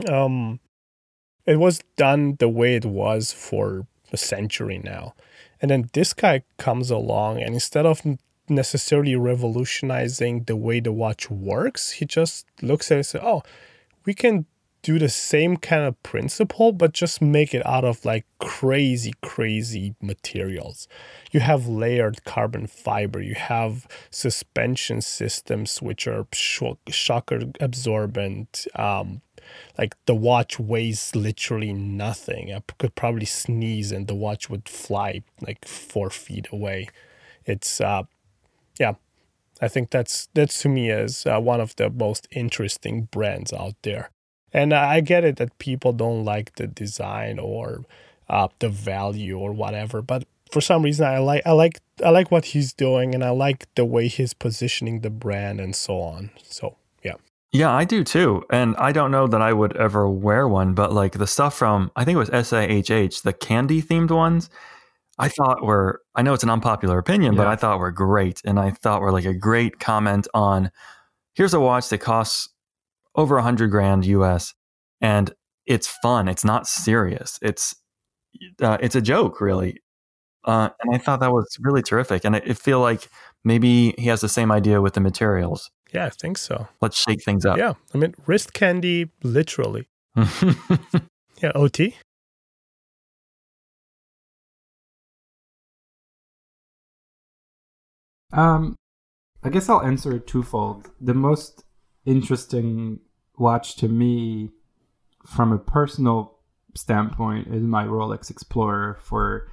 know, 0.07 0.25
um, 0.25 0.59
it 1.45 1.57
was 1.57 1.79
done 1.97 2.35
the 2.39 2.49
way 2.49 2.75
it 2.75 2.85
was 2.85 3.31
for 3.31 3.87
a 4.13 4.17
century 4.17 4.79
now. 4.83 5.15
And 5.59 5.71
then 5.71 5.89
this 5.93 6.13
guy 6.13 6.43
comes 6.57 6.91
along, 6.91 7.41
and 7.41 7.53
instead 7.53 7.85
of 7.85 8.01
necessarily 8.47 9.15
revolutionizing 9.15 10.43
the 10.43 10.55
way 10.55 10.79
the 10.79 10.91
watch 10.91 11.31
works, 11.31 11.91
he 11.91 12.05
just 12.05 12.45
looks 12.61 12.91
at 12.91 12.95
it 12.95 12.97
and 12.97 13.05
says, 13.05 13.21
"Oh, 13.23 13.41
we 14.05 14.13
can 14.13 14.45
do 14.85 14.99
the 14.99 15.09
same 15.09 15.57
kind 15.57 15.83
of 15.83 16.01
principle, 16.03 16.71
but 16.71 16.93
just 16.93 17.19
make 17.19 17.55
it 17.55 17.65
out 17.65 17.83
of 17.83 18.05
like 18.05 18.23
crazy, 18.39 19.15
crazy 19.23 19.95
materials. 19.99 20.87
You 21.31 21.39
have 21.39 21.65
layered 21.67 22.23
carbon 22.23 22.67
fiber, 22.67 23.19
you 23.19 23.33
have 23.33 23.87
suspension 24.11 25.01
systems 25.01 25.81
which 25.81 26.07
are 26.07 26.27
shock, 26.33 26.77
shock 26.89 27.31
absorbent. 27.59 28.67
Um, 28.75 29.21
like 29.75 29.95
the 30.05 30.13
watch 30.13 30.59
weighs 30.59 31.15
literally 31.15 31.73
nothing. 31.73 32.53
I 32.53 32.61
could 32.77 32.93
probably 32.93 33.25
sneeze 33.25 33.91
and 33.91 34.07
the 34.07 34.13
watch 34.15 34.51
would 34.51 34.69
fly 34.69 35.23
like 35.41 35.65
four 35.65 36.11
feet 36.11 36.47
away. 36.51 36.89
It's, 37.43 37.81
uh, 37.81 38.03
yeah, 38.79 38.93
I 39.61 39.67
think 39.67 39.89
that's 39.89 40.27
that's 40.33 40.61
to 40.61 40.69
me 40.69 40.89
is 40.89 41.25
uh, 41.25 41.39
one 41.39 41.61
of 41.61 41.75
the 41.75 41.89
most 41.89 42.27
interesting 42.31 43.07
brands 43.11 43.53
out 43.53 43.75
there. 43.83 44.09
And 44.53 44.73
I 44.73 45.01
get 45.01 45.25
it 45.25 45.35
that 45.37 45.57
people 45.59 45.91
don't 45.91 46.23
like 46.23 46.55
the 46.55 46.67
design 46.67 47.39
or 47.39 47.83
uh, 48.29 48.47
the 48.59 48.69
value 48.69 49.37
or 49.37 49.51
whatever, 49.51 50.01
but 50.01 50.25
for 50.51 50.61
some 50.61 50.83
reason 50.83 51.05
I 51.05 51.17
like 51.17 51.41
I 51.45 51.51
like 51.51 51.81
I 52.03 52.09
like 52.09 52.31
what 52.31 52.45
he's 52.45 52.73
doing 52.73 53.13
and 53.13 53.23
I 53.23 53.31
like 53.31 53.67
the 53.75 53.85
way 53.85 54.07
he's 54.07 54.33
positioning 54.33 55.01
the 55.01 55.09
brand 55.09 55.59
and 55.59 55.75
so 55.75 55.99
on. 55.99 56.31
So 56.43 56.77
yeah. 57.03 57.15
Yeah, 57.51 57.71
I 57.71 57.83
do 57.83 58.03
too. 58.03 58.43
And 58.49 58.75
I 58.77 58.91
don't 58.91 59.11
know 59.11 59.27
that 59.27 59.41
I 59.41 59.53
would 59.53 59.75
ever 59.77 60.09
wear 60.09 60.47
one, 60.47 60.73
but 60.73 60.93
like 60.93 61.13
the 61.13 61.27
stuff 61.27 61.57
from 61.57 61.91
I 61.95 62.05
think 62.05 62.15
it 62.15 62.19
was 62.19 62.29
SIHH, 62.29 63.23
the 63.23 63.33
candy 63.33 63.81
themed 63.81 64.11
ones, 64.11 64.49
I 65.17 65.29
thought 65.29 65.63
were 65.63 66.01
I 66.15 66.21
know 66.21 66.33
it's 66.33 66.43
an 66.43 66.49
unpopular 66.49 66.97
opinion, 66.97 67.33
yeah. 67.33 67.37
but 67.37 67.47
I 67.47 67.55
thought 67.55 67.79
were 67.79 67.91
great. 67.91 68.41
And 68.45 68.59
I 68.59 68.71
thought 68.71 69.01
were 69.01 69.11
like 69.11 69.25
a 69.25 69.33
great 69.33 69.79
comment 69.79 70.27
on 70.33 70.71
here's 71.33 71.53
a 71.53 71.59
watch 71.59 71.89
that 71.89 71.99
costs 71.99 72.49
over 73.15 73.37
a 73.37 73.43
hundred 73.43 73.71
grand 73.71 74.05
US, 74.05 74.53
and 75.01 75.33
it's 75.65 75.87
fun. 75.87 76.27
It's 76.27 76.43
not 76.43 76.67
serious. 76.67 77.39
It's 77.41 77.75
uh, 78.61 78.77
it's 78.81 78.95
a 78.95 79.01
joke, 79.01 79.41
really. 79.41 79.81
Uh, 80.43 80.69
and 80.81 80.95
I 80.95 80.99
thought 80.99 81.21
that 81.21 81.31
was 81.31 81.57
really 81.59 81.81
terrific. 81.81 82.23
And 82.23 82.35
I, 82.35 82.39
I 82.39 82.53
feel 82.53 82.79
like 82.79 83.09
maybe 83.43 83.95
he 83.97 84.07
has 84.07 84.21
the 84.21 84.29
same 84.29 84.51
idea 84.51 84.81
with 84.81 84.93
the 84.93 84.99
materials. 84.99 85.71
Yeah, 85.91 86.05
I 86.05 86.09
think 86.09 86.37
so. 86.37 86.67
Let's 86.81 86.97
shake 86.97 87.23
things 87.23 87.45
up. 87.45 87.57
Yeah, 87.57 87.73
I 87.93 87.97
mean, 87.97 88.13
wrist 88.27 88.53
candy, 88.53 89.09
literally. 89.23 89.87
yeah, 90.15 91.51
OT. 91.55 91.95
Um, 98.33 98.75
I 99.43 99.49
guess 99.49 99.69
I'll 99.69 99.81
answer 99.81 100.15
it 100.15 100.27
twofold. 100.27 100.89
The 100.99 101.13
most 101.13 101.63
interesting 102.05 102.99
watch 103.37 103.75
to 103.77 103.87
me 103.87 104.51
from 105.25 105.51
a 105.51 105.57
personal 105.57 106.39
standpoint 106.75 107.47
is 107.47 107.63
my 107.63 107.85
Rolex 107.85 108.29
Explorer 108.29 108.97
for 109.01 109.49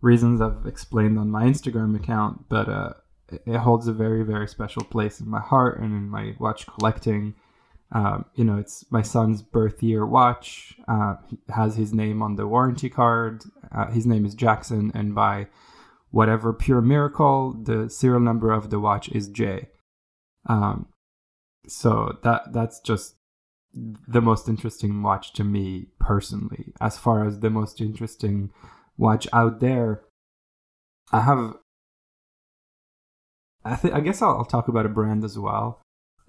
reasons 0.00 0.40
I've 0.40 0.66
explained 0.66 1.18
on 1.18 1.30
my 1.30 1.44
Instagram 1.44 1.96
account, 1.96 2.48
but 2.48 2.68
uh, 2.68 2.92
it 3.46 3.58
holds 3.58 3.86
a 3.88 3.92
very, 3.92 4.24
very 4.24 4.48
special 4.48 4.84
place 4.84 5.20
in 5.20 5.28
my 5.28 5.40
heart 5.40 5.80
and 5.80 5.92
in 5.92 6.08
my 6.08 6.34
watch 6.38 6.66
collecting. 6.66 7.34
Um, 7.92 8.24
you 8.34 8.44
know, 8.44 8.56
it's 8.56 8.84
my 8.90 9.02
son's 9.02 9.42
birth 9.42 9.82
year 9.82 10.06
watch. 10.06 10.74
Uh, 10.88 11.16
has 11.54 11.76
his 11.76 11.92
name 11.92 12.22
on 12.22 12.36
the 12.36 12.46
warranty 12.46 12.88
card. 12.88 13.44
Uh, 13.70 13.90
his 13.90 14.06
name 14.06 14.24
is 14.24 14.34
Jackson, 14.34 14.90
and 14.94 15.14
by 15.14 15.46
whatever 16.12 16.52
pure 16.52 16.80
miracle, 16.80 17.52
the 17.64 17.90
serial 17.90 18.20
number 18.20 18.52
of 18.52 18.70
the 18.70 18.78
watch 18.78 19.08
is 19.08 19.28
J. 19.28 19.68
Um, 20.46 20.86
so 21.66 22.18
that 22.22 22.52
that's 22.52 22.78
just 22.80 23.16
the 23.74 24.20
most 24.20 24.48
interesting 24.48 25.02
watch 25.02 25.32
to 25.32 25.44
me 25.44 25.86
personally. 25.98 26.72
As 26.80 26.98
far 26.98 27.26
as 27.26 27.40
the 27.40 27.50
most 27.50 27.80
interesting 27.80 28.50
watch 28.96 29.26
out 29.32 29.60
there, 29.60 30.02
I 31.10 31.22
have. 31.22 31.56
I 33.64 33.76
think 33.76 33.94
I 33.94 34.00
guess 34.00 34.20
I'll, 34.20 34.36
I'll 34.36 34.44
talk 34.44 34.68
about 34.68 34.86
a 34.86 34.90
brand 34.90 35.24
as 35.24 35.38
well, 35.38 35.80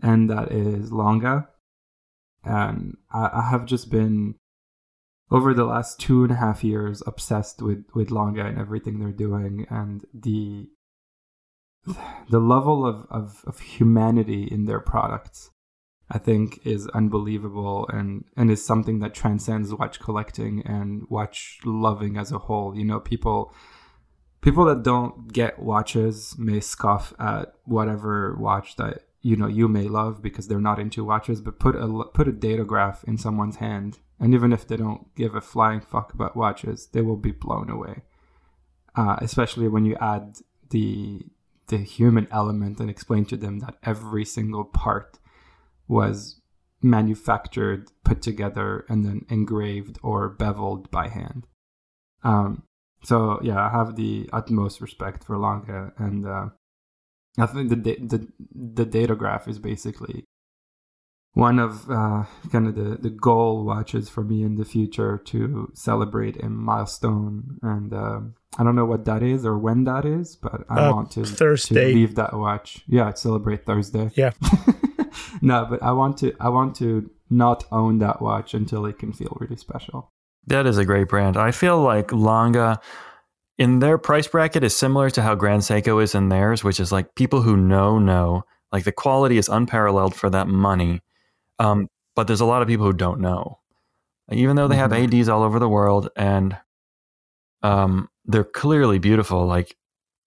and 0.01 0.29
that 0.29 0.51
is 0.51 0.91
Lange. 0.91 1.45
And 2.45 2.97
I, 3.11 3.29
I 3.33 3.49
have 3.49 3.65
just 3.65 3.89
been 3.89 4.35
over 5.33 5.53
the 5.53 5.65
last 5.65 5.99
two 5.99 6.23
and 6.23 6.31
a 6.31 6.35
half 6.35 6.63
years 6.63 7.03
obsessed 7.05 7.61
with 7.61 7.85
with 7.93 8.11
Lange 8.11 8.39
and 8.39 8.57
everything 8.57 8.99
they're 8.99 9.11
doing, 9.11 9.65
and 9.69 10.05
the 10.13 10.69
the 12.29 12.39
level 12.39 12.85
of, 12.85 13.05
of, 13.09 13.43
of 13.45 13.59
humanity 13.59 14.43
in 14.43 14.63
their 14.63 14.79
products 14.79 15.51
I 16.09 16.17
think 16.17 16.65
is 16.65 16.87
unbelievable 16.89 17.87
and 17.91 18.25
and 18.37 18.51
is 18.51 18.63
something 18.63 18.99
that 18.99 19.13
transcends 19.13 19.73
watch 19.73 19.99
collecting 19.99 20.61
and 20.65 21.03
watch 21.09 21.59
loving 21.65 22.17
as 22.17 22.31
a 22.31 22.37
whole. 22.37 22.75
You 22.77 22.85
know, 22.85 22.99
people 22.99 23.53
people 24.41 24.65
that 24.65 24.83
don't 24.83 25.33
get 25.33 25.59
watches 25.59 26.35
may 26.37 26.59
scoff 26.59 27.13
at 27.19 27.53
whatever 27.65 28.35
watch 28.39 28.75
that 28.75 29.05
you 29.23 29.37
know 29.37 29.47
you 29.47 29.67
may 29.67 29.87
love 29.87 30.21
because 30.21 30.47
they're 30.47 30.59
not 30.59 30.79
into 30.79 31.03
watches, 31.03 31.41
but 31.41 31.57
put 31.57 31.75
a 31.75 31.87
put 32.13 32.27
a 32.27 32.31
datograph 32.31 33.03
in 33.05 33.17
someone's 33.17 33.55
hand, 33.55 33.99
and 34.19 34.33
even 34.33 34.53
if 34.53 34.67
they 34.67 34.77
don't 34.77 35.15
give 35.15 35.33
a 35.33 35.41
flying 35.41 35.81
fuck 35.81 36.13
about 36.13 36.35
watches, 36.35 36.87
they 36.91 37.01
will 37.01 37.17
be 37.17 37.31
blown 37.31 37.69
away. 37.69 38.03
Uh, 38.95 39.15
especially 39.21 39.67
when 39.67 39.85
you 39.85 39.95
add 39.99 40.37
the 40.69 41.21
the 41.67 41.77
human 41.77 42.27
element 42.29 42.79
and 42.79 42.89
explain 42.89 43.23
to 43.25 43.37
them 43.37 43.59
that 43.59 43.77
every 43.83 44.25
single 44.25 44.65
part 44.65 45.17
was 45.87 46.41
manufactured, 46.81 47.89
put 48.03 48.21
together, 48.21 48.85
and 48.89 49.05
then 49.05 49.25
engraved 49.29 49.97
or 50.03 50.27
beveled 50.27 50.91
by 50.91 51.07
hand. 51.07 51.47
Um, 52.25 52.63
so 53.03 53.39
yeah, 53.41 53.65
I 53.65 53.69
have 53.69 53.95
the 53.95 54.29
utmost 54.33 54.81
respect 54.81 55.23
for 55.23 55.37
Lange, 55.37 55.93
and 55.97 56.27
uh, 56.27 56.49
I 57.37 57.45
think 57.47 57.69
the 57.69 57.75
the 57.75 58.27
the 58.51 58.85
datograph 58.85 59.47
is 59.47 59.59
basically 59.59 60.25
one 61.33 61.57
of 61.57 61.89
uh, 61.89 62.25
kind 62.51 62.67
of 62.67 62.75
the, 62.75 62.97
the 63.01 63.09
goal 63.09 63.65
watches 63.65 64.07
for 64.07 64.23
me 64.23 64.43
in 64.43 64.55
the 64.55 64.65
future 64.65 65.17
to 65.25 65.71
celebrate 65.73 66.41
a 66.43 66.49
milestone. 66.49 67.57
And 67.63 67.91
uh, 67.91 68.19
I 68.57 68.63
don't 68.63 68.75
know 68.75 68.85
what 68.85 69.05
that 69.05 69.23
is 69.23 69.45
or 69.45 69.57
when 69.57 69.83
that 69.85 70.05
is, 70.05 70.35
but 70.35 70.63
I 70.69 70.85
uh, 70.85 70.93
want 70.93 71.11
to, 71.11 71.25
Thursday. 71.25 71.91
to 71.91 71.95
leave 71.95 72.15
that 72.15 72.33
watch. 72.33 72.83
Yeah, 72.87 73.11
celebrate 73.13 73.65
Thursday. 73.65 74.11
Yeah. 74.15 74.31
no, 75.41 75.65
but 75.69 75.81
I 75.81 75.91
want 75.91 76.17
to 76.19 76.35
I 76.39 76.49
want 76.49 76.75
to 76.77 77.09
not 77.29 77.65
own 77.71 77.97
that 77.99 78.21
watch 78.21 78.53
until 78.53 78.85
it 78.85 78.99
can 78.99 79.11
feel 79.11 79.35
really 79.39 79.57
special. 79.57 80.11
That 80.45 80.67
is 80.67 80.77
a 80.77 80.85
great 80.85 81.07
brand. 81.07 81.35
I 81.35 81.51
feel 81.51 81.81
like 81.81 82.11
Lange 82.11 82.77
in 83.57 83.79
their 83.79 83.97
price 83.97 84.27
bracket 84.27 84.63
is 84.63 84.75
similar 84.75 85.09
to 85.11 85.21
how 85.21 85.35
Grand 85.35 85.61
Seiko 85.61 86.01
is 86.01 86.15
in 86.15 86.29
theirs, 86.29 86.63
which 86.63 86.79
is 86.79 86.91
like 86.91 87.15
people 87.15 87.41
who 87.41 87.57
know 87.57 87.99
know. 87.99 88.43
Like 88.71 88.85
the 88.85 88.91
quality 88.91 89.37
is 89.37 89.49
unparalleled 89.49 90.15
for 90.15 90.31
that 90.31 90.47
money 90.47 91.01
um, 91.59 91.87
but 92.15 92.27
there's 92.27 92.41
a 92.41 92.45
lot 92.45 92.61
of 92.61 92.67
people 92.67 92.85
who 92.85 92.93
don't 92.93 93.19
know, 93.19 93.59
even 94.31 94.55
though 94.55 94.67
they 94.67 94.75
have 94.75 94.91
mm-hmm. 94.91 95.19
ads 95.19 95.29
all 95.29 95.43
over 95.43 95.59
the 95.59 95.69
world 95.69 96.09
and 96.15 96.57
um, 97.61 98.09
they're 98.25 98.43
clearly 98.43 98.99
beautiful. 98.99 99.45
Like 99.45 99.75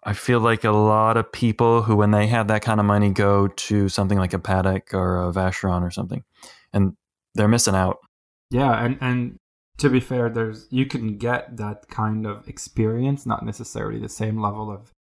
I 0.03 0.13
feel 0.13 0.41
like 0.41 0.65
a 0.65 0.71
lot 0.71 1.17
of 1.17 1.31
people 1.31 1.83
who, 1.83 1.97
when 1.97 2.11
they 2.11 2.27
have 2.29 2.49
that 2.49 2.63
kind 2.63 2.81
of 2.81 2.87
money, 2.87 3.11
go 3.11 3.49
to 3.49 3.89
something 3.89 4.19
like 4.19 4.35
a 4.35 4.39
Patek 4.39 4.95
or 4.95 5.29
a 5.29 5.33
Vacheron 5.33 5.83
or 5.83 5.91
something, 5.91 6.25
and 6.73 6.97
they're 7.35 7.49
missing 7.49 7.75
out. 7.75 7.99
Yeah, 8.51 8.73
and 8.85 8.99
and 9.01 9.39
to 9.79 9.91
be 9.91 10.01
fair, 10.01 10.29
there's 10.31 10.67
you 10.71 10.87
can 10.87 11.19
get 11.19 11.57
that 11.57 11.89
kind 11.89 12.27
of 12.27 12.49
experience, 12.49 13.27
not 13.27 13.45
necessarily 13.45 13.99
the 13.99 14.09
same 14.09 14.41
level 14.41 14.71
of 14.71 14.93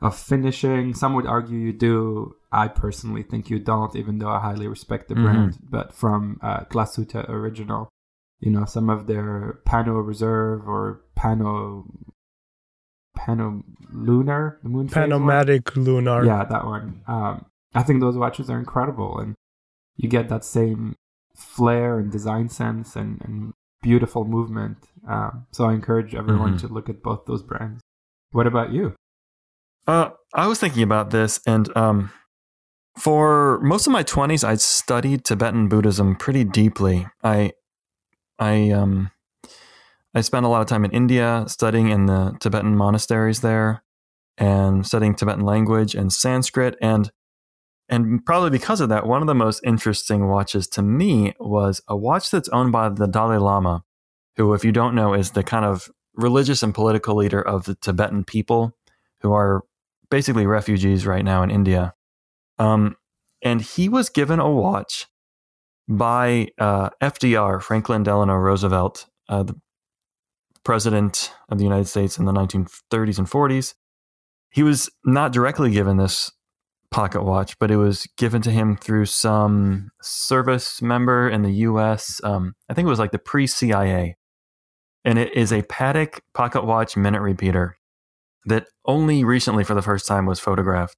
of 0.00 0.16
finishing. 0.16 0.94
Some 0.94 1.14
would 1.14 1.26
argue 1.26 1.58
you 1.58 1.72
do. 1.72 2.34
I 2.52 2.68
personally 2.68 3.22
think 3.22 3.50
you 3.50 3.58
don't, 3.58 3.94
even 3.94 4.18
though 4.18 4.30
I 4.30 4.40
highly 4.40 4.66
respect 4.66 5.08
the 5.08 5.14
mm-hmm. 5.14 5.24
brand. 5.24 5.58
But 5.62 5.92
from 5.92 6.40
uh, 6.42 6.64
Glashütte 6.64 7.28
Original, 7.28 7.88
you 8.40 8.50
know, 8.50 8.64
some 8.64 8.90
of 8.90 9.06
their 9.06 9.60
Pano 9.66 10.04
Reserve 10.04 10.66
or 10.66 11.02
Pano 11.16 11.84
Pano 13.16 13.62
Lunar, 13.92 14.58
the 14.62 14.68
moon 14.68 14.88
Panomatic 14.88 15.76
Lunar. 15.76 16.24
Yeah, 16.24 16.44
that 16.44 16.64
one. 16.64 17.02
Um, 17.06 17.46
I 17.74 17.82
think 17.82 18.00
those 18.00 18.16
watches 18.16 18.50
are 18.50 18.58
incredible, 18.58 19.18
and 19.18 19.34
you 19.96 20.08
get 20.08 20.28
that 20.30 20.44
same 20.44 20.96
flair 21.36 21.98
and 21.98 22.10
design 22.10 22.48
sense 22.48 22.96
and, 22.96 23.20
and 23.22 23.52
beautiful 23.82 24.24
movement. 24.24 24.78
Um, 25.08 25.46
so 25.50 25.64
I 25.64 25.72
encourage 25.72 26.14
everyone 26.14 26.56
mm-hmm. 26.56 26.66
to 26.66 26.72
look 26.72 26.88
at 26.88 27.02
both 27.02 27.24
those 27.26 27.42
brands. 27.42 27.80
What 28.32 28.46
about 28.46 28.72
you? 28.72 28.94
Uh, 29.86 30.10
I 30.34 30.46
was 30.46 30.60
thinking 30.60 30.82
about 30.82 31.10
this, 31.10 31.40
and 31.46 31.74
um, 31.76 32.10
for 32.98 33.60
most 33.60 33.86
of 33.86 33.92
my 33.92 34.02
twenties, 34.02 34.44
I 34.44 34.54
studied 34.56 35.24
Tibetan 35.24 35.68
Buddhism 35.68 36.16
pretty 36.16 36.44
deeply. 36.44 37.06
I, 37.24 37.52
I, 38.38 38.70
um, 38.70 39.10
I 40.14 40.20
spent 40.20 40.44
a 40.44 40.48
lot 40.48 40.60
of 40.60 40.66
time 40.66 40.84
in 40.84 40.90
India 40.92 41.44
studying 41.48 41.88
in 41.88 42.06
the 42.06 42.36
Tibetan 42.40 42.76
monasteries 42.76 43.40
there 43.40 43.82
and 44.36 44.86
studying 44.86 45.14
Tibetan 45.14 45.44
language 45.44 45.94
and 45.94 46.12
Sanskrit. 46.12 46.76
And 46.80 47.10
and 47.90 48.24
probably 48.24 48.50
because 48.50 48.80
of 48.80 48.88
that, 48.90 49.04
one 49.04 49.20
of 49.20 49.26
the 49.26 49.34
most 49.34 49.60
interesting 49.64 50.28
watches 50.28 50.68
to 50.68 50.82
me 50.82 51.34
was 51.40 51.82
a 51.88 51.96
watch 51.96 52.30
that's 52.30 52.48
owned 52.50 52.70
by 52.70 52.88
the 52.88 53.08
Dalai 53.08 53.38
Lama, 53.38 53.82
who, 54.36 54.54
if 54.54 54.64
you 54.64 54.70
don't 54.70 54.94
know, 54.94 55.12
is 55.12 55.32
the 55.32 55.42
kind 55.42 55.64
of 55.64 55.90
religious 56.14 56.62
and 56.62 56.72
political 56.72 57.16
leader 57.16 57.42
of 57.42 57.64
the 57.64 57.74
Tibetan 57.74 58.22
people 58.22 58.76
who 59.22 59.32
are 59.32 59.64
basically 60.08 60.46
refugees 60.46 61.04
right 61.04 61.24
now 61.24 61.42
in 61.42 61.50
India. 61.50 61.94
Um, 62.60 62.96
and 63.42 63.60
he 63.60 63.88
was 63.88 64.08
given 64.08 64.38
a 64.38 64.48
watch 64.48 65.06
by 65.88 66.48
uh, 66.58 66.90
FDR, 67.02 67.60
Franklin 67.60 68.04
Delano 68.04 68.34
Roosevelt, 68.34 69.06
uh, 69.28 69.42
the 69.42 69.60
president 70.62 71.32
of 71.48 71.58
the 71.58 71.64
United 71.64 71.88
States 71.88 72.18
in 72.18 72.24
the 72.24 72.32
1930s 72.32 73.18
and 73.18 73.28
40s. 73.28 73.74
He 74.50 74.62
was 74.62 74.90
not 75.04 75.32
directly 75.32 75.72
given 75.72 75.96
this 75.96 76.30
pocket 76.90 77.22
watch, 77.22 77.58
but 77.58 77.70
it 77.70 77.76
was 77.76 78.06
given 78.16 78.42
to 78.42 78.50
him 78.50 78.76
through 78.76 79.06
some 79.06 79.90
service 80.02 80.82
member 80.82 81.28
in 81.28 81.42
the 81.42 81.52
U.S. 81.52 82.20
Um, 82.24 82.54
I 82.68 82.74
think 82.74 82.86
it 82.86 82.90
was 82.90 82.98
like 82.98 83.12
the 83.12 83.18
pre-CIA, 83.18 84.16
and 85.04 85.18
it 85.18 85.34
is 85.34 85.52
a 85.52 85.62
Patek 85.62 86.20
pocket 86.34 86.64
watch 86.64 86.96
minute 86.96 87.22
repeater 87.22 87.76
that 88.46 88.66
only 88.84 89.24
recently, 89.24 89.64
for 89.64 89.74
the 89.74 89.82
first 89.82 90.06
time, 90.06 90.26
was 90.26 90.40
photographed. 90.40 90.96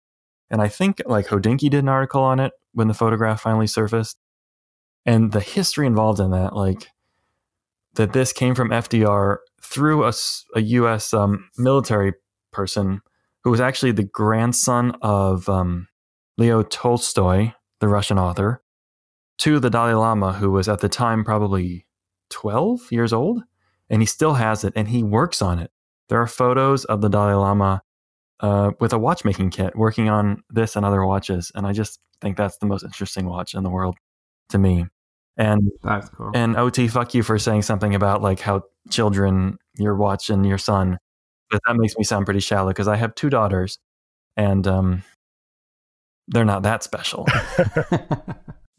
And 0.51 0.62
I 0.62 0.68
think 0.68 1.03
like 1.07 1.28
Hodinkee 1.28 1.70
did 1.70 1.74
an 1.74 1.88
article 1.88 2.22
on 2.22 2.40
it 2.40 2.53
when 2.72 2.88
the 2.88 2.95
photograph 2.95 3.43
finally 3.43 3.66
surfaced, 3.66 4.18
and 5.05 5.32
the 5.32 5.40
history 5.40 5.86
involved 5.86 6.20
in 6.20 6.30
that, 6.30 6.55
like 6.57 6.88
that 7.95 8.12
this 8.12 8.32
came 8.32 8.55
from 8.55 8.70
FDR 8.70 9.38
through 9.62 10.05
a, 10.05 10.12
a 10.55 10.61
U.S. 10.61 11.12
Um, 11.12 11.51
military 11.59 12.14
person 12.51 13.03
who 13.45 13.51
was 13.51 13.61
actually 13.61 13.93
the 13.93 14.05
grandson 14.05 14.97
of 15.03 15.49
um, 15.49 15.88
Leo 16.38 16.62
Tolstoy, 16.62 17.53
the 17.80 17.88
Russian 17.88 18.18
author, 18.18 18.62
to 19.38 19.59
the 19.59 19.70
Dalai 19.70 19.95
Lama, 19.95 20.32
who 20.32 20.51
was 20.51 20.68
at 20.68 20.80
the 20.80 20.88
time 20.88 21.24
probably 21.24 21.86
12 22.30 22.93
years 22.93 23.12
old, 23.12 23.43
and 23.90 24.01
he 24.01 24.07
still 24.07 24.34
has 24.34 24.64
it 24.64 24.72
and 24.76 24.88
he 24.88 25.03
works 25.03 25.43
on 25.43 25.59
it. 25.59 25.70
There 26.09 26.20
are 26.20 26.26
photos 26.26 26.84
of 26.84 27.01
the 27.01 27.09
Dalai 27.09 27.34
Lama 27.34 27.82
uh, 28.40 28.72
with 28.80 28.93
a 28.93 28.99
watchmaking 28.99 29.51
kit 29.51 29.76
working 29.76 30.09
on 30.09 30.43
this 30.51 30.76
and 30.76 30.84
other 30.84 31.05
watches, 31.05 31.51
and 31.55 31.66
I 31.66 31.72
just 31.72 32.01
think 32.20 32.36
that's 32.36 32.59
the 32.59 32.66
most 32.66 32.84
interesting 32.84 33.26
watch 33.26 33.55
in 33.55 33.62
the 33.62 33.70
world 33.70 33.97
to 34.51 34.59
me. 34.59 34.86
And 35.36 35.70
cool. 36.16 36.30
And 36.34 36.57
OT, 36.57 36.88
fuck 36.88 37.14
you 37.14 37.22
for 37.22 37.38
saying 37.38 37.62
something 37.62 37.95
about 37.95 38.22
like 38.22 38.40
how 38.40 38.62
children, 38.90 39.59
your 39.74 39.97
watch 39.97 40.28
and 40.28 40.45
your 40.47 40.59
son 40.59 40.99
but 41.53 41.61
that 41.66 41.76
makes 41.76 41.96
me 41.96 42.03
sound 42.03 42.24
pretty 42.24 42.40
shallow 42.40 42.70
because 42.70 42.88
I 42.88 42.96
have 42.96 43.14
two 43.14 43.30
daughters, 43.30 43.78
and 44.36 44.66
um, 44.66 45.05
they're 46.26 46.44
not 46.44 46.64
that 46.64 46.82
special. 46.82 47.28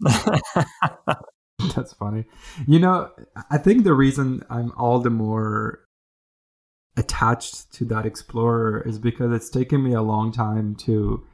That's 1.76 1.94
funny. 1.94 2.26
You 2.68 2.80
know, 2.80 3.12
I 3.50 3.58
think 3.58 3.84
the 3.84 3.94
reason 3.94 4.44
I'm 4.50 4.74
all 4.76 5.00
the 5.00 5.10
more 5.10 5.86
attached 6.98 7.72
to 7.74 7.86
that 7.86 8.06
Explorer 8.06 8.82
is 8.82 9.00
because 9.00 9.32
it's 9.32 9.50
taken 9.50 9.84
me 9.84 9.94
a 9.94 10.02
long 10.02 10.32
time 10.32 10.76
to 10.76 11.26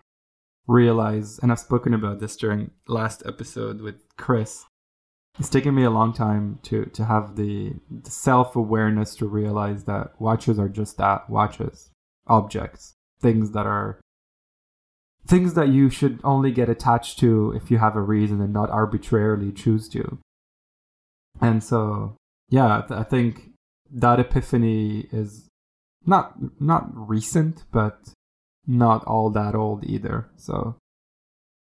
realize, 0.68 1.40
and 1.40 1.52
I've 1.52 1.60
spoken 1.60 1.94
about 1.94 2.20
this 2.20 2.36
during 2.36 2.72
last 2.88 3.24
episode 3.26 3.82
with 3.82 3.96
Chris, 4.18 4.66
it's 5.40 5.50
taken 5.50 5.74
me 5.74 5.84
a 5.84 5.90
long 5.90 6.12
time 6.14 6.60
to 6.64 6.86
to 6.86 7.06
have 7.06 7.38
the, 7.38 7.74
the 7.90 8.12
self 8.12 8.56
awareness 8.56 9.16
to 9.16 9.26
realize 9.26 9.86
that 9.86 10.20
watches 10.20 10.60
are 10.60 10.68
just 10.68 10.98
that 10.98 11.30
watches, 11.30 11.90
objects, 12.28 12.94
things 13.22 13.52
that 13.52 13.66
are 13.66 14.00
things 15.26 15.54
that 15.54 15.70
you 15.70 15.90
should 15.90 16.20
only 16.24 16.52
get 16.52 16.70
attached 16.70 17.20
to 17.20 17.54
if 17.56 17.72
you 17.72 17.78
have 17.78 17.96
a 17.96 18.02
reason 18.02 18.42
and 18.42 18.52
not 18.52 18.70
arbitrarily 18.70 19.52
choose 19.52 19.88
to. 19.90 20.20
And 21.40 21.64
so, 21.64 22.18
yeah, 22.50 22.84
I 22.90 23.04
think 23.04 23.52
that 23.92 24.20
epiphany 24.20 25.08
is 25.12 25.48
not 26.06 26.34
not 26.60 26.90
recent, 26.94 27.64
but 27.72 28.10
not 28.68 29.06
all 29.06 29.30
that 29.30 29.56
old 29.56 29.86
either. 29.86 30.30
So, 30.36 30.76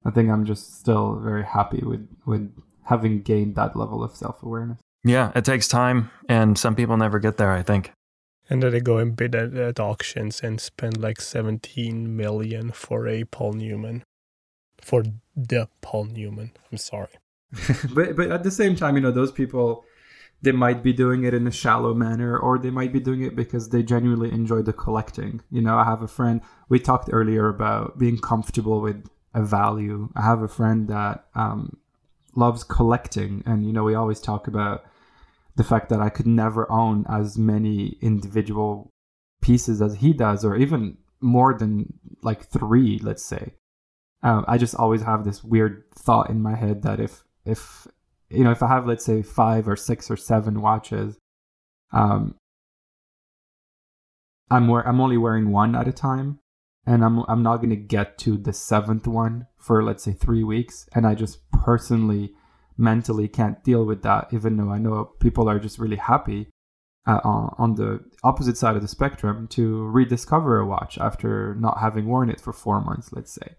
I 0.06 0.10
think 0.10 0.30
I'm 0.30 0.46
just 0.46 0.78
still 0.78 1.16
very 1.16 1.44
happy 1.44 1.82
with 1.84 2.08
with 2.24 2.50
having 2.88 3.22
gained 3.22 3.54
that 3.54 3.76
level 3.76 4.02
of 4.02 4.16
self 4.16 4.42
awareness. 4.42 4.80
Yeah, 5.04 5.30
it 5.34 5.44
takes 5.44 5.68
time, 5.68 6.10
and 6.28 6.58
some 6.58 6.74
people 6.74 6.96
never 6.96 7.18
get 7.18 7.36
there. 7.36 7.52
I 7.52 7.62
think. 7.62 7.92
And 8.50 8.62
then 8.62 8.72
they 8.72 8.80
go 8.80 8.96
and 8.96 9.14
bid 9.14 9.34
at, 9.34 9.54
at 9.54 9.78
auctions 9.78 10.40
and 10.40 10.58
spend 10.58 10.96
like 10.98 11.20
17 11.20 12.16
million 12.16 12.72
for 12.72 13.06
a 13.06 13.24
Paul 13.24 13.52
Newman, 13.52 14.04
for 14.80 15.04
the 15.36 15.68
Paul 15.82 16.06
Newman. 16.06 16.52
I'm 16.72 16.78
sorry. 16.78 17.10
but 17.94 18.16
but 18.16 18.30
at 18.30 18.42
the 18.42 18.50
same 18.50 18.74
time, 18.74 18.94
you 18.96 19.02
know, 19.02 19.10
those 19.10 19.32
people 19.32 19.84
they 20.40 20.52
might 20.52 20.82
be 20.82 20.92
doing 20.92 21.24
it 21.24 21.34
in 21.34 21.46
a 21.46 21.50
shallow 21.50 21.92
manner 21.92 22.38
or 22.38 22.58
they 22.58 22.70
might 22.70 22.92
be 22.92 23.00
doing 23.00 23.22
it 23.22 23.34
because 23.34 23.70
they 23.70 23.82
genuinely 23.82 24.30
enjoy 24.30 24.62
the 24.62 24.72
collecting. 24.72 25.42
You 25.50 25.62
know, 25.62 25.76
I 25.76 25.84
have 25.84 26.00
a 26.00 26.08
friend 26.08 26.40
we 26.68 26.78
talked 26.78 27.10
earlier 27.12 27.48
about 27.48 27.98
being 27.98 28.18
comfortable 28.18 28.80
with 28.80 29.04
a 29.34 29.42
value. 29.42 30.10
I 30.14 30.22
have 30.22 30.42
a 30.42 30.48
friend 30.48 30.86
that 30.88 31.24
um, 31.34 31.78
loves 32.38 32.62
collecting, 32.64 33.42
and 33.44 33.66
you 33.66 33.72
know 33.72 33.84
we 33.84 33.94
always 33.94 34.20
talk 34.20 34.46
about 34.46 34.84
the 35.56 35.64
fact 35.64 35.88
that 35.88 36.00
I 36.00 36.08
could 36.08 36.26
never 36.26 36.70
own 36.70 37.04
as 37.08 37.36
many 37.36 37.98
individual 38.00 38.92
pieces 39.42 39.82
as 39.82 39.96
he 39.96 40.12
does, 40.12 40.44
or 40.44 40.56
even 40.56 40.98
more 41.20 41.56
than 41.58 41.92
like 42.22 42.46
three, 42.46 42.98
let's 43.02 43.24
say. 43.24 43.54
Um, 44.22 44.44
I 44.48 44.58
just 44.58 44.74
always 44.74 45.02
have 45.02 45.24
this 45.24 45.42
weird 45.44 45.84
thought 45.94 46.30
in 46.30 46.40
my 46.40 46.54
head 46.54 46.82
that 46.82 47.00
if 47.00 47.24
if 47.44 47.86
you 48.30 48.44
know 48.44 48.50
if 48.52 48.62
I 48.62 48.68
have 48.68 48.86
let's 48.86 49.04
say 49.04 49.22
five 49.22 49.68
or 49.68 49.76
six 49.76 50.10
or 50.10 50.16
seven 50.16 50.60
watches, 50.60 51.18
um, 51.92 52.36
I'm 54.50 54.68
wear- 54.68 54.86
I'm 54.86 55.00
only 55.00 55.18
wearing 55.18 55.50
one 55.50 55.74
at 55.74 55.88
a 55.88 55.92
time, 55.92 56.38
and 56.88 57.04
I'm 57.04 57.22
I'm 57.28 57.42
not 57.42 57.58
gonna 57.58 57.76
get 57.76 58.16
to 58.18 58.38
the 58.38 58.52
seventh 58.52 59.06
one 59.06 59.46
for 59.58 59.82
let's 59.84 60.02
say 60.02 60.12
three 60.12 60.42
weeks, 60.42 60.88
and 60.94 61.06
I 61.06 61.14
just 61.14 61.38
personally 61.50 62.32
mentally 62.78 63.28
can't 63.28 63.62
deal 63.62 63.84
with 63.84 64.02
that, 64.02 64.28
even 64.32 64.56
though 64.56 64.70
I 64.70 64.78
know 64.78 65.12
people 65.20 65.50
are 65.50 65.58
just 65.58 65.78
really 65.78 65.96
happy 65.96 66.48
uh, 67.06 67.20
on 67.24 67.74
the 67.74 68.00
opposite 68.24 68.56
side 68.56 68.74
of 68.74 68.82
the 68.82 68.88
spectrum 68.88 69.46
to 69.48 69.84
rediscover 69.88 70.58
a 70.58 70.66
watch 70.66 70.96
after 70.96 71.54
not 71.56 71.78
having 71.78 72.06
worn 72.06 72.30
it 72.30 72.40
for 72.40 72.54
four 72.54 72.80
months, 72.80 73.12
let's 73.12 73.32
say. 73.32 73.56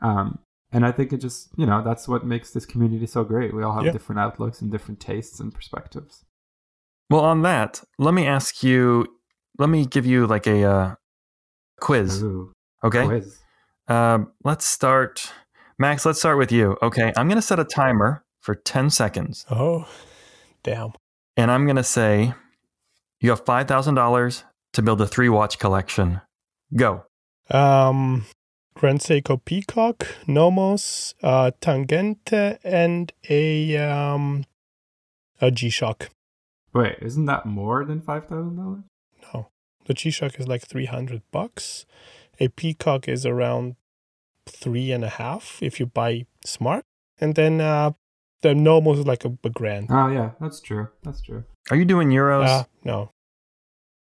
Um, 0.00 0.38
and 0.72 0.86
I 0.86 0.92
think 0.92 1.12
it 1.12 1.18
just 1.18 1.48
you 1.56 1.66
know 1.66 1.82
that's 1.82 2.06
what 2.06 2.24
makes 2.24 2.52
this 2.52 2.66
community 2.66 3.06
so 3.06 3.24
great. 3.24 3.52
We 3.52 3.64
all 3.64 3.74
have 3.74 3.86
yeah. 3.86 3.92
different 3.92 4.20
outlooks 4.20 4.60
and 4.60 4.70
different 4.70 5.00
tastes 5.00 5.40
and 5.40 5.52
perspectives. 5.52 6.24
Well, 7.10 7.22
on 7.24 7.42
that, 7.42 7.82
let 7.98 8.14
me 8.14 8.26
ask 8.26 8.62
you. 8.62 9.08
Let 9.58 9.68
me 9.68 9.84
give 9.84 10.06
you 10.06 10.28
like 10.28 10.46
a 10.46 10.62
uh, 10.62 10.94
quiz. 11.80 12.22
Ooh. 12.22 12.52
Okay. 12.84 13.04
Quiz. 13.04 13.38
Uh, 13.88 14.20
let's 14.44 14.66
start. 14.66 15.32
Max, 15.78 16.06
let's 16.06 16.18
start 16.18 16.38
with 16.38 16.52
you. 16.52 16.76
Okay. 16.82 17.12
I'm 17.16 17.28
going 17.28 17.36
to 17.36 17.42
set 17.42 17.58
a 17.58 17.64
timer 17.64 18.24
for 18.40 18.54
10 18.54 18.90
seconds. 18.90 19.44
Oh, 19.50 19.88
damn. 20.62 20.92
And 21.36 21.50
I'm 21.50 21.64
going 21.64 21.76
to 21.76 21.84
say 21.84 22.34
you 23.20 23.30
have 23.30 23.44
$5,000 23.44 24.42
to 24.72 24.82
build 24.82 25.00
a 25.00 25.06
three 25.06 25.28
watch 25.28 25.58
collection. 25.58 26.20
Go. 26.74 27.04
Um, 27.50 28.26
Grand 28.74 29.00
Seiko 29.00 29.44
Peacock, 29.44 30.06
Nomos, 30.26 31.14
uh, 31.22 31.50
Tangente, 31.60 32.58
and 32.62 33.12
a, 33.28 33.76
um, 33.76 34.44
a 35.40 35.50
G 35.50 35.68
Shock. 35.68 36.10
Wait, 36.72 36.96
isn't 37.02 37.26
that 37.26 37.46
more 37.46 37.84
than 37.84 38.00
$5,000? 38.00 38.84
No. 39.34 39.48
The 39.86 39.94
G 39.94 40.10
Shock 40.10 40.38
is 40.38 40.46
like 40.46 40.62
300 40.66 41.22
bucks 41.32 41.84
a 42.40 42.48
peacock 42.48 43.08
is 43.08 43.24
around 43.26 43.76
three 44.46 44.90
and 44.90 45.04
a 45.04 45.08
half 45.08 45.58
if 45.62 45.78
you 45.78 45.86
buy 45.86 46.26
smart, 46.44 46.84
and 47.20 47.34
then 47.34 47.60
uh, 47.60 47.92
the 48.42 48.54
normal 48.54 48.98
is 48.98 49.06
like 49.06 49.24
a, 49.24 49.36
a 49.44 49.50
grand. 49.50 49.88
Oh 49.90 50.08
yeah, 50.08 50.30
that's 50.40 50.60
true. 50.60 50.88
That's 51.02 51.20
true. 51.20 51.44
Are 51.70 51.76
you 51.76 51.84
doing 51.84 52.08
euros? 52.08 52.46
Uh, 52.46 52.64
no. 52.84 53.12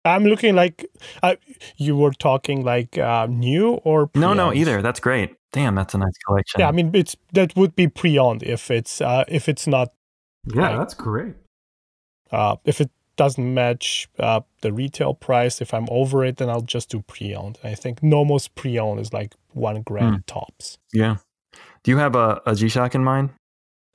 I'm 0.06 0.26
looking 0.26 0.54
like 0.54 0.86
uh, 1.22 1.36
you 1.78 1.96
were 1.96 2.12
talking 2.12 2.66
like 2.66 2.98
uh, 2.98 3.28
new 3.30 3.76
or 3.86 4.08
pre-owned. 4.08 4.38
no, 4.38 4.50
no, 4.50 4.54
either. 4.54 4.82
That's 4.82 5.00
great. 5.00 5.36
Damn, 5.54 5.76
that's 5.76 5.94
a 5.94 5.98
nice 5.98 6.18
collection. 6.26 6.60
Yeah, 6.60 6.68
I 6.68 6.72
mean 6.72 6.92
it's 6.94 7.16
that 7.32 7.56
would 7.56 7.76
be 7.76 7.88
pre-owned 7.88 8.44
if 8.44 8.70
it's 8.70 9.00
uh, 9.00 9.24
if 9.28 9.48
it's 9.48 9.66
not. 9.68 9.94
Yeah, 10.54 10.70
like, 10.70 10.80
that's 10.80 10.94
great. 10.94 11.36
Uh, 12.32 12.58
if 12.66 12.82
it 12.82 12.90
doesn't 13.16 13.54
match 13.54 14.10
uh, 14.20 14.42
the 14.62 14.74
retail 14.74 15.14
price, 15.14 15.62
if 15.62 15.74
I'm 15.74 15.88
over 15.90 16.26
it, 16.26 16.38
then 16.38 16.50
I'll 16.50 16.62
just 16.62 16.90
do 16.90 17.02
pre-owned. 17.02 17.60
I 17.64 17.76
think 17.76 18.02
Nomos 18.02 18.48
pre-owned 18.48 19.00
is 19.00 19.14
like 19.14 19.36
one 19.52 19.82
grand 19.82 20.18
mm. 20.18 20.24
tops. 20.26 20.78
Yeah. 20.92 21.18
Do 21.84 21.92
you 21.92 21.98
have 21.98 22.16
a, 22.16 22.42
a 22.46 22.56
G-Shock 22.56 22.96
in 22.96 23.04
mind? 23.04 23.32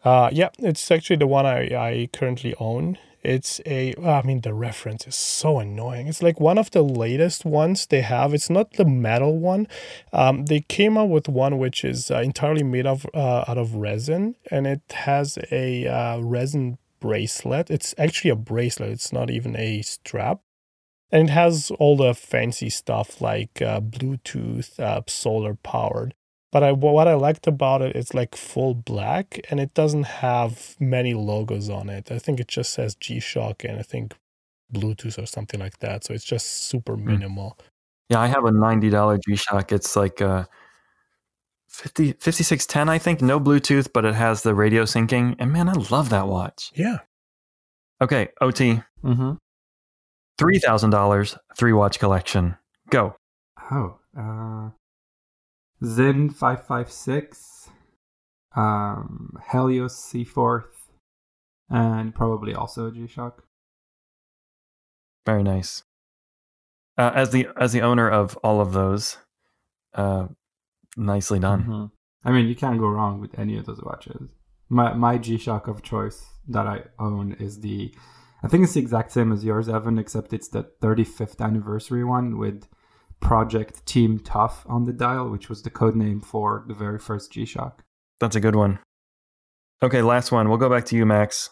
Uh, 0.05 0.31
yeah, 0.33 0.51
it's 0.59 0.91
actually 0.91 1.17
the 1.17 1.27
one 1.27 1.47
I, 1.47 1.75
I 1.75 2.09
currently 2.13 2.55
own. 2.61 2.99
It's 3.23 3.61
a, 3.67 3.95
I 3.97 4.23
mean, 4.23 4.43
the 4.43 4.55
reference 4.55 5.07
is 5.07 5.17
so 5.17 5.59
annoying. 5.59 6.07
It's 6.07 6.23
like 6.23 6.39
one 6.39 6.57
of 6.57 6.71
the 6.71 6.83
latest 6.83 7.45
ones 7.45 7.85
they 7.87 8.03
have. 8.03 8.33
It's 8.33 8.49
not 8.49 8.75
the 8.75 8.85
metal 8.85 9.37
one. 9.37 9.67
Um, 10.13 10.45
they 10.45 10.61
came 10.61 10.97
out 10.97 11.09
with 11.09 11.29
one 11.29 11.59
which 11.59 11.85
is 11.85 12.11
uh, 12.13 12.21
entirely 12.21 12.63
made 12.63 12.87
of 12.87 13.07
uh, 13.13 13.45
out 13.49 13.59
of 13.59 13.75
resin, 13.75 14.37
and 14.53 14.67
it 14.69 14.83
has 14.93 15.37
a 15.51 15.87
uh, 15.87 16.21
resin 16.21 16.79
bracelet. 17.01 17.71
It's 17.71 17.95
actually 17.99 18.31
a 18.31 18.37
bracelet. 18.37 18.91
It's 18.91 19.13
not 19.13 19.31
even 19.31 19.57
a 19.57 19.83
strap, 19.83 20.41
and 21.11 21.29
it 21.29 21.33
has 21.33 21.71
all 21.79 21.97
the 21.97 22.15
fancy 22.15 22.71
stuff 22.71 23.21
like 23.21 23.63
uh, 23.63 23.81
Bluetooth, 23.81 24.79
uh, 24.79 25.03
solar 25.07 25.55
powered. 25.55 26.15
But 26.51 26.63
I, 26.63 26.73
what 26.73 27.07
I 27.07 27.15
liked 27.15 27.47
about 27.47 27.83
it, 27.83 27.95
it's 27.95 28.15
like 28.15 28.35
full 28.35 28.75
black 28.75 29.39
and 29.51 29.61
it 29.61 29.75
doesn't 29.75 30.05
have 30.05 30.77
many 30.81 31.13
logos 31.13 31.69
on 31.69 31.91
it. 31.91 32.11
I 32.11 32.19
think 32.19 32.41
it 32.41 32.49
just 32.49 32.73
says 32.73 32.95
G 32.95 33.21
Shock 33.21 33.65
and 33.65 33.79
I 33.79 33.83
think 33.83 34.15
Bluetooth 34.73 35.23
or 35.23 35.27
something 35.27 35.61
like 35.61 35.81
that. 35.81 36.05
So 36.05 36.15
it's 36.15 36.25
just 36.25 36.47
super 36.47 36.97
minimal. 36.97 37.59
Yeah, 38.09 38.21
I 38.21 38.29
have 38.29 38.45
a 38.45 38.51
$90 38.51 39.21
G 39.27 39.37
Shock. 39.37 39.73
It's 39.73 39.95
like 39.95 40.23
uh, 40.23 40.45
50, 41.69 42.13
5610, 42.13 42.89
I 42.89 42.99
think. 42.99 43.23
No 43.23 43.39
Bluetooth, 43.39 43.93
but 43.93 44.05
it 44.05 44.15
has 44.15 44.43
the 44.43 44.55
radio 44.55 44.85
syncing. 44.85 45.37
And 45.39 45.53
man, 45.53 45.69
I 45.69 45.75
love 45.91 46.09
that 46.11 46.27
watch. 46.27 46.73
Yeah. 46.75 46.99
Okay, 48.01 48.29
OT. 48.41 48.81
Mm-hmm. 49.05 49.33
$3,000, 50.39 51.39
three 51.57 51.73
watch 51.73 51.99
collection. 51.99 52.57
Go. 52.91 53.17
Oh, 53.71 53.99
uh, 54.19 54.71
Sinn 55.83 56.31
556, 56.31 57.69
um, 58.57 59.37
Halios 59.51 59.91
Seaforth, 59.91 60.91
and 61.69 62.15
probably 62.15 62.55
also 62.55 62.87
a 62.87 62.93
G-Shock. 62.93 63.45
Very 65.27 65.43
nice. 65.43 65.83
Uh, 66.97 67.13
as 67.15 67.31
the 67.31 67.47
as 67.57 67.73
the 67.73 67.83
owner 67.83 68.09
of 68.09 68.37
all 68.39 68.61
of 68.61 68.73
those, 68.73 69.19
uh, 69.95 70.27
nicely 70.99 71.39
done. 71.39 71.63
Mm-hmm. 71.63 71.85
I 72.29 72.33
mean, 72.33 72.49
you 72.49 72.57
can't 72.57 72.79
go 72.79 72.89
wrong 72.89 73.21
with 73.21 73.39
any 73.39 73.57
of 73.57 73.67
those 73.67 73.81
watches. 73.83 74.29
My 74.69 74.93
my 74.93 75.17
G-Shock 75.17 75.69
of 75.69 75.83
choice 75.83 76.27
that 76.49 76.67
I 76.67 76.83
own 76.99 77.33
is 77.39 77.61
the, 77.61 77.95
I 78.43 78.49
think 78.49 78.65
it's 78.65 78.75
the 78.75 78.81
exact 78.81 79.13
same 79.13 79.33
as 79.33 79.45
yours, 79.45 79.69
Evan, 79.69 79.99
except 79.99 80.33
it's 80.33 80.49
the 80.49 80.65
35th 80.83 81.41
anniversary 81.41 82.05
one 82.05 82.39
with 82.39 82.67
Project 83.21 83.87
Team 83.87 84.19
Tough 84.19 84.65
on 84.69 84.85
the 84.85 84.93
dial, 84.93 85.31
which 85.31 85.49
was 85.49 85.63
the 85.63 85.71
code 85.71 85.97
name 85.97 86.21
for 86.21 86.65
the 86.69 86.75
very 86.75 86.99
first 86.99 87.33
G 87.33 87.45
Shock. 87.45 87.85
That's 88.21 88.37
a 88.37 88.41
good 88.41 88.57
one. 88.57 88.81
Okay, 89.83 90.03
last 90.03 90.33
one. 90.33 90.49
We'll 90.49 90.59
go 90.59 90.69
back 90.69 90.85
to 90.87 90.97
you, 90.97 91.07
Max. 91.07 91.51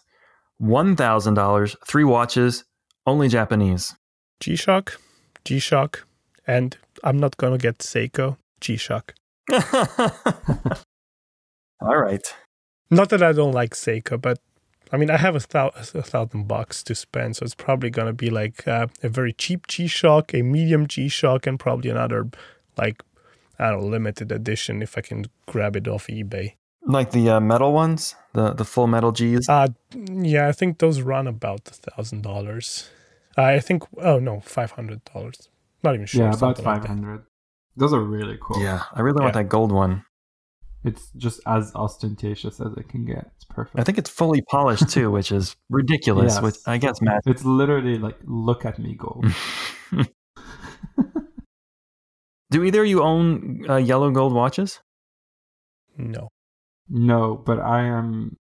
$1,000, 0.61 1.75
three 1.87 2.03
watches, 2.03 2.65
only 3.05 3.29
Japanese. 3.29 3.95
G 4.39 4.55
Shock, 4.55 4.99
G 5.45 5.59
Shock, 5.59 6.05
and 6.45 6.77
I'm 7.03 7.17
not 7.17 7.37
going 7.37 7.53
to 7.53 7.59
get 7.59 7.77
Seiko, 7.79 8.37
G 8.59 8.75
Shock. 8.75 9.13
All 11.81 11.97
right. 11.97 12.35
Not 12.89 13.09
that 13.09 13.21
I 13.21 13.33
don't 13.33 13.51
like 13.51 13.71
Seiko, 13.71 14.19
but 14.19 14.39
I 14.91 14.97
mean, 14.97 15.09
I 15.09 15.17
have 15.17 15.35
a, 15.35 15.39
thou- 15.47 15.71
a 15.75 15.83
thousand 15.83 16.47
bucks 16.47 16.81
to 16.83 16.95
spend, 16.95 17.35
so 17.35 17.43
it's 17.43 17.55
probably 17.55 17.89
going 17.89 18.07
to 18.07 18.13
be 18.13 18.29
like 18.29 18.67
uh, 18.67 18.87
a 19.03 19.09
very 19.09 19.33
cheap 19.33 19.67
G 19.67 19.87
Shock, 19.87 20.33
a 20.33 20.41
medium 20.41 20.87
G 20.87 21.09
Shock, 21.09 21.45
and 21.45 21.59
probably 21.59 21.89
another, 21.89 22.29
like, 22.77 23.03
I 23.59 23.69
don't 23.71 23.81
know, 23.81 23.87
limited 23.87 24.31
edition 24.31 24.81
if 24.81 24.97
I 24.97 25.01
can 25.01 25.25
grab 25.45 25.75
it 25.75 25.87
off 25.87 26.07
eBay. 26.07 26.53
Like 26.85 27.11
the 27.11 27.29
uh, 27.29 27.39
metal 27.41 27.73
ones, 27.73 28.15
the 28.31 28.53
the 28.53 28.63
full 28.63 28.87
metal 28.87 29.11
G's. 29.11 29.49
Uh 29.49 29.67
yeah, 29.93 30.47
I 30.47 30.53
think 30.53 30.77
those 30.77 31.01
run 31.01 31.27
about 31.27 31.67
a 31.67 31.73
thousand 31.73 32.21
dollars. 32.21 32.89
I 33.35 33.59
think 33.59 33.83
oh 33.97 34.19
no, 34.19 34.39
five 34.39 34.71
hundred 34.71 35.03
dollars. 35.03 35.49
Not 35.83 35.95
even 35.95 36.05
sure. 36.05 36.21
Yeah, 36.21 36.27
about 36.29 36.39
something 36.39 36.63
like 36.63 36.75
five 36.75 36.81
that. 36.83 36.87
hundred. 36.87 37.23
Those 37.77 37.93
are 37.93 38.01
really 38.01 38.37
cool. 38.41 38.61
Yeah, 38.61 38.83
I 38.93 39.01
really 39.01 39.21
want 39.21 39.35
that 39.35 39.49
gold 39.49 39.71
one. 39.71 40.03
It's 40.83 41.09
just 41.17 41.39
as 41.45 41.71
ostentatious 41.75 42.59
as 42.59 42.73
it 42.77 42.89
can 42.89 43.05
get. 43.05 43.31
It's 43.35 43.45
perfect. 43.45 43.79
I 43.79 43.83
think 43.83 43.97
it's 43.97 44.09
fully 44.09 44.41
polished 44.41 44.89
too, 44.89 45.11
which 45.17 45.31
is 45.31 45.55
ridiculous. 45.69 46.33
Yes. 46.35 46.41
Which 46.41 46.55
I 46.65 46.77
guess 46.77 47.01
Matt. 47.01 47.21
it's 47.25 47.45
literally 47.45 47.97
like 47.97 48.17
look 48.25 48.65
at 48.65 48.79
me 48.79 48.95
gold. 48.95 49.25
Do 52.49 52.63
either 52.63 52.81
of 52.81 52.87
you 52.87 53.03
own 53.03 53.69
uh, 53.69 53.75
yellow 53.75 54.09
gold 54.11 54.33
watches? 54.33 54.79
No. 55.97 56.29
no, 56.89 57.35
but 57.35 57.59
I 57.59 57.81
am 57.81 58.37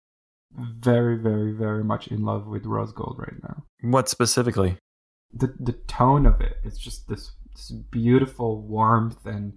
very, 0.52 1.16
very, 1.16 1.52
very 1.52 1.84
much 1.84 2.08
in 2.08 2.24
love 2.24 2.46
with 2.46 2.64
rose 2.64 2.92
gold 2.92 3.16
right 3.18 3.36
now. 3.42 3.64
What 3.82 4.08
specifically? 4.08 4.78
The 5.32 5.54
the 5.58 5.72
tone 5.72 6.26
of 6.26 6.40
it, 6.40 6.56
it's 6.64 6.78
just 6.78 7.08
this, 7.08 7.30
this 7.30 7.41
beautiful 7.90 8.60
warmth 8.60 9.26
and 9.26 9.52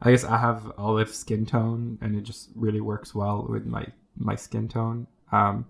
I 0.00 0.10
guess 0.10 0.24
I 0.24 0.38
have 0.38 0.72
olive 0.76 1.14
skin 1.14 1.46
tone 1.46 1.98
and 2.00 2.16
it 2.16 2.22
just 2.22 2.50
really 2.54 2.80
works 2.80 3.14
well 3.14 3.46
with 3.48 3.66
my 3.66 3.86
my 4.16 4.36
skin 4.36 4.68
tone. 4.68 5.06
Um 5.32 5.66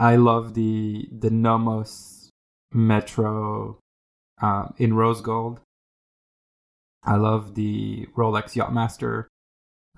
I 0.00 0.16
love 0.16 0.54
the 0.54 1.08
the 1.10 1.30
Nomos 1.30 2.30
Metro 2.72 3.78
um, 4.40 4.74
in 4.78 4.94
rose 4.94 5.20
gold. 5.20 5.60
I 7.02 7.16
love 7.16 7.54
the 7.54 8.06
Rolex 8.16 8.54
Yachtmaster 8.54 9.26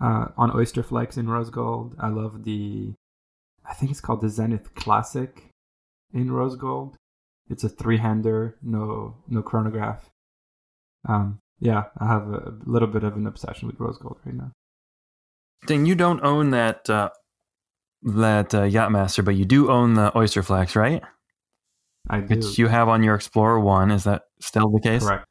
uh, 0.00 0.26
on 0.36 0.54
Oyster 0.56 0.82
Flex 0.82 1.16
in 1.16 1.28
rose 1.28 1.50
gold. 1.50 1.96
I 1.98 2.08
love 2.08 2.44
the, 2.44 2.92
I 3.68 3.74
think 3.74 3.90
it's 3.90 4.00
called 4.00 4.20
the 4.20 4.28
Zenith 4.28 4.74
Classic 4.74 5.50
in 6.12 6.30
rose 6.30 6.56
gold. 6.56 6.96
It's 7.50 7.64
a 7.64 7.68
three-hander, 7.68 8.56
no 8.62 9.16
no 9.28 9.42
chronograph. 9.42 10.08
Um, 11.08 11.40
yeah, 11.58 11.84
I 11.98 12.06
have 12.06 12.28
a 12.28 12.54
little 12.64 12.88
bit 12.88 13.02
of 13.04 13.16
an 13.16 13.26
obsession 13.26 13.66
with 13.68 13.78
rose 13.80 13.98
gold 13.98 14.18
right 14.24 14.34
now. 14.34 14.52
Then 15.66 15.84
you 15.84 15.94
don't 15.94 16.22
own 16.24 16.50
that 16.50 16.88
uh, 16.88 17.10
that 18.02 18.54
uh, 18.54 18.62
Yachtmaster, 18.62 19.24
but 19.24 19.34
you 19.34 19.44
do 19.44 19.70
own 19.70 19.94
the 19.94 20.16
Oyster 20.16 20.42
Flex, 20.42 20.74
right? 20.76 21.02
I 22.08 22.20
do. 22.20 22.36
Which 22.36 22.58
you 22.58 22.68
have 22.68 22.88
on 22.88 23.02
your 23.02 23.14
Explorer 23.14 23.60
One. 23.60 23.90
Is 23.90 24.04
that 24.04 24.22
still 24.40 24.70
the 24.70 24.80
case? 24.80 25.02
Correct. 25.02 25.26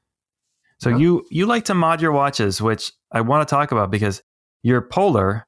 So 0.79 0.89
Yep. 0.91 0.99
you 0.99 1.25
you 1.31 1.45
like 1.45 1.65
to 1.65 1.73
mod 1.73 2.01
your 2.01 2.11
watches, 2.11 2.61
which 2.61 2.91
I 3.11 3.21
want 3.21 3.47
to 3.47 3.51
talk 3.51 3.71
about 3.71 3.89
because 3.91 4.21
your 4.61 4.81
Polar, 4.81 5.45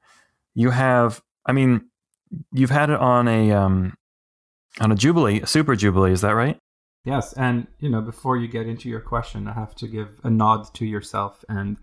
you 0.55 0.71
have. 0.71 1.21
I 1.45 1.51
mean, 1.51 1.89
you've 2.53 2.69
had 2.69 2.89
it 2.89 2.99
on 2.99 3.27
a 3.27 3.51
um 3.51 3.93
on 4.79 4.91
a 4.91 4.95
Jubilee, 4.95 5.41
a 5.41 5.47
Super 5.47 5.75
Jubilee. 5.75 6.11
Is 6.11 6.21
that 6.21 6.31
right? 6.31 6.57
Yes, 7.03 7.33
and 7.33 7.67
you 7.79 7.89
know, 7.89 8.01
before 8.01 8.37
you 8.37 8.47
get 8.47 8.67
into 8.67 8.89
your 8.89 9.01
question, 9.01 9.47
I 9.47 9.53
have 9.53 9.75
to 9.75 9.87
give 9.87 10.19
a 10.23 10.29
nod 10.29 10.73
to 10.75 10.85
yourself 10.85 11.43
and 11.49 11.77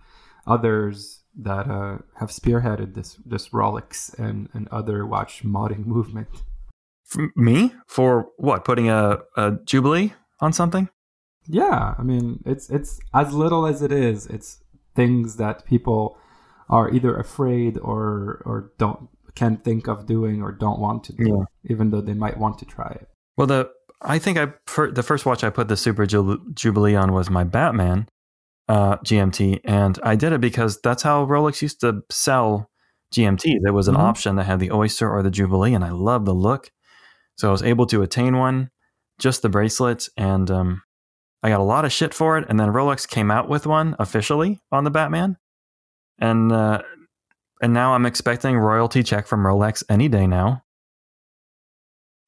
others 0.47 1.23
that 1.41 1.69
uh, 1.69 1.99
have 2.19 2.31
spearheaded 2.31 2.95
this 2.95 3.17
this 3.25 3.49
Rolex 3.49 4.17
and, 4.19 4.49
and 4.53 4.69
other 4.69 5.07
watch 5.07 5.43
modding 5.45 5.87
movement. 5.87 6.29
For 7.05 7.31
me 7.37 7.73
for 7.87 8.29
what? 8.37 8.65
Putting 8.65 8.89
a, 8.91 9.19
a 9.37 9.57
Jubilee 9.65 10.13
on 10.41 10.53
something? 10.53 10.89
Yeah, 11.47 11.95
I 11.99 12.03
mean, 12.03 12.43
it's 12.45 12.71
it's 12.71 13.01
as 13.15 13.33
little 13.33 13.67
as 13.67 13.83
it 13.83 13.91
is. 13.91 14.27
It's 14.27 14.63
things 14.95 15.37
that 15.37 15.65
people 15.65 16.19
are 16.69 16.91
either 16.91 17.17
afraid 17.17 17.79
or 17.79 18.43
or 18.45 18.73
don't 18.79 19.09
can't 19.35 19.65
think 19.65 19.89
of 19.89 20.07
doing 20.07 20.43
or 20.43 20.53
don't 20.53 20.81
want 20.81 21.05
to 21.05 21.13
do, 21.13 21.25
Yeah. 21.29 21.45
even 21.71 21.91
though 21.91 22.01
they 22.01 22.15
might 22.15 22.37
want 22.39 22.59
to 22.59 22.65
try 22.67 22.89
it. 22.91 23.09
Well, 23.37 23.47
the 23.47 23.71
I 24.01 24.19
think 24.19 24.39
I 24.39 24.49
fir- 24.67 24.93
the 24.93 25.03
first 25.03 25.27
watch 25.27 25.43
I 25.43 25.51
put 25.51 25.69
the 25.69 25.77
Super 25.77 26.07
Jubilee 26.07 26.95
on 26.95 27.13
was 27.13 27.31
my 27.31 27.45
Batman 27.45 28.09
uh, 28.69 28.97
GMT, 28.99 29.61
and 29.65 29.99
I 30.03 30.15
did 30.15 30.33
it 30.33 30.41
because 30.41 30.81
that's 30.83 31.03
how 31.03 31.27
Rolex 31.27 31.63
used 31.63 31.81
to 31.81 32.03
sell 32.11 32.71
GMT. 33.15 33.59
There 33.63 33.73
was 33.73 33.89
an 33.89 33.95
Mhm. 33.97 34.01
option 34.01 34.37
that 34.37 34.45
had 34.45 34.61
the 34.61 34.71
Oyster 34.71 35.11
or 35.11 35.23
the 35.23 35.31
Jubilee, 35.31 35.75
and 35.75 35.85
I 35.85 35.91
loved 35.91 36.27
the 36.27 36.35
look, 36.35 36.71
so 37.37 37.49
I 37.49 37.51
was 37.53 37.63
able 37.63 37.87
to 37.87 38.03
attain 38.03 38.37
one, 38.37 38.71
just 39.19 39.43
the 39.43 39.49
bracelets, 39.49 40.11
and 40.17 40.51
um, 40.51 40.83
I 41.43 41.49
got 41.49 41.61
a 41.61 41.65
lot 41.65 41.85
of 41.85 41.93
shit 41.93 42.13
for 42.15 42.37
it. 42.39 42.45
And 42.49 42.61
then 42.61 42.69
Rolex 42.69 43.09
came 43.09 43.31
out 43.31 43.49
with 43.49 43.67
one 43.67 43.97
officially 43.99 44.61
on 44.71 44.85
the 44.85 44.91
Batman, 44.91 45.39
and 46.19 46.53
uh, 46.53 46.83
and 47.63 47.73
now 47.73 47.95
I'm 47.95 48.07
expecting 48.07 48.57
royalty 48.59 49.03
check 49.03 49.27
from 49.27 49.41
Rolex 49.45 49.83
any 49.89 50.09
day 50.09 50.27
now. 50.27 50.63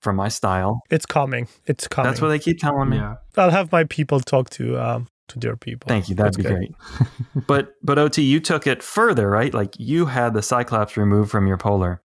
For 0.00 0.12
my 0.12 0.28
style, 0.28 0.80
It's 0.90 1.04
coming. 1.06 1.46
It's 1.66 1.86
coming. 1.86 2.10
that's 2.10 2.22
what 2.22 2.28
they 2.28 2.38
keep 2.38 2.58
telling 2.58 2.88
me. 2.88 2.96
Yeah, 2.96 3.16
I'll 3.36 3.50
have 3.50 3.70
my 3.70 3.84
people 3.84 4.20
talk 4.20 4.48
to 4.50 4.78
um 4.78 5.08
to 5.28 5.38
their 5.38 5.56
people. 5.56 5.88
Thank 5.88 6.08
you. 6.08 6.14
That'd 6.14 6.32
That's 6.34 6.36
be 6.38 6.42
good. 6.42 6.56
great. 6.56 7.46
But 7.46 7.74
but 7.82 7.98
OT, 7.98 8.22
you 8.22 8.40
took 8.40 8.66
it 8.66 8.82
further, 8.82 9.28
right? 9.28 9.52
Like 9.52 9.74
you 9.78 10.06
had 10.06 10.32
the 10.34 10.42
Cyclops 10.42 10.96
removed 10.96 11.30
from 11.30 11.46
your 11.46 11.56
Polar, 11.58 12.00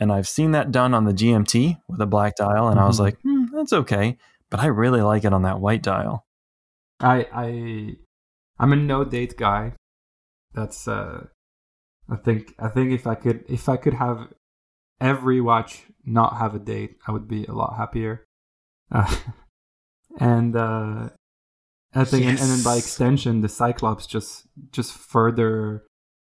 and 0.00 0.10
I've 0.10 0.26
seen 0.28 0.52
that 0.52 0.72
done 0.72 0.94
on 0.94 1.04
the 1.04 1.12
GMT 1.12 1.78
with 1.88 2.00
a 2.00 2.06
black 2.06 2.34
dial, 2.36 2.68
and 2.68 2.80
I 2.80 2.86
was 2.86 2.96
Mhm. 2.98 3.00
like, 3.06 3.20
hmm, 3.22 3.44
that's 3.52 3.72
okay. 3.72 4.16
But 4.50 4.60
I 4.60 4.66
really 4.66 5.02
like 5.02 5.24
it 5.24 5.32
on 5.32 5.42
that 5.42 5.60
white 5.60 5.82
dial. 5.82 6.24
I 7.00 7.26
I 7.32 7.96
I'm 8.58 8.72
a 8.72 8.76
no 8.76 9.04
date 9.04 9.36
guy. 9.36 9.74
That's 10.54 10.88
uh 10.88 11.26
I 12.08 12.16
think 12.16 12.54
I 12.58 12.68
think 12.68 12.92
if 12.92 13.06
I 13.06 13.14
could 13.16 13.44
if 13.48 13.68
I 13.68 13.76
could 13.76 13.94
have 13.94 14.28
every 15.00 15.40
watch 15.40 15.84
not 16.04 16.38
have 16.38 16.54
a 16.54 16.58
date, 16.58 16.96
I 17.06 17.12
would 17.12 17.28
be 17.28 17.44
a 17.44 17.52
lot 17.52 17.76
happier. 17.76 18.26
Uh, 18.90 19.14
and 20.20 20.56
uh, 20.56 21.10
I 21.94 22.04
think, 22.04 22.24
yes. 22.24 22.40
and, 22.40 22.40
and, 22.40 22.50
then 22.50 22.64
by 22.64 22.76
extension, 22.76 23.40
the 23.40 23.48
Cyclops 23.48 24.06
just 24.06 24.46
just 24.70 24.92
further 24.92 25.84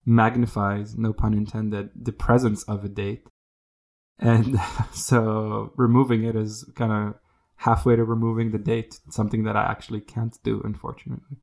magnifies, 0.05 0.97
no 0.97 1.13
pun 1.13 1.35
intended, 1.35 1.91
the 1.95 2.13
presence 2.13 2.63
of 2.65 2.85
a 2.85 2.89
date. 2.89 3.27
And 4.19 4.61
so 4.93 5.73
removing 5.77 6.25
it 6.25 6.37
is 6.37 6.71
kind 6.75 6.93
of 6.93 7.15
halfway 7.57 7.97
to 7.97 8.05
removing 8.05 8.51
the 8.51 8.59
date, 8.59 8.99
something 9.11 9.45
that 9.45 9.57
I 9.57 9.65
actually 9.65 10.01
can't 10.01 10.37
do, 10.43 10.61
unfortunately. 10.65 11.39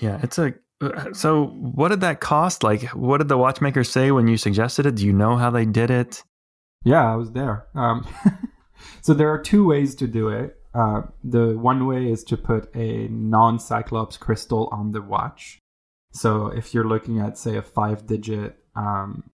Yeah, 0.00 0.20
it's 0.22 0.38
a. 0.38 0.54
Uh, 0.80 1.12
so, 1.12 1.48
what 1.48 1.88
did 1.88 2.00
that 2.00 2.20
cost? 2.20 2.62
Like, 2.62 2.84
what 2.90 3.18
did 3.18 3.28
the 3.28 3.36
watchmaker 3.36 3.84
say 3.84 4.10
when 4.10 4.26
you 4.28 4.38
suggested 4.38 4.86
it? 4.86 4.94
Do 4.94 5.04
you 5.04 5.12
know 5.12 5.36
how 5.36 5.50
they 5.50 5.66
did 5.66 5.90
it? 5.90 6.22
Yeah, 6.84 7.12
I 7.12 7.16
was 7.16 7.32
there. 7.32 7.66
Um, 7.74 8.06
so 9.02 9.12
there 9.14 9.32
are 9.32 9.38
two 9.38 9.66
ways 9.66 9.94
to 9.96 10.06
do 10.06 10.28
it. 10.28 10.56
Uh, 10.72 11.02
the 11.22 11.58
one 11.58 11.86
way 11.86 12.10
is 12.10 12.24
to 12.24 12.36
put 12.36 12.74
a 12.74 13.08
non-cyclops 13.08 14.16
crystal 14.16 14.68
on 14.72 14.92
the 14.92 15.02
watch. 15.02 15.58
So 16.12 16.46
if 16.46 16.72
you're 16.72 16.88
looking 16.88 17.20
at, 17.20 17.38
say, 17.38 17.56
a 17.56 17.62
five-digit 17.62 18.56
um, 18.74 19.30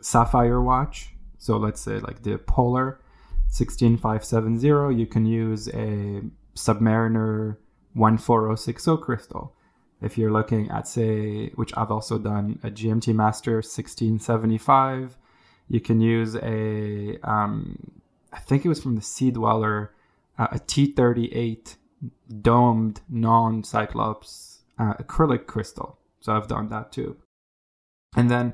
sapphire 0.00 0.60
watch, 0.60 1.10
so 1.38 1.56
let's 1.56 1.80
say 1.80 1.98
like 1.98 2.22
the 2.22 2.38
Polar 2.38 3.00
16570, 3.48 4.94
you 4.94 5.06
can 5.06 5.26
use 5.26 5.68
a 5.68 6.22
Submariner 6.54 7.56
14060 7.94 8.96
crystal. 8.98 9.56
If 10.00 10.18
you're 10.18 10.32
looking 10.32 10.70
at, 10.70 10.88
say, 10.88 11.48
which 11.50 11.72
I've 11.76 11.90
also 11.90 12.18
done, 12.18 12.58
a 12.62 12.70
GMT 12.70 13.14
Master 13.14 13.56
1675, 13.56 15.16
you 15.72 15.80
can 15.80 16.02
use 16.02 16.36
a, 16.36 17.18
um, 17.22 17.92
I 18.30 18.40
think 18.40 18.66
it 18.66 18.68
was 18.68 18.82
from 18.82 18.94
the 18.94 19.00
Sea 19.00 19.30
Dweller, 19.30 19.90
uh, 20.38 20.48
a 20.52 20.58
T38 20.58 21.76
domed 22.42 23.00
non 23.08 23.64
Cyclops 23.64 24.58
uh, 24.78 24.92
acrylic 24.94 25.46
crystal. 25.46 25.96
So 26.20 26.34
I've 26.34 26.46
done 26.46 26.68
that 26.68 26.92
too. 26.92 27.16
And 28.14 28.30
then 28.30 28.52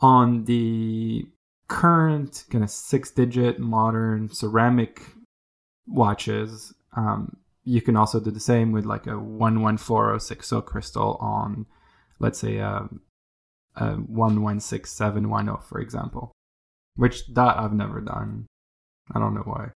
on 0.00 0.44
the 0.44 1.26
current 1.66 2.44
kind 2.48 2.62
of 2.62 2.70
six 2.70 3.10
digit 3.10 3.58
modern 3.58 4.28
ceramic 4.28 5.02
watches, 5.88 6.72
um, 6.96 7.38
you 7.64 7.82
can 7.82 7.96
also 7.96 8.20
do 8.20 8.30
the 8.30 8.38
same 8.38 8.70
with 8.70 8.84
like 8.84 9.08
a 9.08 9.18
114060 9.18 10.60
crystal 10.62 11.16
on, 11.20 11.66
let's 12.20 12.38
say, 12.38 12.58
a, 12.58 12.88
a 13.76 13.96
116710, 13.96 15.56
for 15.68 15.80
example, 15.80 16.32
which 16.96 17.26
that 17.28 17.58
I've 17.58 17.72
never 17.72 18.00
done. 18.00 18.46
I 19.12 19.18
don't 19.18 19.34
know 19.34 19.42
why. 19.42 19.70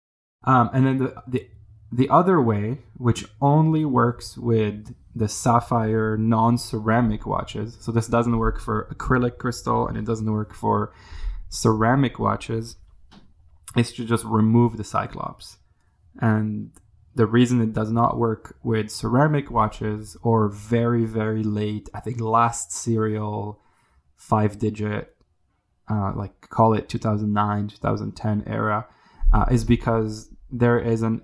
Um, 0.45 0.71
and 0.73 0.87
then 0.87 0.99
the, 0.99 1.23
the 1.27 1.49
the 1.93 2.09
other 2.09 2.41
way, 2.41 2.79
which 2.97 3.25
only 3.41 3.85
works 3.85 4.39
with 4.39 4.95
the 5.15 5.27
sapphire 5.27 6.17
non-ceramic 6.17 7.27
watches, 7.27 7.77
so 7.81 7.91
this 7.91 8.07
doesn't 8.07 8.39
work 8.39 8.61
for 8.61 8.89
acrylic 8.95 9.39
crystal 9.39 9.89
and 9.89 9.99
it 9.99 10.05
doesn't 10.05 10.31
work 10.31 10.55
for 10.55 10.95
ceramic 11.49 12.21
watches, 12.21 12.77
is 13.77 13.93
to 13.95 14.05
just 14.05 14.25
remove 14.25 14.77
the 14.77 14.85
cyclops. 14.85 15.59
And 16.21 16.71
the 17.17 17.27
reason 17.27 17.61
it 17.61 17.73
does 17.73 17.91
not 17.91 18.19
work 18.19 18.57
with 18.63 18.91
ceramic 18.91 19.51
watches 19.51 20.17
or 20.23 20.49
very 20.49 21.05
very 21.05 21.43
late, 21.43 21.89
I 21.93 21.99
think 21.99 22.21
last 22.21 22.71
serial 22.71 23.61
five 24.21 24.59
digit, 24.59 25.17
uh, 25.91 26.13
like 26.15 26.49
call 26.51 26.75
it 26.75 26.89
2009 26.89 27.69
2010 27.69 28.45
era, 28.47 28.87
uh, 29.33 29.47
is 29.51 29.65
because 29.65 30.31
there 30.51 30.79
is 30.79 31.03
an 31.03 31.23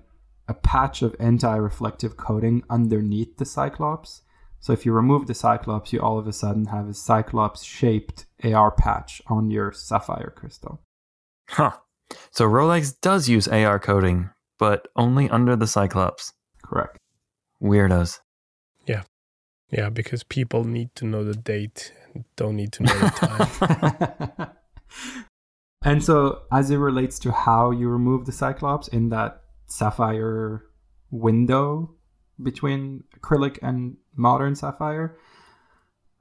a 0.49 0.53
patch 0.53 1.01
of 1.01 1.15
anti-reflective 1.19 2.15
coating 2.15 2.63
underneath 2.69 3.37
the 3.37 3.45
Cyclops. 3.45 4.21
So 4.59 4.73
if 4.73 4.85
you 4.85 4.93
remove 4.93 5.27
the 5.27 5.33
Cyclops, 5.33 5.91
you 5.91 5.99
all 5.99 6.17
of 6.17 6.27
a 6.27 6.33
sudden 6.33 6.65
have 6.67 6.87
a 6.87 6.93
Cyclops-shaped 6.93 8.25
AR 8.43 8.71
patch 8.71 9.21
on 9.27 9.51
your 9.51 9.71
sapphire 9.71 10.33
crystal. 10.35 10.81
Huh. 11.49 11.73
So 12.31 12.45
Rolex 12.45 12.95
does 13.01 13.27
use 13.27 13.47
AR 13.47 13.79
coating, 13.79 14.29
but 14.57 14.87
only 14.95 15.29
under 15.29 15.55
the 15.55 15.67
Cyclops. 15.67 16.33
Correct. 16.63 16.97
Weirdos. 17.61 18.19
Yeah. 18.85 19.03
Yeah, 19.69 19.89
because 19.89 20.23
people 20.23 20.63
need 20.63 20.95
to 20.95 21.05
know 21.05 21.25
the 21.25 21.35
date 21.35 21.91
and 22.05 22.06
don't 22.35 22.55
need 22.55 22.73
to 22.73 22.83
know 22.83 22.93
the 22.93 24.29
time. 24.37 24.49
and 25.83 26.03
so 26.03 26.41
as 26.51 26.69
it 26.71 26.77
relates 26.77 27.19
to 27.19 27.31
how 27.31 27.71
you 27.71 27.89
remove 27.89 28.25
the 28.25 28.31
Cyclops 28.31 28.87
in 28.87 29.09
that 29.09 29.41
sapphire 29.67 30.63
window 31.11 31.95
between 32.41 33.03
acrylic 33.19 33.59
and 33.61 33.97
modern 34.15 34.55
sapphire. 34.55 35.17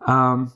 Um, 0.07 0.53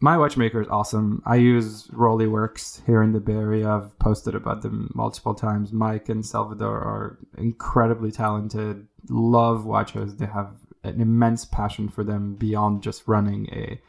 my 0.00 0.18
watchmaker 0.18 0.60
is 0.60 0.68
awesome. 0.68 1.22
I 1.24 1.36
use 1.36 1.88
Rolly 1.92 2.26
Works 2.26 2.82
here 2.86 3.02
in 3.02 3.12
the 3.12 3.20
Bay 3.20 3.34
Area. 3.34 3.68
I've 3.68 3.98
posted 3.98 4.34
about 4.34 4.62
them 4.62 4.90
multiple 4.94 5.34
times. 5.34 5.72
Mike 5.72 6.08
and 6.08 6.24
Salvador 6.24 6.76
are 6.76 7.18
incredibly 7.38 8.10
talented, 8.10 8.86
love 9.08 9.64
watches. 9.64 10.16
They 10.16 10.26
have 10.26 10.56
an 10.82 11.00
immense 11.00 11.44
passion 11.44 11.88
for 11.88 12.04
them 12.04 12.34
beyond 12.34 12.82
just 12.82 13.08
running 13.08 13.48
a 13.50 13.80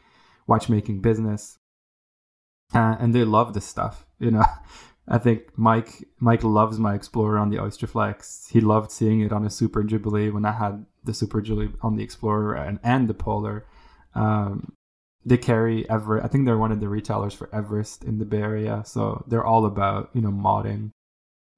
watchmaking 0.46 1.00
business. 1.00 1.58
Uh, 2.74 2.96
and 2.98 3.14
they 3.14 3.24
love 3.24 3.54
this 3.54 3.66
stuff. 3.66 4.06
You 4.18 4.32
know, 4.32 4.44
I 5.08 5.18
think 5.18 5.56
Mike 5.56 6.08
Mike 6.18 6.42
loves 6.42 6.78
my 6.78 6.94
Explorer 6.94 7.38
on 7.38 7.50
the 7.50 7.60
Oyster 7.60 7.86
Flex. 7.86 8.48
He 8.50 8.60
loved 8.60 8.90
seeing 8.90 9.20
it 9.20 9.32
on 9.32 9.44
a 9.44 9.50
Super 9.50 9.84
Jubilee 9.84 10.30
when 10.30 10.44
I 10.44 10.52
had 10.52 10.84
the 11.04 11.14
Super 11.14 11.40
Jubilee 11.40 11.72
on 11.80 11.96
the 11.96 12.02
Explorer 12.02 12.54
and, 12.54 12.80
and 12.82 13.08
the 13.08 13.14
Polar. 13.14 13.64
Um, 14.14 14.72
they 15.24 15.36
carry 15.36 15.88
Everest. 15.88 16.24
I 16.24 16.28
think 16.28 16.44
they're 16.44 16.58
one 16.58 16.72
of 16.72 16.80
the 16.80 16.88
retailers 16.88 17.34
for 17.34 17.54
Everest 17.54 18.04
in 18.04 18.18
the 18.18 18.24
Bay 18.24 18.38
Area, 18.38 18.82
so 18.84 19.24
they're 19.28 19.44
all 19.44 19.64
about 19.64 20.10
you 20.12 20.20
know 20.20 20.30
modding. 20.30 20.90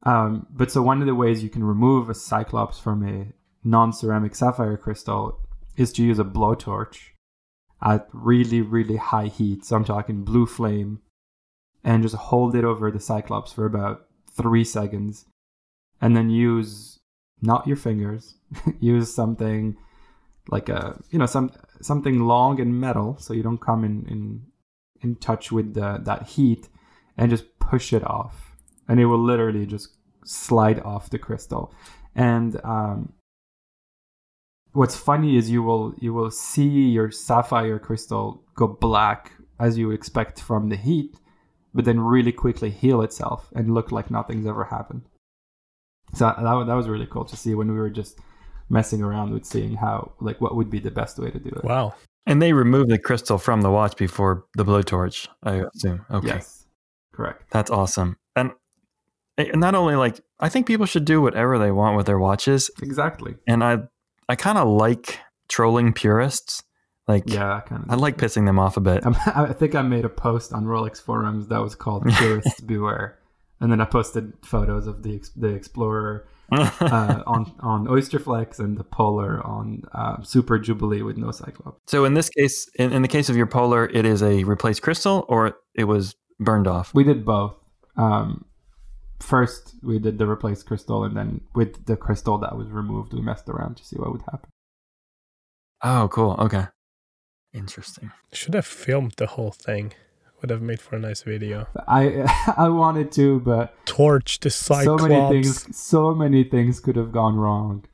Um, 0.04 0.46
but 0.50 0.70
so 0.70 0.82
one 0.82 1.00
of 1.00 1.06
the 1.06 1.14
ways 1.14 1.42
you 1.42 1.50
can 1.50 1.64
remove 1.64 2.08
a 2.08 2.14
Cyclops 2.14 2.78
from 2.78 3.06
a 3.06 3.32
non-ceramic 3.64 4.34
sapphire 4.34 4.76
crystal 4.76 5.40
is 5.76 5.92
to 5.92 6.04
use 6.04 6.18
a 6.18 6.24
blowtorch 6.24 6.98
at 7.82 8.08
really 8.12 8.60
really 8.60 8.96
high 8.96 9.26
heat. 9.26 9.64
So 9.64 9.76
I'm 9.76 9.84
talking 9.84 10.24
blue 10.24 10.46
flame 10.46 11.00
and 11.84 12.02
just 12.02 12.14
hold 12.14 12.54
it 12.54 12.64
over 12.64 12.90
the 12.90 13.00
Cyclops 13.00 13.52
for 13.52 13.64
about 13.64 14.06
three 14.30 14.64
seconds, 14.64 15.26
and 16.00 16.16
then 16.16 16.30
use 16.30 16.98
not 17.40 17.66
your 17.66 17.76
fingers, 17.76 18.34
use 18.80 19.14
something 19.14 19.76
like 20.50 20.68
a 20.68 21.00
you 21.10 21.18
know 21.18 21.26
some 21.26 21.50
something 21.80 22.20
long 22.20 22.60
and 22.60 22.80
metal, 22.80 23.16
so 23.18 23.32
you 23.34 23.42
don't 23.42 23.60
come 23.60 23.84
in 23.84 24.06
in 24.08 24.42
in 25.00 25.14
touch 25.16 25.52
with 25.52 25.74
the, 25.74 26.00
that 26.02 26.26
heat, 26.26 26.68
and 27.16 27.30
just 27.30 27.58
push 27.58 27.92
it 27.92 28.04
off, 28.04 28.56
and 28.88 28.98
it 28.98 29.06
will 29.06 29.22
literally 29.22 29.66
just 29.66 29.96
slide 30.24 30.80
off 30.80 31.10
the 31.10 31.18
crystal, 31.18 31.72
and 32.14 32.60
um, 32.64 33.12
what's 34.78 34.96
funny 34.96 35.36
is 35.36 35.50
you 35.50 35.62
will 35.62 35.94
you 35.98 36.12
will 36.14 36.30
see 36.30 36.88
your 36.96 37.10
sapphire 37.10 37.78
crystal 37.78 38.42
go 38.54 38.66
black 38.66 39.32
as 39.58 39.76
you 39.76 39.90
expect 39.90 40.40
from 40.40 40.68
the 40.68 40.76
heat 40.76 41.16
but 41.74 41.84
then 41.84 42.00
really 42.00 42.32
quickly 42.32 42.70
heal 42.70 43.02
itself 43.02 43.50
and 43.54 43.74
look 43.74 43.92
like 43.92 44.10
nothing's 44.10 44.46
ever 44.46 44.64
happened. 44.64 45.02
So 46.14 46.24
that, 46.24 46.42
that 46.42 46.74
was 46.74 46.88
really 46.88 47.06
cool 47.06 47.24
to 47.26 47.36
see 47.36 47.54
when 47.54 47.70
we 47.70 47.78
were 47.78 47.90
just 47.90 48.18
messing 48.70 49.02
around 49.02 49.32
with 49.32 49.44
seeing 49.44 49.76
how, 49.76 50.12
like, 50.20 50.40
what 50.40 50.56
would 50.56 50.70
be 50.70 50.78
the 50.78 50.90
best 50.90 51.18
way 51.18 51.30
to 51.30 51.38
do 51.38 51.50
it. 51.50 51.64
Wow. 51.64 51.94
And 52.26 52.42
they 52.42 52.52
removed 52.52 52.90
the 52.90 52.98
crystal 52.98 53.38
from 53.38 53.62
the 53.62 53.70
watch 53.70 53.96
before 53.96 54.44
the 54.54 54.64
blowtorch, 54.64 55.28
I 55.42 55.64
assume. 55.74 56.04
Okay. 56.10 56.26
Yes. 56.26 56.66
Correct. 57.12 57.44
That's 57.50 57.70
awesome. 57.70 58.16
And 58.34 58.52
not 59.54 59.74
only 59.74 59.94
like, 59.94 60.20
I 60.40 60.48
think 60.48 60.66
people 60.66 60.86
should 60.86 61.04
do 61.04 61.22
whatever 61.22 61.58
they 61.58 61.70
want 61.70 61.96
with 61.96 62.06
their 62.06 62.18
watches. 62.18 62.70
Exactly. 62.82 63.36
And 63.46 63.62
I, 63.62 63.78
I 64.28 64.36
kind 64.36 64.58
of 64.58 64.68
like 64.68 65.20
trolling 65.48 65.92
purists 65.92 66.62
like, 67.08 67.24
yeah, 67.26 67.62
kind 67.66 67.84
of. 67.84 67.90
I 67.90 67.94
like 67.94 68.18
pissing 68.18 68.44
them 68.44 68.58
off 68.58 68.76
a 68.76 68.80
bit. 68.80 69.02
I 69.26 69.54
think 69.54 69.74
I 69.74 69.80
made 69.80 70.04
a 70.04 70.10
post 70.10 70.52
on 70.52 70.66
Rolex 70.66 71.00
forums 71.00 71.48
that 71.48 71.58
was 71.60 71.74
called 71.74 72.04
"Purists 72.18 72.60
Beware," 72.60 73.18
and 73.60 73.72
then 73.72 73.80
I 73.80 73.86
posted 73.86 74.34
photos 74.44 74.86
of 74.86 75.02
the 75.02 75.22
the 75.34 75.48
Explorer 75.48 76.28
uh, 76.52 77.22
on 77.26 77.54
on 77.60 77.88
Oyster 77.88 78.18
Flex 78.18 78.58
and 78.58 78.76
the 78.76 78.84
Polar 78.84 79.44
on 79.44 79.84
uh, 79.92 80.22
Super 80.22 80.58
Jubilee 80.58 81.00
with 81.00 81.16
no 81.16 81.30
Cyclops. 81.30 81.80
So 81.86 82.04
in 82.04 82.12
this 82.12 82.28
case, 82.28 82.68
in, 82.78 82.92
in 82.92 83.00
the 83.00 83.08
case 83.08 83.30
of 83.30 83.36
your 83.36 83.46
Polar, 83.46 83.86
it 83.86 84.04
is 84.04 84.22
a 84.22 84.44
replaced 84.44 84.82
crystal, 84.82 85.24
or 85.28 85.56
it 85.74 85.84
was 85.84 86.14
burned 86.38 86.68
off. 86.68 86.92
We 86.92 87.04
did 87.04 87.24
both. 87.24 87.54
Um, 87.96 88.44
first, 89.20 89.74
we 89.82 89.98
did 89.98 90.18
the 90.18 90.26
replace 90.26 90.62
crystal, 90.62 91.04
and 91.04 91.16
then 91.16 91.40
with 91.54 91.86
the 91.86 91.96
crystal 91.96 92.38
that 92.38 92.56
was 92.56 92.68
removed, 92.68 93.12
we 93.12 93.20
messed 93.20 93.48
around 93.48 93.76
to 93.76 93.84
see 93.84 93.96
what 93.96 94.12
would 94.12 94.22
happen. 94.22 94.50
Oh, 95.82 96.08
cool. 96.10 96.36
Okay. 96.38 96.66
Interesting. 97.52 98.10
Should 98.32 98.54
have 98.54 98.66
filmed 98.66 99.14
the 99.16 99.26
whole 99.26 99.52
thing 99.52 99.92
would 100.40 100.50
have 100.50 100.62
made 100.62 100.80
for 100.80 100.96
a 100.96 100.98
nice 100.98 101.22
video. 101.22 101.66
I 101.86 102.52
I 102.56 102.68
wanted 102.68 103.12
to, 103.12 103.40
but 103.40 103.74
Torch 103.86 104.40
the 104.40 104.50
so 104.50 104.96
many 104.96 105.42
things, 105.42 105.76
so 105.76 106.14
many 106.14 106.44
things 106.44 106.80
could 106.80 106.96
have 106.96 107.12
gone 107.12 107.36
wrong 107.36 107.84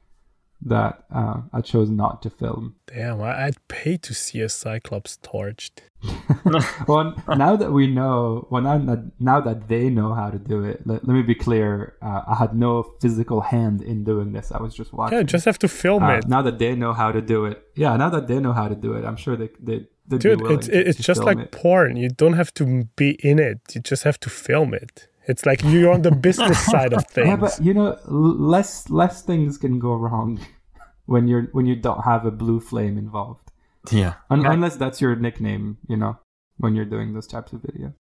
that 0.64 1.04
uh, 1.14 1.42
I 1.52 1.60
chose 1.60 1.90
not 1.90 2.22
to 2.22 2.30
film. 2.30 2.76
Damn, 2.86 3.20
I- 3.20 3.46
I'd 3.46 3.68
pay 3.68 3.96
to 3.98 4.14
see 4.14 4.40
a 4.40 4.48
Cyclops 4.48 5.18
torched. 5.22 5.80
well, 6.88 7.14
now 7.36 7.56
that 7.56 7.72
we 7.72 7.86
know, 7.86 8.46
well, 8.50 8.62
now 8.62 8.78
that, 8.78 9.10
now 9.20 9.40
that 9.40 9.68
they 9.68 9.88
know 9.90 10.14
how 10.14 10.30
to 10.30 10.38
do 10.38 10.64
it, 10.64 10.86
let, 10.86 11.06
let 11.06 11.14
me 11.14 11.22
be 11.22 11.34
clear. 11.34 11.94
Uh, 12.02 12.22
I 12.26 12.34
had 12.36 12.54
no 12.54 12.82
physical 13.00 13.40
hand 13.40 13.82
in 13.82 14.04
doing 14.04 14.32
this. 14.32 14.52
I 14.52 14.60
was 14.60 14.74
just 14.74 14.92
watching. 14.92 15.18
Yeah, 15.18 15.22
just 15.24 15.44
have 15.44 15.58
to 15.60 15.68
film 15.68 16.02
Uh, 16.02 16.16
it. 16.18 16.28
now 16.28 16.42
that 16.42 16.58
they 16.58 16.74
know 16.74 16.92
how 16.92 17.12
to 17.12 17.20
do 17.20 17.44
it, 17.46 17.62
yeah. 17.74 17.96
Now 17.96 18.10
that 18.10 18.26
they 18.28 18.38
know 18.40 18.52
how 18.52 18.68
to 18.68 18.74
do 18.74 18.92
it, 18.94 19.04
I'm 19.04 19.16
sure 19.16 19.36
they 19.36 19.48
they 19.60 19.86
they'd 20.08 20.20
Dude, 20.20 20.42
be 20.46 20.54
it's 20.54 20.68
it's 20.68 20.98
just 20.98 21.22
like 21.24 21.38
it. 21.38 21.52
porn. 21.52 21.96
You 21.96 22.08
don't 22.10 22.34
have 22.34 22.52
to 22.54 22.84
be 22.96 23.10
in 23.30 23.38
it. 23.38 23.60
You 23.74 23.80
just 23.80 24.02
have 24.04 24.18
to 24.20 24.30
film 24.30 24.74
it. 24.74 25.08
It's 25.26 25.46
like 25.46 25.62
you're 25.64 25.92
on 25.92 26.02
the 26.02 26.10
business 26.10 26.58
side 26.72 26.92
of 26.92 27.06
things. 27.06 27.28
Yeah, 27.28 27.36
but 27.36 27.58
you 27.62 27.74
know, 27.74 27.98
less 28.06 28.90
less 28.90 29.22
things 29.22 29.56
can 29.58 29.78
go 29.78 29.94
wrong 29.94 30.40
when 31.06 31.28
you're 31.28 31.48
when 31.52 31.66
you 31.66 31.76
don't 31.76 32.02
have 32.04 32.26
a 32.26 32.30
blue 32.30 32.60
flame 32.60 32.98
involved, 32.98 33.50
Yeah. 33.90 34.14
Un- 34.30 34.42
Ma- 34.42 34.50
unless 34.50 34.76
that's 34.76 35.00
your 35.00 35.16
nickname. 35.16 35.78
You 35.88 35.96
know, 35.96 36.18
when 36.58 36.74
you're 36.74 36.84
doing 36.84 37.14
those 37.14 37.26
types 37.26 37.52
of 37.52 37.60
videos. 37.60 37.94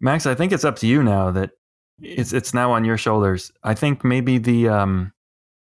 Max, 0.00 0.26
I 0.26 0.34
think 0.34 0.52
it's 0.52 0.64
up 0.64 0.76
to 0.76 0.86
you 0.86 1.02
now 1.02 1.30
that 1.30 1.50
it's 2.00 2.32
it's 2.32 2.52
now 2.54 2.72
on 2.72 2.84
your 2.84 2.96
shoulders. 2.98 3.52
I 3.62 3.74
think 3.74 4.04
maybe 4.04 4.38
the 4.38 4.68
um 4.68 5.12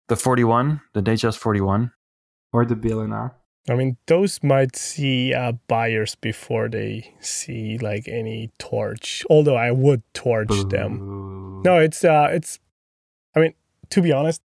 the 0.09 0.15
41, 0.15 0.81
the 0.93 1.01
Datejust 1.01 1.37
41. 1.37 1.91
Or 2.51 2.65
the 2.65 2.75
BLNR. 2.75 3.31
I 3.69 3.75
mean, 3.75 3.95
those 4.07 4.43
might 4.43 4.75
see 4.75 5.33
uh, 5.33 5.53
buyers 5.67 6.15
before 6.15 6.67
they 6.67 7.15
see 7.21 7.77
like 7.77 8.07
any 8.09 8.51
torch. 8.59 9.25
Although 9.29 9.55
I 9.55 9.71
would 9.71 10.03
torch 10.13 10.51
them. 10.69 11.61
No, 11.63 11.77
it's 11.77 12.03
uh, 12.03 12.27
it's. 12.31 12.59
I 13.35 13.39
mean, 13.39 13.53
to 13.89 14.01
be 14.01 14.11
honest, 14.11 14.41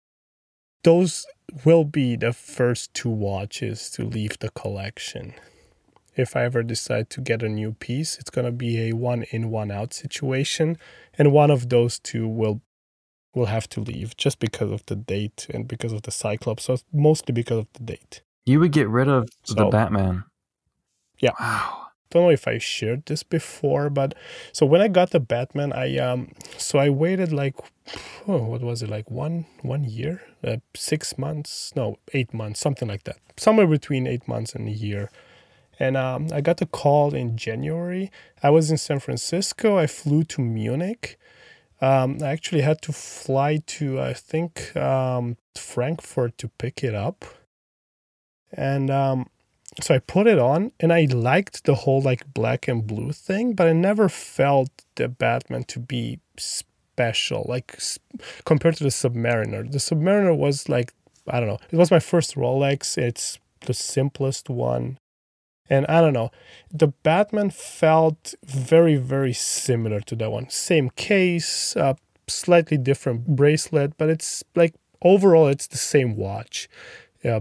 those 0.83 1.27
will 1.63 1.83
be 1.83 2.15
the 2.15 2.33
first 2.33 2.93
two 2.95 3.09
watches 3.09 3.91
to 3.91 4.03
leave 4.03 4.39
the 4.39 4.49
collection. 4.49 5.33
If 6.15 6.35
I 6.35 6.43
ever 6.43 6.63
decide 6.63 7.09
to 7.11 7.21
get 7.21 7.43
a 7.43 7.49
new 7.49 7.73
piece, 7.73 8.17
it's 8.17 8.31
gonna 8.31 8.51
be 8.51 8.89
a 8.89 8.93
one 8.93 9.23
in 9.29 9.51
one 9.51 9.69
out 9.69 9.93
situation, 9.93 10.77
and 11.17 11.31
one 11.31 11.51
of 11.51 11.69
those 11.69 11.99
two 11.99 12.27
will 12.27 12.61
will 13.35 13.45
have 13.47 13.69
to 13.69 13.81
leave 13.81 14.17
just 14.17 14.39
because 14.39 14.71
of 14.71 14.85
the 14.87 14.95
date 14.95 15.47
and 15.51 15.67
because 15.67 15.93
of 15.93 16.03
the 16.03 16.11
Cyclops. 16.11 16.65
So 16.65 16.77
mostly 16.91 17.33
because 17.33 17.59
of 17.59 17.67
the 17.73 17.83
date. 17.83 18.21
You 18.45 18.59
would 18.59 18.71
get 18.71 18.89
rid 18.89 19.07
of 19.07 19.29
the 19.47 19.65
Batman. 19.65 20.25
Yeah. 21.19 21.31
Wow. 21.39 21.87
don't 22.09 22.23
know 22.23 22.29
if 22.29 22.47
I 22.47 22.57
shared 22.57 23.05
this 23.05 23.23
before, 23.23 23.89
but 23.89 24.13
so 24.51 24.65
when 24.65 24.81
I 24.81 24.87
got 24.87 25.11
the 25.11 25.19
Batman, 25.19 25.71
I 25.73 25.97
um 25.97 26.31
so 26.57 26.79
I 26.79 26.89
waited 26.89 27.31
like 27.31 27.55
oh, 28.27 28.43
what 28.43 28.61
was 28.61 28.83
it 28.83 28.89
like 28.89 29.09
one 29.09 29.45
one 29.61 29.83
year, 29.83 30.21
uh, 30.43 30.57
six 30.75 31.17
months, 31.17 31.71
no 31.75 31.97
eight 32.13 32.33
months, 32.33 32.59
something 32.59 32.87
like 32.87 33.03
that, 33.03 33.17
somewhere 33.37 33.67
between 33.67 34.07
eight 34.07 34.27
months 34.27 34.53
and 34.53 34.67
a 34.67 34.71
year. 34.71 35.09
And 35.79 35.97
um, 35.97 36.27
I 36.31 36.41
got 36.41 36.61
a 36.61 36.67
call 36.67 37.15
in 37.15 37.35
January. 37.35 38.11
I 38.43 38.51
was 38.51 38.69
in 38.69 38.77
San 38.77 38.99
Francisco. 38.99 39.77
I 39.77 39.87
flew 39.87 40.23
to 40.25 40.41
Munich. 40.41 41.17
Um, 41.81 42.19
I 42.21 42.27
actually 42.27 42.61
had 42.61 42.81
to 42.83 42.93
fly 42.93 43.59
to 43.67 43.99
I 43.99 44.13
think 44.13 44.75
um, 44.77 45.37
Frankfurt 45.55 46.37
to 46.37 46.47
pick 46.49 46.83
it 46.83 46.93
up. 46.95 47.25
And 48.53 48.89
um, 48.89 49.27
so 49.81 49.95
I 49.95 49.99
put 49.99 50.27
it 50.27 50.39
on 50.39 50.71
and 50.79 50.93
I 50.93 51.05
liked 51.05 51.65
the 51.65 51.75
whole 51.75 52.01
like 52.01 52.33
black 52.33 52.67
and 52.67 52.85
blue 52.85 53.11
thing, 53.11 53.53
but 53.53 53.67
I 53.67 53.73
never 53.73 54.09
felt 54.09 54.69
the 54.95 55.07
Batman 55.07 55.63
to 55.65 55.79
be 55.79 56.19
special, 56.37 57.45
like 57.47 57.79
compared 58.45 58.75
to 58.77 58.83
the 58.83 58.89
Submariner. 58.89 59.69
The 59.71 59.79
Submariner 59.79 60.37
was 60.37 60.69
like, 60.69 60.93
I 61.27 61.39
don't 61.39 61.49
know, 61.49 61.59
it 61.71 61.77
was 61.77 61.91
my 61.91 61.99
first 61.99 62.35
Rolex. 62.35 62.97
It's 62.97 63.39
the 63.61 63.73
simplest 63.73 64.49
one. 64.49 64.97
And 65.69 65.85
I 65.87 66.01
don't 66.01 66.13
know, 66.13 66.29
the 66.71 66.87
Batman 66.87 67.49
felt 67.49 68.35
very, 68.45 68.97
very 68.97 69.33
similar 69.33 70.01
to 70.01 70.15
that 70.17 70.31
one. 70.31 70.49
Same 70.49 70.89
case, 70.91 71.75
uh, 71.75 71.95
slightly 72.27 72.77
different 72.77 73.35
bracelet, 73.35 73.97
but 73.97 74.09
it's 74.09 74.43
like 74.55 74.75
overall, 75.01 75.47
it's 75.47 75.67
the 75.67 75.77
same 75.77 76.15
watch. 76.15 76.69
Yeah, 77.23 77.39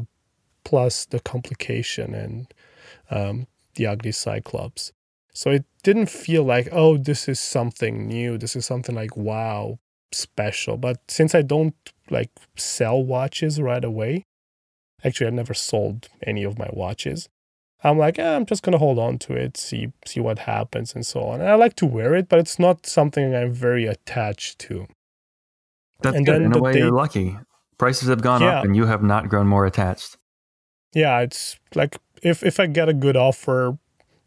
plus 0.65 1.05
the 1.07 1.21
complication 1.21 2.15
and 2.15 2.53
um, 3.11 3.47
the 3.75 3.87
ugly 3.87 4.13
cyclops. 4.13 4.93
So 5.35 5.51
it 5.51 5.65
didn't 5.83 6.11
feel 6.11 6.45
like, 6.45 6.69
oh, 6.73 6.97
this 6.97 7.29
is 7.29 7.41
something 7.41 8.07
new. 8.07 8.37
This 8.37 8.55
is 8.55 8.67
something 8.67 8.95
like, 8.95 9.17
wow, 9.17 9.79
special. 10.13 10.77
But 10.77 10.99
since 11.09 11.35
I 11.35 11.43
don't 11.43 11.75
like 12.11 12.31
sell 12.57 13.03
watches 13.03 13.61
right 13.61 13.85
away, 13.85 14.27
actually, 15.03 15.29
I 15.29 15.31
never 15.31 15.55
sold 15.55 16.09
any 16.27 16.45
of 16.45 16.59
my 16.59 16.69
watches. 16.73 17.29
I'm 17.85 17.99
like, 17.99 18.19
eh, 18.19 18.37
I'm 18.37 18.47
just 18.47 18.63
gonna 18.63 18.79
hold 18.79 18.99
on 18.99 19.19
to 19.21 19.33
it, 19.35 19.57
see 19.57 19.93
see 20.07 20.21
what 20.21 20.41
happens, 20.41 20.95
and 20.95 21.05
so 21.05 21.23
on. 21.23 21.41
And 21.41 21.49
I 21.49 21.55
like 21.55 21.75
to 21.77 21.87
wear 21.87 22.15
it, 22.15 22.29
but 22.29 22.39
it's 22.39 22.59
not 22.59 22.87
something 22.87 23.35
I'm 23.35 23.53
very 23.53 23.87
attached 23.87 24.59
to. 24.61 24.87
That's 26.01 26.17
And 26.17 26.27
good. 26.27 26.37
then 26.43 26.45
In 26.53 26.53
a 26.53 26.61
way, 26.61 26.79
you're 26.79 26.93
lucky. 26.93 27.39
Prices 27.79 28.09
have 28.09 28.23
gone 28.23 28.43
Yeah. 28.43 28.59
up 28.59 28.65
and 28.65 28.77
you 28.77 28.87
have 28.87 29.03
not 29.03 29.29
grown 29.29 29.49
more 29.49 29.67
attached. 29.67 30.17
Yeah 30.95 31.21
it's 31.21 31.59
like 31.75 31.97
if 32.23 32.43
if 32.43 32.59
i 32.61 32.67
get 32.67 32.89
a 32.89 32.95
good 32.95 33.17
offer 33.17 33.79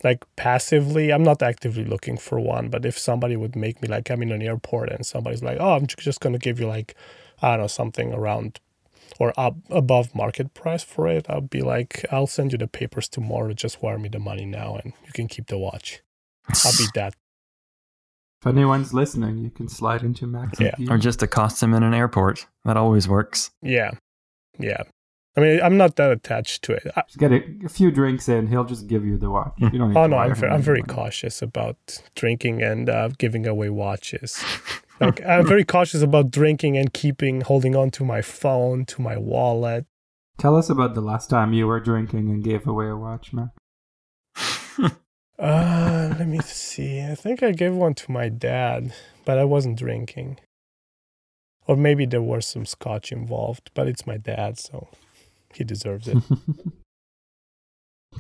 like 0.04 0.24
passively 0.36 1.12
i'm 1.12 1.24
not 1.24 1.42
actively 1.42 1.86
looking 1.86 2.18
for 2.18 2.40
one 2.40 2.70
but 2.70 2.86
if 2.86 2.98
somebody 2.98 3.36
would 3.36 3.56
make 3.56 3.82
me 3.82 3.88
like 3.88 4.10
i'm 4.10 4.22
in 4.22 4.32
an 4.32 4.42
airport 4.42 4.90
and 4.90 5.06
somebody's 5.06 5.44
like 5.44 5.58
oh 5.60 5.74
i'm 5.76 5.88
just 5.88 6.20
going 6.20 6.34
to 6.34 6.40
give 6.40 6.60
you 6.60 6.68
like 6.68 6.96
i 7.42 7.52
don't 7.52 7.62
know 7.62 7.68
something 7.68 8.14
around 8.14 8.60
or 9.20 9.34
up 9.38 9.56
above 9.70 10.14
market 10.14 10.54
price 10.54 10.84
for 10.84 11.08
it 11.08 11.26
i'll 11.30 11.42
be 11.42 11.62
like 11.62 12.06
i'll 12.12 12.28
send 12.28 12.52
you 12.52 12.58
the 12.58 12.68
papers 12.68 13.08
tomorrow 13.08 13.54
just 13.54 13.82
wire 13.82 13.98
me 13.98 14.10
the 14.10 14.20
money 14.20 14.46
now 14.46 14.76
and 14.84 14.94
you 15.06 15.12
can 15.14 15.28
keep 15.28 15.48
the 15.48 15.58
watch 15.58 16.02
i'll 16.66 16.78
be 16.78 16.86
that 16.94 17.14
If 18.42 18.48
anyone's 18.48 18.94
listening, 18.94 19.40
you 19.40 19.50
can 19.50 19.68
slide 19.68 20.04
into 20.04 20.28
Max. 20.28 20.60
Yeah. 20.60 20.76
or 20.90 20.98
just 21.00 21.24
accost 21.24 21.64
him 21.64 21.74
in 21.74 21.82
an 21.82 21.96
airport. 21.96 22.46
That 22.64 22.78
always 22.78 23.08
works. 23.08 23.50
yeah 23.64 23.92
yeah 24.60 24.84
i 25.38 25.40
mean 25.42 25.60
i'm 25.62 25.78
not 25.78 25.96
that 25.98 26.12
attached 26.12 26.64
to 26.64 26.72
it 26.74 26.88
I, 26.96 27.04
Just 27.08 27.18
get 27.20 27.32
a, 27.32 27.44
a 27.66 27.70
few 27.70 27.92
drinks 27.92 28.30
in. 28.30 28.48
He'll 28.48 28.64
just 28.64 28.88
give 28.88 29.06
you 29.06 29.18
the 29.18 29.30
watch. 29.30 29.54
You 29.60 29.70
don't 29.70 29.90
need 29.90 29.98
oh 29.98 30.08
no 30.08 30.18
i'm, 30.18 30.32
I'm 30.44 30.62
very 30.62 30.82
money. 30.82 30.94
cautious 30.94 31.42
about 31.42 31.78
drinking 32.16 32.62
and 32.62 32.90
uh, 32.90 33.10
giving 33.18 33.46
away 33.48 33.70
watches 33.70 34.44
like 35.02 35.24
i'm 35.26 35.46
very 35.46 35.64
cautious 35.66 36.02
about 36.02 36.32
drinking 36.32 36.78
and 36.78 36.94
keeping 36.94 37.42
holding 37.42 37.76
on 37.76 37.92
to 37.92 38.04
my 38.04 38.22
phone 38.22 38.86
to 38.86 39.02
my 39.02 39.18
wallet 39.18 39.86
Tell 40.38 40.58
us 40.58 40.70
about 40.70 40.96
the 40.96 41.02
last 41.02 41.30
time 41.30 41.54
you 41.54 41.66
were 41.66 41.80
drinking 41.80 42.30
and 42.30 42.44
gave 42.44 42.68
away 42.68 42.90
a 42.90 42.96
watch, 42.98 43.32
man. 43.32 43.52
uh 45.38 46.14
let 46.18 46.28
me 46.28 46.40
see 46.40 47.02
i 47.02 47.14
think 47.16 47.44
i 47.44 47.52
gave 47.52 47.74
one 47.74 47.94
to 47.94 48.10
my 48.12 48.30
dad 48.30 48.94
but 49.26 49.38
i 49.38 49.44
wasn't 49.44 49.78
drinking 49.78 50.40
or 51.68 51.76
maybe 51.76 52.06
there 52.06 52.22
was 52.22 52.46
some 52.48 52.66
scotch 52.66 53.12
involved 53.12 53.70
but 53.74 53.88
it's 53.88 54.08
my 54.08 54.16
dad 54.18 54.58
so 54.58 54.88
he 55.58 55.64
deserves 55.64 56.08
it 56.08 56.18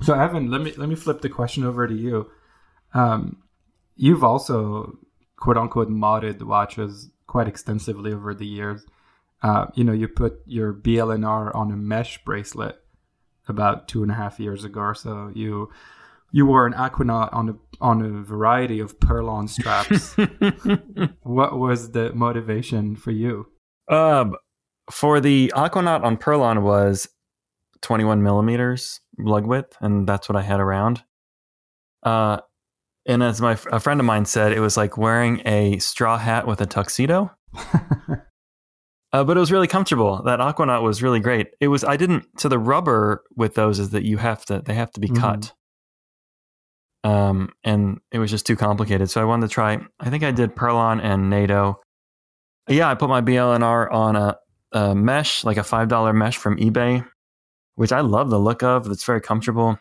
so 0.01 0.13
Evan, 0.13 0.49
let 0.51 0.61
me 0.61 0.73
let 0.77 0.89
me 0.89 0.95
flip 0.95 1.21
the 1.21 1.29
question 1.29 1.63
over 1.63 1.87
to 1.87 1.93
you. 1.93 2.29
Um, 2.93 3.43
you've 3.95 4.23
also 4.23 4.97
quote 5.37 5.57
unquote 5.57 5.89
modded 5.89 6.41
watches 6.43 7.09
quite 7.27 7.47
extensively 7.47 8.13
over 8.13 8.33
the 8.33 8.45
years. 8.45 8.85
Uh, 9.41 9.67
you 9.75 9.83
know, 9.83 9.93
you 9.93 10.07
put 10.07 10.39
your 10.45 10.73
BLNR 10.73 11.53
on 11.53 11.71
a 11.71 11.75
mesh 11.75 12.23
bracelet 12.23 12.79
about 13.47 13.87
two 13.87 14.01
and 14.01 14.11
a 14.11 14.15
half 14.15 14.39
years 14.39 14.63
ago 14.63 14.79
or 14.81 14.95
so. 14.95 15.31
You 15.33 15.69
you 16.31 16.45
wore 16.45 16.65
an 16.65 16.73
Aquanaut 16.73 17.33
on 17.33 17.49
a 17.49 17.55
on 17.81 18.01
a 18.01 18.09
variety 18.23 18.79
of 18.79 18.99
Perlon 18.99 19.49
straps. 19.49 20.15
what 21.23 21.57
was 21.57 21.91
the 21.91 22.11
motivation 22.13 22.95
for 22.95 23.11
you? 23.11 23.47
Um, 23.87 24.35
for 24.89 25.19
the 25.19 25.51
Aquanaut 25.55 26.03
on 26.03 26.17
Perlon 26.17 26.61
was 26.61 27.07
21 27.85 28.21
millimeters 28.21 28.99
lug 29.17 29.45
width, 29.45 29.77
and 29.79 30.05
that's 30.07 30.27
what 30.27 30.35
I 30.35 30.41
had 30.41 30.59
around. 30.59 31.03
Uh, 32.03 32.39
and 33.07 33.23
as 33.23 33.39
my 33.39 33.53
a 33.71 33.79
friend 33.79 33.99
of 33.99 34.05
mine 34.05 34.25
said, 34.25 34.51
it 34.51 34.59
was 34.59 34.75
like 34.75 34.97
wearing 34.97 35.41
a 35.45 35.77
straw 35.79 36.17
hat 36.17 36.45
with 36.47 36.59
a 36.61 36.65
tuxedo. 36.65 37.31
Uh, 39.13 39.23
but 39.23 39.37
it 39.37 39.39
was 39.39 39.49
really 39.49 39.67
comfortable. 39.67 40.21
That 40.23 40.39
Aquanaut 40.39 40.81
was 40.83 41.01
really 41.01 41.21
great. 41.21 41.47
It 41.61 41.69
was. 41.69 41.85
I 41.85 41.95
didn't. 41.95 42.25
So 42.37 42.49
the 42.49 42.59
rubber 42.59 43.23
with 43.37 43.53
those 43.53 43.79
is 43.79 43.91
that 43.91 44.03
you 44.03 44.17
have 44.17 44.43
to. 44.47 44.61
They 44.65 44.73
have 44.73 44.91
to 44.91 44.99
be 44.99 45.07
Mhm. 45.07 45.17
cut. 45.21 45.53
Um, 47.05 47.49
and 47.63 47.99
it 48.11 48.19
was 48.19 48.29
just 48.29 48.45
too 48.45 48.57
complicated. 48.57 49.09
So 49.09 49.21
I 49.21 49.23
wanted 49.23 49.47
to 49.47 49.53
try. 49.53 49.77
I 50.01 50.09
think 50.09 50.25
I 50.25 50.31
did 50.31 50.53
Perlon 50.53 51.01
and 51.01 51.29
NATO. 51.29 51.79
Yeah, 52.67 52.89
I 52.89 52.95
put 52.95 53.07
my 53.09 53.21
BLNR 53.21 53.89
on 53.89 54.17
a, 54.17 54.35
a 54.73 54.93
mesh, 54.93 55.45
like 55.45 55.55
a 55.57 55.63
five 55.63 55.87
dollar 55.87 56.11
mesh 56.11 56.35
from 56.35 56.57
eBay, 56.57 57.07
which 57.75 57.91
I 57.91 58.01
love 58.01 58.29
the 58.29 58.39
look 58.39 58.63
of. 58.63 58.89
It's 58.89 59.03
very 59.03 59.21
comfortable. 59.21 59.79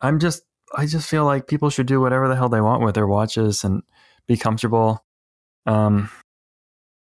I'm 0.00 0.18
just. 0.18 0.42
I 0.76 0.84
just 0.84 1.08
feel 1.08 1.24
like 1.24 1.46
people 1.46 1.70
should 1.70 1.86
do 1.86 1.98
whatever 1.98 2.28
the 2.28 2.36
hell 2.36 2.50
they 2.50 2.60
want 2.60 2.82
with 2.82 2.94
their 2.94 3.06
watches 3.06 3.64
and 3.64 3.82
be 4.26 4.36
comfortable. 4.36 5.02
Um, 5.64 6.10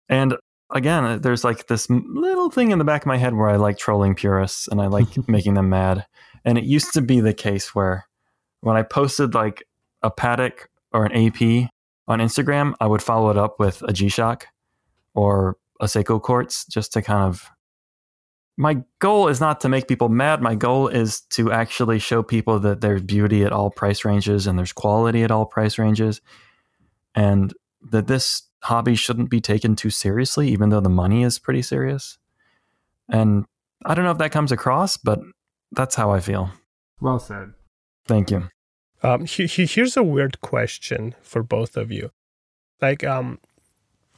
and 0.09 0.37
again, 0.71 1.21
there's 1.21 1.45
like 1.45 1.67
this 1.67 1.89
little 1.89 2.51
thing 2.51 2.71
in 2.71 2.79
the 2.79 2.85
back 2.85 3.03
of 3.03 3.07
my 3.07 3.17
head 3.17 3.35
where 3.35 3.49
I 3.49 3.57
like 3.57 3.79
trolling 3.79 4.15
purists 4.15 4.69
and 4.69 4.81
I 4.81 4.87
like 4.89 5.29
making 5.29 5.55
them 5.55 5.71
mad. 5.71 6.07
And 6.45 6.59
it 6.59 6.65
used 6.65 6.93
to 6.95 7.01
be 7.01 7.21
the 7.21 7.35
case 7.35 7.75
where 7.75 8.07
when 8.61 8.77
I 8.77 8.83
posted 8.83 9.35
like 9.35 9.65
a 10.03 10.11
Patek 10.11 10.67
or 10.93 11.05
an 11.05 11.13
AP 11.13 11.71
on 12.07 12.21
Instagram, 12.21 12.75
I 12.81 12.87
would 12.87 13.03
follow 13.03 13.31
it 13.31 13.37
up 13.37 13.59
with 13.59 13.83
a 13.83 13.93
G 13.93 14.09
Shock 14.09 14.47
or 15.15 15.57
a 15.81 15.87
Seiko 15.87 16.21
Quartz 16.21 16.65
just 16.67 16.93
to 16.93 17.03
kind 17.03 17.25
of. 17.25 17.49
My 18.61 18.83
goal 18.99 19.29
is 19.29 19.41
not 19.41 19.61
to 19.61 19.69
make 19.69 19.87
people 19.87 20.09
mad. 20.09 20.43
My 20.43 20.57
goal 20.57 20.89
is 20.89 21.21
to 21.31 21.53
actually 21.53 22.01
show 22.01 22.25
people 22.25 22.59
that 22.59 22.81
there's 22.81 23.03
beauty 23.03 23.45
at 23.45 23.53
all 23.53 23.71
price 23.71 24.05
ranges 24.05 24.49
and 24.49 24.59
there's 24.59 24.73
quality 24.73 25.23
at 25.23 25.31
all 25.31 25.47
price 25.47 25.79
ranges. 25.79 26.21
And 27.15 27.55
that 27.91 28.09
this 28.09 28.43
hobby 28.65 28.97
shouldn't 28.97 29.31
be 29.31 29.41
taken 29.41 29.77
too 29.77 29.91
seriously, 29.91 30.49
even 30.49 30.71
though 30.71 30.81
the 30.81 30.89
money 30.89 31.23
is 31.23 31.39
pretty 31.39 31.63
serious. 31.63 32.19
And 33.09 33.45
I 33.87 33.95
don't 33.95 34.05
know 34.05 34.11
if 34.11 34.19
that 34.19 34.33
comes 34.33 34.51
across, 34.51 34.97
but 34.97 35.21
that's 35.71 35.95
how 35.95 36.11
I 36.11 36.19
feel. 36.19 36.51
Well 37.01 37.21
said. 37.21 37.53
Thank 38.09 38.33
you. 38.33 38.49
Um, 39.05 39.25
he, 39.25 39.47
he, 39.47 39.67
here's 39.67 39.97
a 39.97 40.03
weird 40.03 40.41
question 40.41 41.15
for 41.23 41.45
both 41.45 41.77
of 41.77 41.93
you. 41.93 42.11
Like, 42.83 43.05
um, 43.05 43.39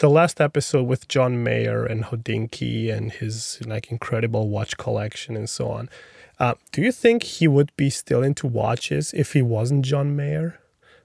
the 0.00 0.10
last 0.10 0.40
episode 0.40 0.84
with 0.84 1.08
John 1.08 1.42
Mayer 1.42 1.84
and 1.84 2.04
Hodinkee 2.04 2.90
and 2.90 3.12
his 3.12 3.60
like 3.66 3.90
incredible 3.90 4.48
watch 4.48 4.78
collection 4.78 5.36
and 5.36 5.48
so 5.48 5.70
on. 5.70 5.90
Uh, 6.38 6.54
do 6.72 6.80
you 6.80 6.90
think 6.90 7.22
he 7.22 7.46
would 7.46 7.70
be 7.76 7.90
still 7.90 8.22
into 8.22 8.46
watches 8.46 9.12
if 9.12 9.34
he 9.34 9.42
wasn't 9.42 9.84
John 9.84 10.16
Mayer? 10.16 10.58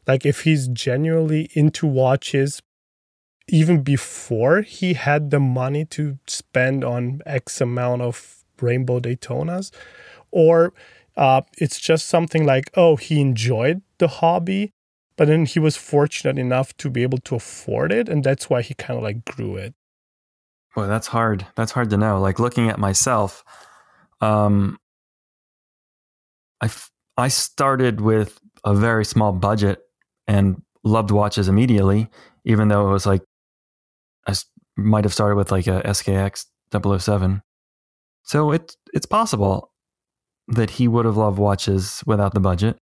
Like 0.08 0.26
if 0.26 0.42
he's 0.42 0.70
genuinely 0.70 1.50
into 1.54 1.86
watches 1.86 2.62
even 3.50 3.84
before 3.84 4.62
he 4.62 4.94
had 4.94 5.30
the 5.30 5.42
money 5.42 5.84
to 5.86 6.18
spend 6.26 6.86
on 6.86 7.22
X 7.26 7.60
amount 7.60 8.02
of 8.02 8.46
Rainbow 8.62 9.02
Daytonas? 9.02 9.72
Or 10.32 10.74
uh, 11.18 11.42
it's 11.58 11.82
just 11.82 12.08
something 12.08 12.46
like, 12.46 12.72
oh, 12.76 12.96
he 12.96 13.20
enjoyed 13.20 13.82
the 13.98 14.08
hobby, 14.08 14.72
but 15.18 15.28
then 15.28 15.46
he 15.46 15.60
was 15.60 15.78
fortunate 15.78 16.38
enough 16.38 16.76
to 16.78 16.90
be 16.90 17.04
able 17.04 17.20
to 17.20 17.36
afford 17.36 17.92
it, 17.92 18.10
and 18.10 18.24
that's 18.24 18.50
why 18.50 18.62
he 18.62 18.74
kind 18.74 18.98
of 18.98 19.04
like 19.04 19.26
grew 19.26 19.56
it. 19.56 19.74
Well, 20.76 20.88
that's 20.88 21.08
hard. 21.08 21.46
That's 21.56 21.72
hard 21.72 21.90
to 21.92 21.98
know. 21.98 22.20
Like 22.20 22.40
looking 22.40 22.70
at 22.70 22.80
myself, 22.80 23.44
um, 24.22 24.78
I 26.62 26.70
I 27.18 27.28
started 27.30 28.02
with 28.02 28.40
a 28.64 28.74
very 28.74 29.06
small 29.06 29.32
budget 29.32 29.80
and 30.28 30.62
loved 30.84 31.12
watches 31.12 31.48
immediately, 31.48 32.10
even 32.44 32.68
though 32.68 32.90
it 32.90 32.92
was 32.92 33.06
like 33.06 33.24
I 34.28 34.34
might 34.76 35.06
have 35.06 35.14
started 35.14 35.36
with 35.36 35.52
like 35.52 35.68
a 35.68 35.82
SKX 35.82 36.46
007. 36.72 37.42
So 38.24 38.52
it's 38.52 38.76
it's 38.94 39.06
possible 39.06 39.72
that 40.48 40.72
he 40.72 40.88
would 40.88 41.06
have 41.06 41.18
loved 41.18 41.40
watches 41.40 42.04
without 42.06 42.34
the 42.34 42.40
budget. 42.40 42.78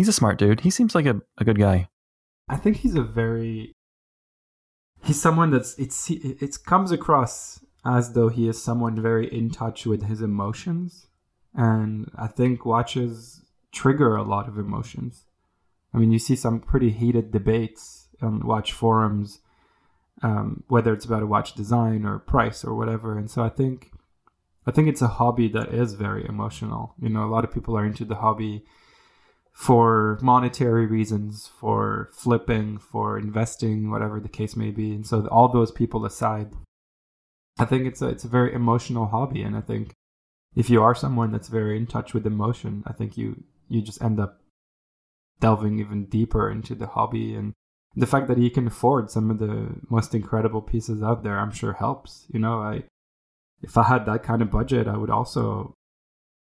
He's 0.00 0.08
a 0.08 0.14
smart 0.14 0.38
dude. 0.38 0.60
He 0.60 0.70
seems 0.70 0.94
like 0.94 1.04
a, 1.04 1.20
a 1.36 1.44
good 1.44 1.58
guy. 1.58 1.90
I 2.48 2.56
think 2.56 2.78
he's 2.78 2.94
a 2.94 3.02
very 3.02 3.74
he's 5.04 5.20
someone 5.20 5.50
that's 5.50 5.78
it's 5.78 6.08
it 6.08 6.56
comes 6.64 6.90
across 6.90 7.62
as 7.84 8.14
though 8.14 8.30
he 8.30 8.48
is 8.48 8.62
someone 8.62 9.02
very 9.02 9.30
in 9.30 9.50
touch 9.50 9.84
with 9.84 10.04
his 10.04 10.22
emotions 10.22 11.08
and 11.54 12.10
I 12.16 12.28
think 12.28 12.64
watches 12.64 13.42
trigger 13.72 14.16
a 14.16 14.22
lot 14.22 14.48
of 14.48 14.56
emotions. 14.56 15.26
I 15.92 15.98
mean, 15.98 16.12
you 16.12 16.18
see 16.18 16.34
some 16.34 16.60
pretty 16.60 16.88
heated 16.92 17.30
debates 17.30 18.08
on 18.22 18.46
watch 18.46 18.72
forums, 18.72 19.40
um, 20.22 20.64
whether 20.68 20.94
it's 20.94 21.04
about 21.04 21.24
a 21.24 21.26
watch 21.26 21.52
design 21.52 22.06
or 22.06 22.20
price 22.20 22.64
or 22.64 22.74
whatever. 22.74 23.18
And 23.18 23.30
so 23.30 23.42
I 23.42 23.50
think 23.50 23.90
I 24.66 24.70
think 24.70 24.88
it's 24.88 25.02
a 25.02 25.08
hobby 25.08 25.48
that 25.48 25.74
is 25.74 25.92
very 25.92 26.24
emotional. 26.26 26.94
You 26.98 27.10
know, 27.10 27.22
a 27.22 27.28
lot 27.34 27.44
of 27.44 27.52
people 27.52 27.76
are 27.76 27.84
into 27.84 28.06
the 28.06 28.14
hobby 28.14 28.64
for 29.60 30.18
monetary 30.22 30.86
reasons, 30.86 31.46
for 31.46 32.08
flipping, 32.14 32.78
for 32.78 33.18
investing, 33.18 33.90
whatever 33.90 34.18
the 34.18 34.26
case 34.26 34.56
may 34.56 34.70
be. 34.70 34.94
And 34.94 35.06
so 35.06 35.26
all 35.26 35.48
those 35.48 35.70
people 35.70 36.06
aside, 36.06 36.52
I 37.58 37.66
think 37.66 37.84
it's 37.84 38.00
a 38.00 38.08
it's 38.08 38.24
a 38.24 38.28
very 38.28 38.54
emotional 38.54 39.08
hobby 39.08 39.42
and 39.42 39.54
I 39.54 39.60
think 39.60 39.92
if 40.56 40.70
you 40.70 40.82
are 40.82 40.94
someone 40.94 41.30
that's 41.30 41.48
very 41.48 41.76
in 41.76 41.86
touch 41.86 42.14
with 42.14 42.26
emotion, 42.26 42.82
I 42.86 42.94
think 42.94 43.18
you 43.18 43.44
you 43.68 43.82
just 43.82 44.02
end 44.02 44.18
up 44.18 44.40
delving 45.40 45.78
even 45.78 46.06
deeper 46.06 46.50
into 46.50 46.74
the 46.74 46.86
hobby 46.86 47.34
and 47.34 47.52
the 47.94 48.06
fact 48.06 48.28
that 48.28 48.38
he 48.38 48.48
can 48.48 48.66
afford 48.66 49.10
some 49.10 49.30
of 49.30 49.40
the 49.40 49.76
most 49.90 50.14
incredible 50.14 50.62
pieces 50.62 51.02
out 51.02 51.22
there, 51.22 51.38
I'm 51.38 51.52
sure 51.52 51.74
helps. 51.74 52.24
You 52.32 52.40
know, 52.40 52.62
I 52.62 52.84
if 53.60 53.76
I 53.76 53.82
had 53.82 54.06
that 54.06 54.22
kind 54.22 54.40
of 54.40 54.50
budget, 54.50 54.88
I 54.88 54.96
would 54.96 55.10
also, 55.10 55.74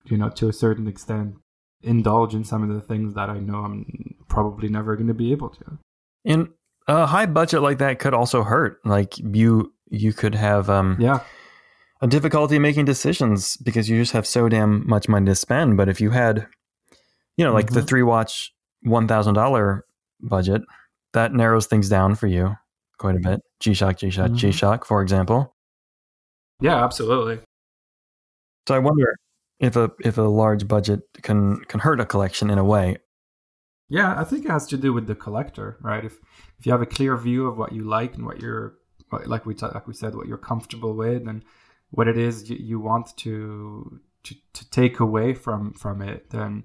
you 0.07 0.17
know, 0.17 0.31
to 0.31 0.49
a 0.49 0.53
certain 0.55 0.89
extent, 0.89 1.37
indulge 1.83 2.35
in 2.35 2.45
some 2.45 2.63
of 2.63 2.75
the 2.75 2.81
things 2.81 3.15
that 3.15 3.29
I 3.29 3.39
know 3.39 3.59
I'm 3.59 4.15
probably 4.29 4.69
never 4.69 4.97
going 4.97 5.09
to 5.09 5.15
be 5.15 5.33
able 5.33 5.51
to. 5.51 5.79
And 6.25 6.49
a 6.87 7.07
high 7.07 7.27
budget 7.27 7.63
like 7.63 7.79
that 7.79 7.99
could 7.99 8.15
also 8.15 8.43
hurt. 8.43 8.81
Like 8.85 9.19
you, 9.19 9.73
you 9.91 10.13
could 10.13 10.35
have, 10.35 10.71
um, 10.71 10.97
yeah, 10.99 11.21
a 12.01 12.07
difficulty 12.07 12.59
making 12.59 12.85
decisions 12.85 13.57
because 13.57 13.89
you 13.89 14.01
just 14.01 14.13
have 14.13 14.27
so 14.27 14.49
damn 14.49 14.89
much 14.89 15.09
money 15.09 15.27
to 15.27 15.35
spend. 15.35 15.77
But 15.77 15.89
if 15.89 16.01
you 16.01 16.11
had, 16.11 16.47
you 17.37 17.45
know, 17.45 17.53
like 17.53 17.67
mm-hmm. 17.67 17.77
the 17.77 17.83
three 17.83 18.03
watch 18.03 18.53
one 18.83 19.07
thousand 19.07 19.35
dollar 19.35 19.85
budget, 20.21 20.63
that 21.13 21.33
narrows 21.33 21.67
things 21.67 21.89
down 21.89 22.15
for 22.15 22.27
you 22.27 22.57
quite 22.99 23.17
a 23.17 23.21
bit. 23.21 23.41
G 23.61 23.75
Shock, 23.75 23.99
G 23.99 24.11
Shock, 24.11 24.27
mm-hmm. 24.29 24.37
G 24.37 24.53
Shock, 24.53 24.85
for 24.85 25.03
example. 25.03 25.55
Yeah, 26.61 26.83
absolutely. 26.83 27.41
So 28.69 28.75
I 28.75 28.79
wonder 28.79 29.17
if 29.63 29.77
a 29.77 29.93
if 30.05 30.19
a 30.19 30.23
large 30.23 30.69
budget 30.69 31.01
can 31.23 31.65
can 31.65 31.81
hurt 31.81 32.01
a 32.01 32.05
collection 32.05 32.51
in 32.51 32.59
a 32.59 32.65
way. 32.65 32.99
Yeah, 33.89 34.19
I 34.19 34.25
think 34.25 34.45
it 34.45 34.51
has 34.51 34.67
to 34.69 34.77
do 34.77 34.93
with 34.93 35.07
the 35.07 35.15
collector, 35.15 35.79
right? 35.81 36.05
If 36.05 36.19
if 36.59 36.67
you 36.67 36.73
have 36.73 36.83
a 36.83 36.87
clear 36.87 37.17
view 37.17 37.47
of 37.47 37.57
what 37.57 37.73
you 37.73 37.85
like 37.85 38.17
and 38.17 38.27
what 38.27 38.41
you're 38.41 38.75
like 39.27 39.47
we 39.47 39.55
like 39.55 39.87
we 39.87 39.95
said 39.95 40.15
what 40.15 40.27
you're 40.27 40.39
comfortable 40.39 40.95
with 40.95 41.29
and 41.29 41.45
what 41.91 42.09
it 42.09 42.19
is 42.19 42.51
you, 42.51 42.57
you 42.57 42.81
want 42.81 43.17
to, 43.19 44.01
to 44.25 44.35
to 44.55 44.71
take 44.71 44.99
away 44.99 45.33
from 45.33 45.73
from 45.75 46.03
it, 46.03 46.31
then 46.31 46.65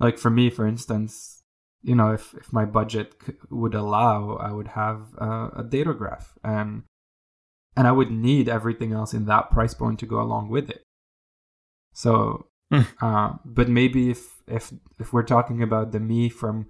like 0.00 0.18
for 0.18 0.30
me, 0.30 0.48
for 0.48 0.66
instance, 0.66 1.42
you 1.82 1.94
know, 1.94 2.12
if 2.12 2.34
if 2.34 2.52
my 2.52 2.64
budget 2.64 3.14
would 3.50 3.74
allow, 3.74 4.36
I 4.36 4.50
would 4.50 4.68
have 4.68 5.08
uh, 5.20 5.50
a 5.56 5.62
datograph 5.62 6.28
and 6.42 6.84
and 7.76 7.86
I 7.86 7.92
would 7.92 8.10
need 8.10 8.48
everything 8.48 8.92
else 8.92 9.12
in 9.12 9.26
that 9.26 9.50
price 9.50 9.74
point 9.74 9.98
to 9.98 10.06
go 10.06 10.22
along 10.22 10.48
with 10.48 10.70
it. 10.70 10.83
So, 11.94 12.48
mm. 12.70 12.86
uh, 13.00 13.38
but 13.44 13.68
maybe 13.70 14.10
if 14.10 14.42
if 14.46 14.72
if 14.98 15.12
we're 15.12 15.22
talking 15.22 15.62
about 15.62 15.92
the 15.92 16.00
me 16.00 16.28
from 16.28 16.66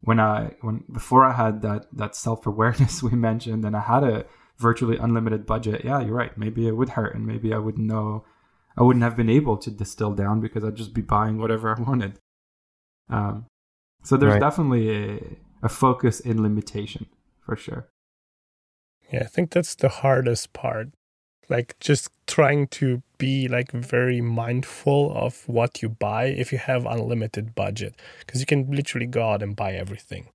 when 0.00 0.18
I 0.18 0.54
when 0.62 0.84
before 0.90 1.24
I 1.24 1.32
had 1.32 1.62
that 1.62 1.86
that 1.92 2.16
self 2.16 2.46
awareness 2.46 3.02
we 3.08 3.12
mentioned, 3.12 3.64
and 3.64 3.76
I 3.76 3.80
had 3.80 4.02
a 4.02 4.24
virtually 4.56 4.96
unlimited 4.96 5.46
budget, 5.46 5.84
yeah, 5.84 6.00
you're 6.00 6.14
right. 6.14 6.36
Maybe 6.36 6.66
it 6.66 6.76
would 6.76 6.90
hurt, 6.90 7.14
and 7.14 7.26
maybe 7.26 7.52
I 7.52 7.58
wouldn't 7.58 7.86
know, 7.86 8.24
I 8.76 8.82
wouldn't 8.82 9.02
have 9.02 9.16
been 9.16 9.30
able 9.30 9.56
to 9.58 9.70
distill 9.70 10.12
down 10.12 10.40
because 10.40 10.64
I'd 10.64 10.76
just 10.76 10.94
be 10.94 11.02
buying 11.02 11.38
whatever 11.38 11.76
I 11.76 11.80
wanted. 11.80 12.18
Um, 13.08 13.46
so 14.02 14.16
there's 14.16 14.32
right. 14.32 14.40
definitely 14.40 14.90
a, 14.90 15.20
a 15.62 15.68
focus 15.68 16.20
in 16.20 16.42
limitation 16.42 17.06
for 17.44 17.56
sure. 17.56 17.88
Yeah, 19.12 19.20
I 19.20 19.26
think 19.26 19.50
that's 19.50 19.74
the 19.74 19.88
hardest 19.88 20.52
part. 20.52 20.88
Like 21.48 21.76
just 21.80 22.10
trying 22.26 22.68
to 22.68 23.02
be 23.18 23.48
like 23.48 23.70
very 23.70 24.20
mindful 24.20 25.12
of 25.16 25.46
what 25.48 25.82
you 25.82 25.88
buy 25.88 26.26
if 26.26 26.52
you 26.52 26.58
have 26.58 26.86
unlimited 26.86 27.54
budget 27.54 27.94
because 28.20 28.40
you 28.40 28.46
can 28.46 28.70
literally 28.70 29.06
go 29.06 29.30
out 29.30 29.42
and 29.42 29.54
buy 29.54 29.72
everything. 29.72 30.28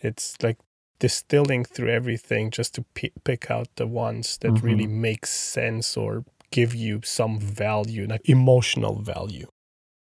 It's 0.00 0.36
like 0.42 0.58
distilling 0.98 1.64
through 1.64 1.90
everything 1.90 2.50
just 2.50 2.74
to 2.74 2.84
p- 2.94 3.12
pick 3.24 3.50
out 3.50 3.68
the 3.76 3.86
ones 3.86 4.38
that 4.38 4.52
mm-hmm. 4.52 4.66
really 4.66 4.86
make 4.86 5.26
sense 5.26 5.96
or 5.96 6.24
give 6.50 6.74
you 6.74 7.00
some 7.04 7.38
value, 7.38 8.06
like 8.06 8.28
emotional 8.28 9.00
value. 9.00 9.46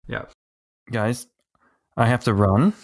Yeah. 0.06 0.24
Guys, 0.90 1.26
I 1.96 2.06
have 2.06 2.24
to 2.24 2.34
run. 2.34 2.74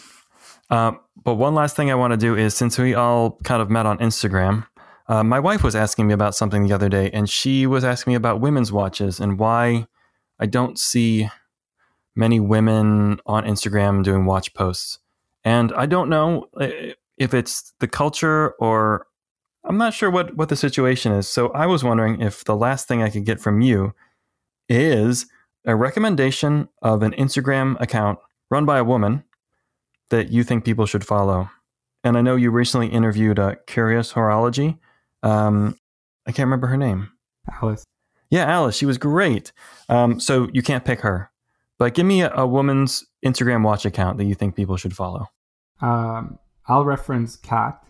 Uh, 0.70 0.92
but 1.22 1.34
one 1.34 1.54
last 1.54 1.76
thing 1.76 1.90
I 1.90 1.94
want 1.94 2.12
to 2.12 2.16
do 2.16 2.36
is 2.36 2.54
since 2.54 2.78
we 2.78 2.94
all 2.94 3.38
kind 3.44 3.62
of 3.62 3.70
met 3.70 3.86
on 3.86 3.98
Instagram, 3.98 4.66
uh, 5.08 5.24
my 5.24 5.40
wife 5.40 5.62
was 5.62 5.74
asking 5.74 6.06
me 6.06 6.14
about 6.14 6.34
something 6.34 6.66
the 6.66 6.72
other 6.72 6.88
day, 6.88 7.10
and 7.12 7.28
she 7.28 7.66
was 7.66 7.84
asking 7.84 8.12
me 8.12 8.14
about 8.14 8.40
women's 8.40 8.70
watches 8.70 9.20
and 9.20 9.38
why 9.38 9.86
I 10.38 10.46
don't 10.46 10.78
see 10.78 11.28
many 12.14 12.40
women 12.40 13.20
on 13.26 13.44
Instagram 13.44 14.02
doing 14.02 14.26
watch 14.26 14.52
posts. 14.54 14.98
And 15.44 15.72
I 15.72 15.86
don't 15.86 16.08
know 16.08 16.48
uh, 16.60 16.68
if 17.16 17.32
it's 17.32 17.72
the 17.80 17.88
culture 17.88 18.50
or 18.58 19.06
I'm 19.64 19.78
not 19.78 19.94
sure 19.94 20.10
what, 20.10 20.34
what 20.36 20.48
the 20.48 20.56
situation 20.56 21.12
is. 21.12 21.28
So 21.28 21.48
I 21.50 21.66
was 21.66 21.84
wondering 21.84 22.20
if 22.20 22.44
the 22.44 22.56
last 22.56 22.88
thing 22.88 23.02
I 23.02 23.10
could 23.10 23.24
get 23.24 23.40
from 23.40 23.60
you 23.60 23.94
is 24.68 25.26
a 25.64 25.76
recommendation 25.76 26.68
of 26.82 27.02
an 27.02 27.12
Instagram 27.12 27.80
account 27.80 28.18
run 28.50 28.64
by 28.64 28.78
a 28.78 28.84
woman 28.84 29.24
that 30.10 30.30
you 30.30 30.42
think 30.42 30.64
people 30.64 30.86
should 30.86 31.06
follow. 31.06 31.50
And 32.02 32.16
I 32.16 32.20
know 32.20 32.36
you 32.36 32.50
recently 32.50 32.88
interviewed 32.88 33.38
uh, 33.38 33.56
Curious 33.66 34.12
Horology. 34.12 34.78
Um, 35.22 35.78
I 36.26 36.32
can't 36.32 36.46
remember 36.46 36.66
her 36.68 36.76
name. 36.76 37.10
Alice. 37.62 37.84
Yeah, 38.30 38.44
Alice. 38.44 38.76
She 38.76 38.86
was 38.86 38.98
great. 38.98 39.52
Um, 39.88 40.20
so 40.20 40.48
you 40.52 40.62
can't 40.62 40.84
pick 40.84 41.00
her, 41.00 41.30
but 41.78 41.94
give 41.94 42.06
me 42.06 42.22
a, 42.22 42.32
a, 42.34 42.46
woman's 42.46 43.06
Instagram 43.24 43.64
watch 43.64 43.86
account 43.86 44.18
that 44.18 44.24
you 44.24 44.34
think 44.34 44.54
people 44.54 44.76
should 44.76 44.94
follow. 44.94 45.26
Um, 45.80 46.38
I'll 46.66 46.84
reference 46.84 47.36
Kat. 47.36 47.82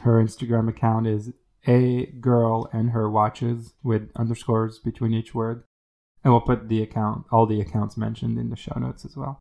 Her 0.00 0.22
Instagram 0.22 0.68
account 0.68 1.06
is 1.06 1.32
a 1.66 2.06
girl 2.20 2.68
and 2.72 2.90
her 2.90 3.10
watches 3.10 3.74
with 3.82 4.10
underscores 4.16 4.78
between 4.78 5.14
each 5.14 5.34
word, 5.34 5.64
and 6.22 6.32
we'll 6.32 6.40
put 6.40 6.68
the 6.68 6.82
account, 6.82 7.24
all 7.30 7.46
the 7.46 7.60
accounts 7.60 7.96
mentioned 7.96 8.38
in 8.38 8.50
the 8.50 8.56
show 8.56 8.78
notes 8.78 9.04
as 9.04 9.16
well. 9.16 9.38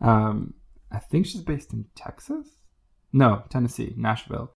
Um, 0.00 0.54
I 0.90 0.98
think 0.98 1.26
she's 1.26 1.42
based 1.42 1.72
in 1.72 1.86
Texas. 1.94 2.58
No, 3.12 3.44
Tennessee, 3.48 3.94
Nashville. 3.96 4.52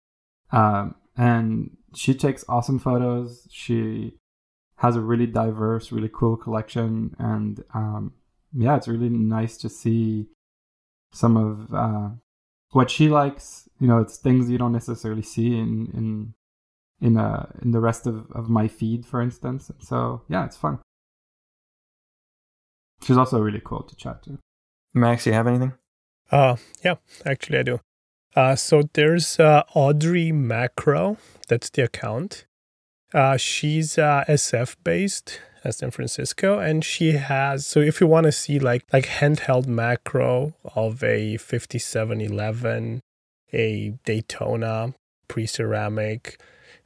Um, 0.53 0.95
and 1.16 1.77
she 1.95 2.14
takes 2.14 2.45
awesome 2.49 2.78
photos. 2.78 3.47
She 3.51 4.14
has 4.76 4.97
a 4.97 5.01
really 5.01 5.26
diverse, 5.26 5.92
really 5.92 6.11
cool 6.12 6.36
collection, 6.36 7.14
and 7.18 7.62
um, 7.74 8.12
yeah, 8.53 8.76
it's 8.76 8.88
really 8.88 9.09
nice 9.09 9.57
to 9.59 9.68
see 9.68 10.26
some 11.12 11.36
of 11.36 11.74
uh, 11.74 12.11
what 12.70 12.90
she 12.90 13.09
likes. 13.09 13.68
You 13.80 13.88
know, 13.88 13.99
it's 13.99 14.16
things 14.16 14.51
you 14.51 14.59
don't 14.59 14.72
necessarily 14.72 15.22
see 15.22 15.59
in 15.59 15.88
in 15.95 16.34
in 17.01 17.16
uh 17.16 17.47
in 17.62 17.72
the 17.72 17.80
rest 17.80 18.07
of, 18.07 18.30
of 18.32 18.49
my 18.49 18.68
feed, 18.68 19.07
for 19.07 19.20
instance. 19.20 19.70
so 19.80 20.22
yeah, 20.28 20.45
it's 20.45 20.57
fun. 20.57 20.78
She's 23.03 23.16
also 23.16 23.38
really 23.38 23.61
cool 23.62 23.82
to 23.82 23.97
chat 23.97 24.22
to. 24.24 24.38
Max, 24.95 25.26
you 25.26 25.32
have 25.32 25.47
anything? 25.47 25.74
Uh, 26.30 26.57
yeah, 26.82 26.95
actually 27.26 27.59
I 27.59 27.62
do. 27.62 27.80
Uh, 28.34 28.57
so 28.57 28.82
there's 28.95 29.38
uh, 29.38 29.62
Audrey 29.74 30.32
Macro. 30.32 31.18
That's 31.45 31.70
the 31.70 31.82
account. 31.82 32.47
Uh, 33.12 33.36
she's 33.36 33.97
uh, 33.97 34.24
SF 34.28 34.76
based 34.82 35.40
uh, 35.64 35.70
San 35.70 35.90
Francisco, 35.90 36.59
and 36.59 36.84
she 36.84 37.12
has. 37.12 37.66
So 37.66 37.80
if 37.80 38.01
you 38.01 38.07
want 38.07 38.24
to 38.24 38.32
see 38.32 38.59
like 38.59 38.84
like 38.92 39.07
handheld 39.07 39.66
macro 39.66 40.55
of 40.74 41.03
a 41.03 41.36
5711, 41.36 43.01
a 43.53 43.95
Daytona 44.05 44.95
pre 45.28 45.47
ceramic, 45.47 46.40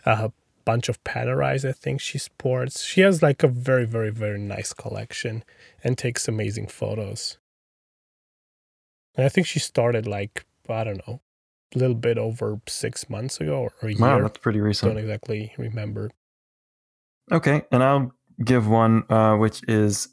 a 0.04 0.30
bunch 0.64 0.88
of 0.88 1.02
Panerais, 1.02 1.66
I 1.68 1.72
think 1.72 2.00
she 2.00 2.18
sports. 2.18 2.82
She 2.82 3.00
has 3.00 3.22
like 3.22 3.42
a 3.42 3.48
very 3.48 3.86
very 3.86 4.10
very 4.10 4.38
nice 4.38 4.72
collection 4.72 5.44
and 5.82 5.96
takes 5.96 6.28
amazing 6.28 6.68
photos. 6.68 7.38
And 9.16 9.24
I 9.24 9.28
think 9.28 9.46
she 9.46 9.58
started 9.58 10.06
like 10.06 10.44
I 10.68 10.84
don't 10.84 11.06
know 11.08 11.20
a 11.74 11.78
little 11.78 11.94
bit 11.94 12.18
over 12.18 12.60
six 12.66 13.08
months 13.10 13.40
ago 13.40 13.62
or 13.62 13.88
a 13.88 13.92
year. 13.92 13.98
Wow, 14.00 14.22
that's 14.22 14.38
pretty 14.38 14.60
recent. 14.60 14.92
Don't 14.92 15.02
exactly 15.02 15.52
remember. 15.58 16.10
Okay, 17.30 17.62
and 17.70 17.82
I'll 17.82 18.12
give 18.42 18.68
one 18.68 19.04
uh, 19.10 19.36
which 19.36 19.62
is 19.68 20.08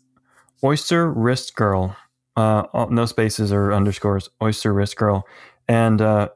Oyster 0.64 1.12
Wrist 1.12 1.56
Girl. 1.56 1.96
Uh, 2.36 2.88
no 2.90 3.06
spaces 3.06 3.54
or 3.54 3.72
underscores. 3.72 4.30
Oyster 4.42 4.74
Wrist 4.74 4.98
Girl, 4.98 5.26
and 5.70 6.02
uh, 6.02 6.30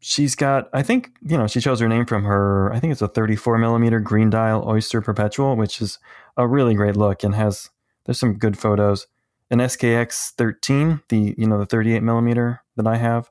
she's 0.00 0.34
got. 0.34 0.68
I 0.74 0.82
think 0.82 1.16
you 1.26 1.38
know 1.38 1.46
she 1.46 1.60
chose 1.60 1.80
her 1.80 1.88
name 1.88 2.04
from 2.04 2.24
her. 2.24 2.70
I 2.72 2.80
think 2.80 2.92
it's 2.92 3.00
a 3.00 3.08
34 3.08 3.56
millimeter 3.58 4.00
green 4.00 4.28
dial 4.28 4.62
Oyster 4.66 5.00
Perpetual, 5.00 5.56
which 5.56 5.80
is 5.80 5.98
a 6.36 6.46
really 6.46 6.74
great 6.74 6.96
look 6.96 7.24
and 7.24 7.34
has. 7.34 7.70
There's 8.04 8.18
some 8.18 8.34
good 8.34 8.58
photos. 8.58 9.06
An 9.50 9.58
SKX 9.58 10.32
13, 10.32 11.00
the 11.08 11.34
you 11.38 11.46
know 11.46 11.58
the 11.58 11.66
38 11.66 12.02
millimeter 12.02 12.62
that 12.76 12.86
I 12.86 12.96
have, 12.96 13.30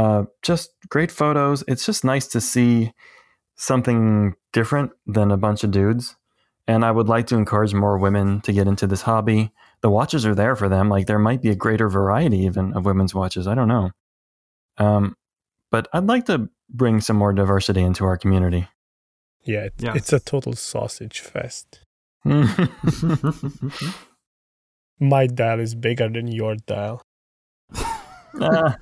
uh, 0.00 0.24
just 0.40 0.70
great 0.88 1.10
photos. 1.12 1.62
It's 1.68 1.84
just 1.84 2.04
nice 2.04 2.26
to 2.28 2.40
see 2.40 2.94
something 3.56 4.34
different 4.54 4.92
than 5.06 5.30
a 5.30 5.36
bunch 5.36 5.62
of 5.62 5.70
dudes. 5.72 6.16
And 6.66 6.86
I 6.86 6.90
would 6.90 7.06
like 7.08 7.26
to 7.26 7.36
encourage 7.36 7.74
more 7.74 7.98
women 7.98 8.40
to 8.42 8.52
get 8.54 8.66
into 8.66 8.86
this 8.86 9.02
hobby. 9.02 9.52
The 9.82 9.90
watches 9.90 10.24
are 10.24 10.34
there 10.34 10.56
for 10.56 10.70
them. 10.70 10.88
Like 10.88 11.06
there 11.06 11.18
might 11.18 11.42
be 11.42 11.50
a 11.50 11.54
greater 11.54 11.90
variety 11.90 12.38
even 12.46 12.72
of 12.72 12.86
women's 12.86 13.14
watches. 13.14 13.46
I 13.46 13.54
don't 13.54 13.68
know. 13.68 13.90
Um, 14.78 15.16
but 15.70 15.86
I'd 15.92 16.06
like 16.06 16.24
to 16.26 16.48
bring 16.70 17.02
some 17.02 17.16
more 17.16 17.34
diversity 17.34 17.82
into 17.82 18.06
our 18.06 18.16
community. 18.16 18.68
Yeah, 19.42 19.64
it, 19.64 19.74
yes. 19.78 19.96
it's 19.96 20.14
a 20.14 20.20
total 20.20 20.54
sausage 20.54 21.20
fest. 21.20 21.84
My 24.98 25.26
dial 25.26 25.60
is 25.60 25.74
bigger 25.74 26.08
than 26.08 26.28
your 26.28 26.56
dial. 26.56 27.02
uh, 28.40 28.72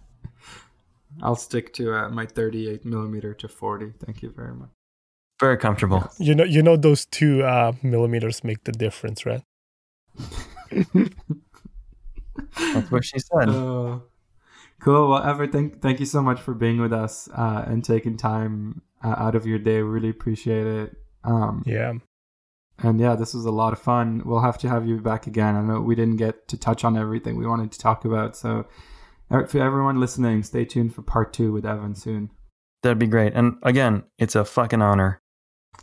I'll 1.23 1.37
stick 1.37 1.73
to 1.75 1.95
uh, 1.95 2.09
my 2.09 2.27
38 2.27 2.85
millimeter 2.85 3.35
to 3.35 3.49
40. 3.49 3.93
Thank 4.05 4.23
you 4.23 4.31
very 4.31 4.55
much. 4.55 4.71
Very 5.41 5.57
comfortable. 5.57 5.99
Yes. 5.99 6.21
You 6.21 6.35
know, 6.35 6.45
you 6.45 6.63
know 6.63 6.77
those 6.77 7.07
two 7.07 7.45
uh, 7.45 7.73
millimeters 7.83 8.43
make 8.43 8.65
the 8.65 8.73
difference, 8.73 9.25
right? 9.25 9.43
That's 12.59 12.91
what 12.91 13.05
she 13.05 13.19
said. 13.19 13.49
Uh, 14.79 14.85
cool. 14.85 15.11
Well, 15.11 15.23
Evan, 15.25 15.51
thank 15.51 15.83
thank 15.83 15.99
you 15.99 16.07
so 16.07 16.23
much 16.23 16.41
for 16.41 16.55
being 16.55 16.81
with 16.81 16.93
us 16.93 17.29
uh, 17.35 17.65
and 17.67 17.85
taking 17.85 18.17
time 18.17 18.83
uh, 19.03 19.15
out 19.19 19.35
of 19.35 19.45
your 19.45 19.59
day. 19.59 19.81
Really 19.81 20.09
appreciate 20.09 20.69
it. 20.69 20.97
Um, 21.25 21.65
yeah. 21.67 21.95
And 22.79 23.01
yeah, 23.01 23.17
this 23.17 23.35
was 23.35 23.45
a 23.45 23.51
lot 23.51 23.73
of 23.73 23.81
fun. 23.81 24.23
We'll 24.25 24.41
have 24.41 24.57
to 24.59 24.69
have 24.69 24.87
you 24.87 25.01
back 25.01 25.27
again. 25.27 25.57
I 25.57 25.63
know 25.63 25.81
we 25.81 25.97
didn't 25.97 26.17
get 26.17 26.47
to 26.49 26.57
touch 26.57 26.85
on 26.85 26.97
everything 26.97 27.37
we 27.37 27.47
wanted 27.47 27.73
to 27.73 27.79
talk 27.79 28.05
about, 28.05 28.37
so 28.37 28.67
for 29.29 29.59
everyone 29.59 30.01
listening, 30.01 30.43
stay 30.43 30.65
tuned 30.65 30.95
for 30.95 31.03
part 31.03 31.33
two 31.33 31.53
with 31.53 31.67
Evan 31.67 31.95
soon. 31.95 32.31
That'd 32.83 32.99
be 32.99 33.07
great. 33.07 33.35
And 33.35 33.57
again, 33.63 34.05
it's 34.19 34.35
a 34.35 34.45
fucking 34.45 34.83
honor. 34.83 35.21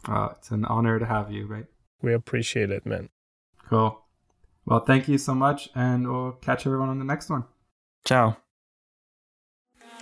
Uh, 0.07 0.29
it's 0.37 0.51
an 0.51 0.65
honor 0.65 0.99
to 0.99 1.05
have 1.05 1.31
you, 1.31 1.45
right? 1.45 1.65
We 2.01 2.13
appreciate 2.13 2.71
it, 2.71 2.85
man. 2.85 3.09
Cool. 3.69 4.01
Well, 4.65 4.79
thank 4.79 5.07
you 5.07 5.17
so 5.17 5.35
much, 5.35 5.69
and 5.75 6.07
we'll 6.07 6.33
catch 6.33 6.65
everyone 6.65 6.89
on 6.89 6.99
the 6.99 7.05
next 7.05 7.29
one. 7.29 7.45
Ciao. 8.03 8.37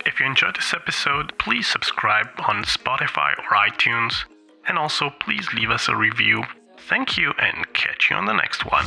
If 0.06 0.20
you 0.20 0.26
enjoyed 0.26 0.56
this 0.56 0.74
episode, 0.74 1.36
please 1.38 1.66
subscribe 1.66 2.28
on 2.46 2.64
Spotify 2.64 3.38
or 3.38 3.56
iTunes. 3.56 4.24
And 4.66 4.78
also, 4.78 5.10
please 5.20 5.46
leave 5.54 5.70
us 5.70 5.88
a 5.88 5.96
review. 5.96 6.44
Thank 6.88 7.18
you, 7.18 7.32
and 7.38 7.70
catch 7.72 8.10
you 8.10 8.16
on 8.16 8.26
the 8.26 8.32
next 8.32 8.64
one. 8.64 8.84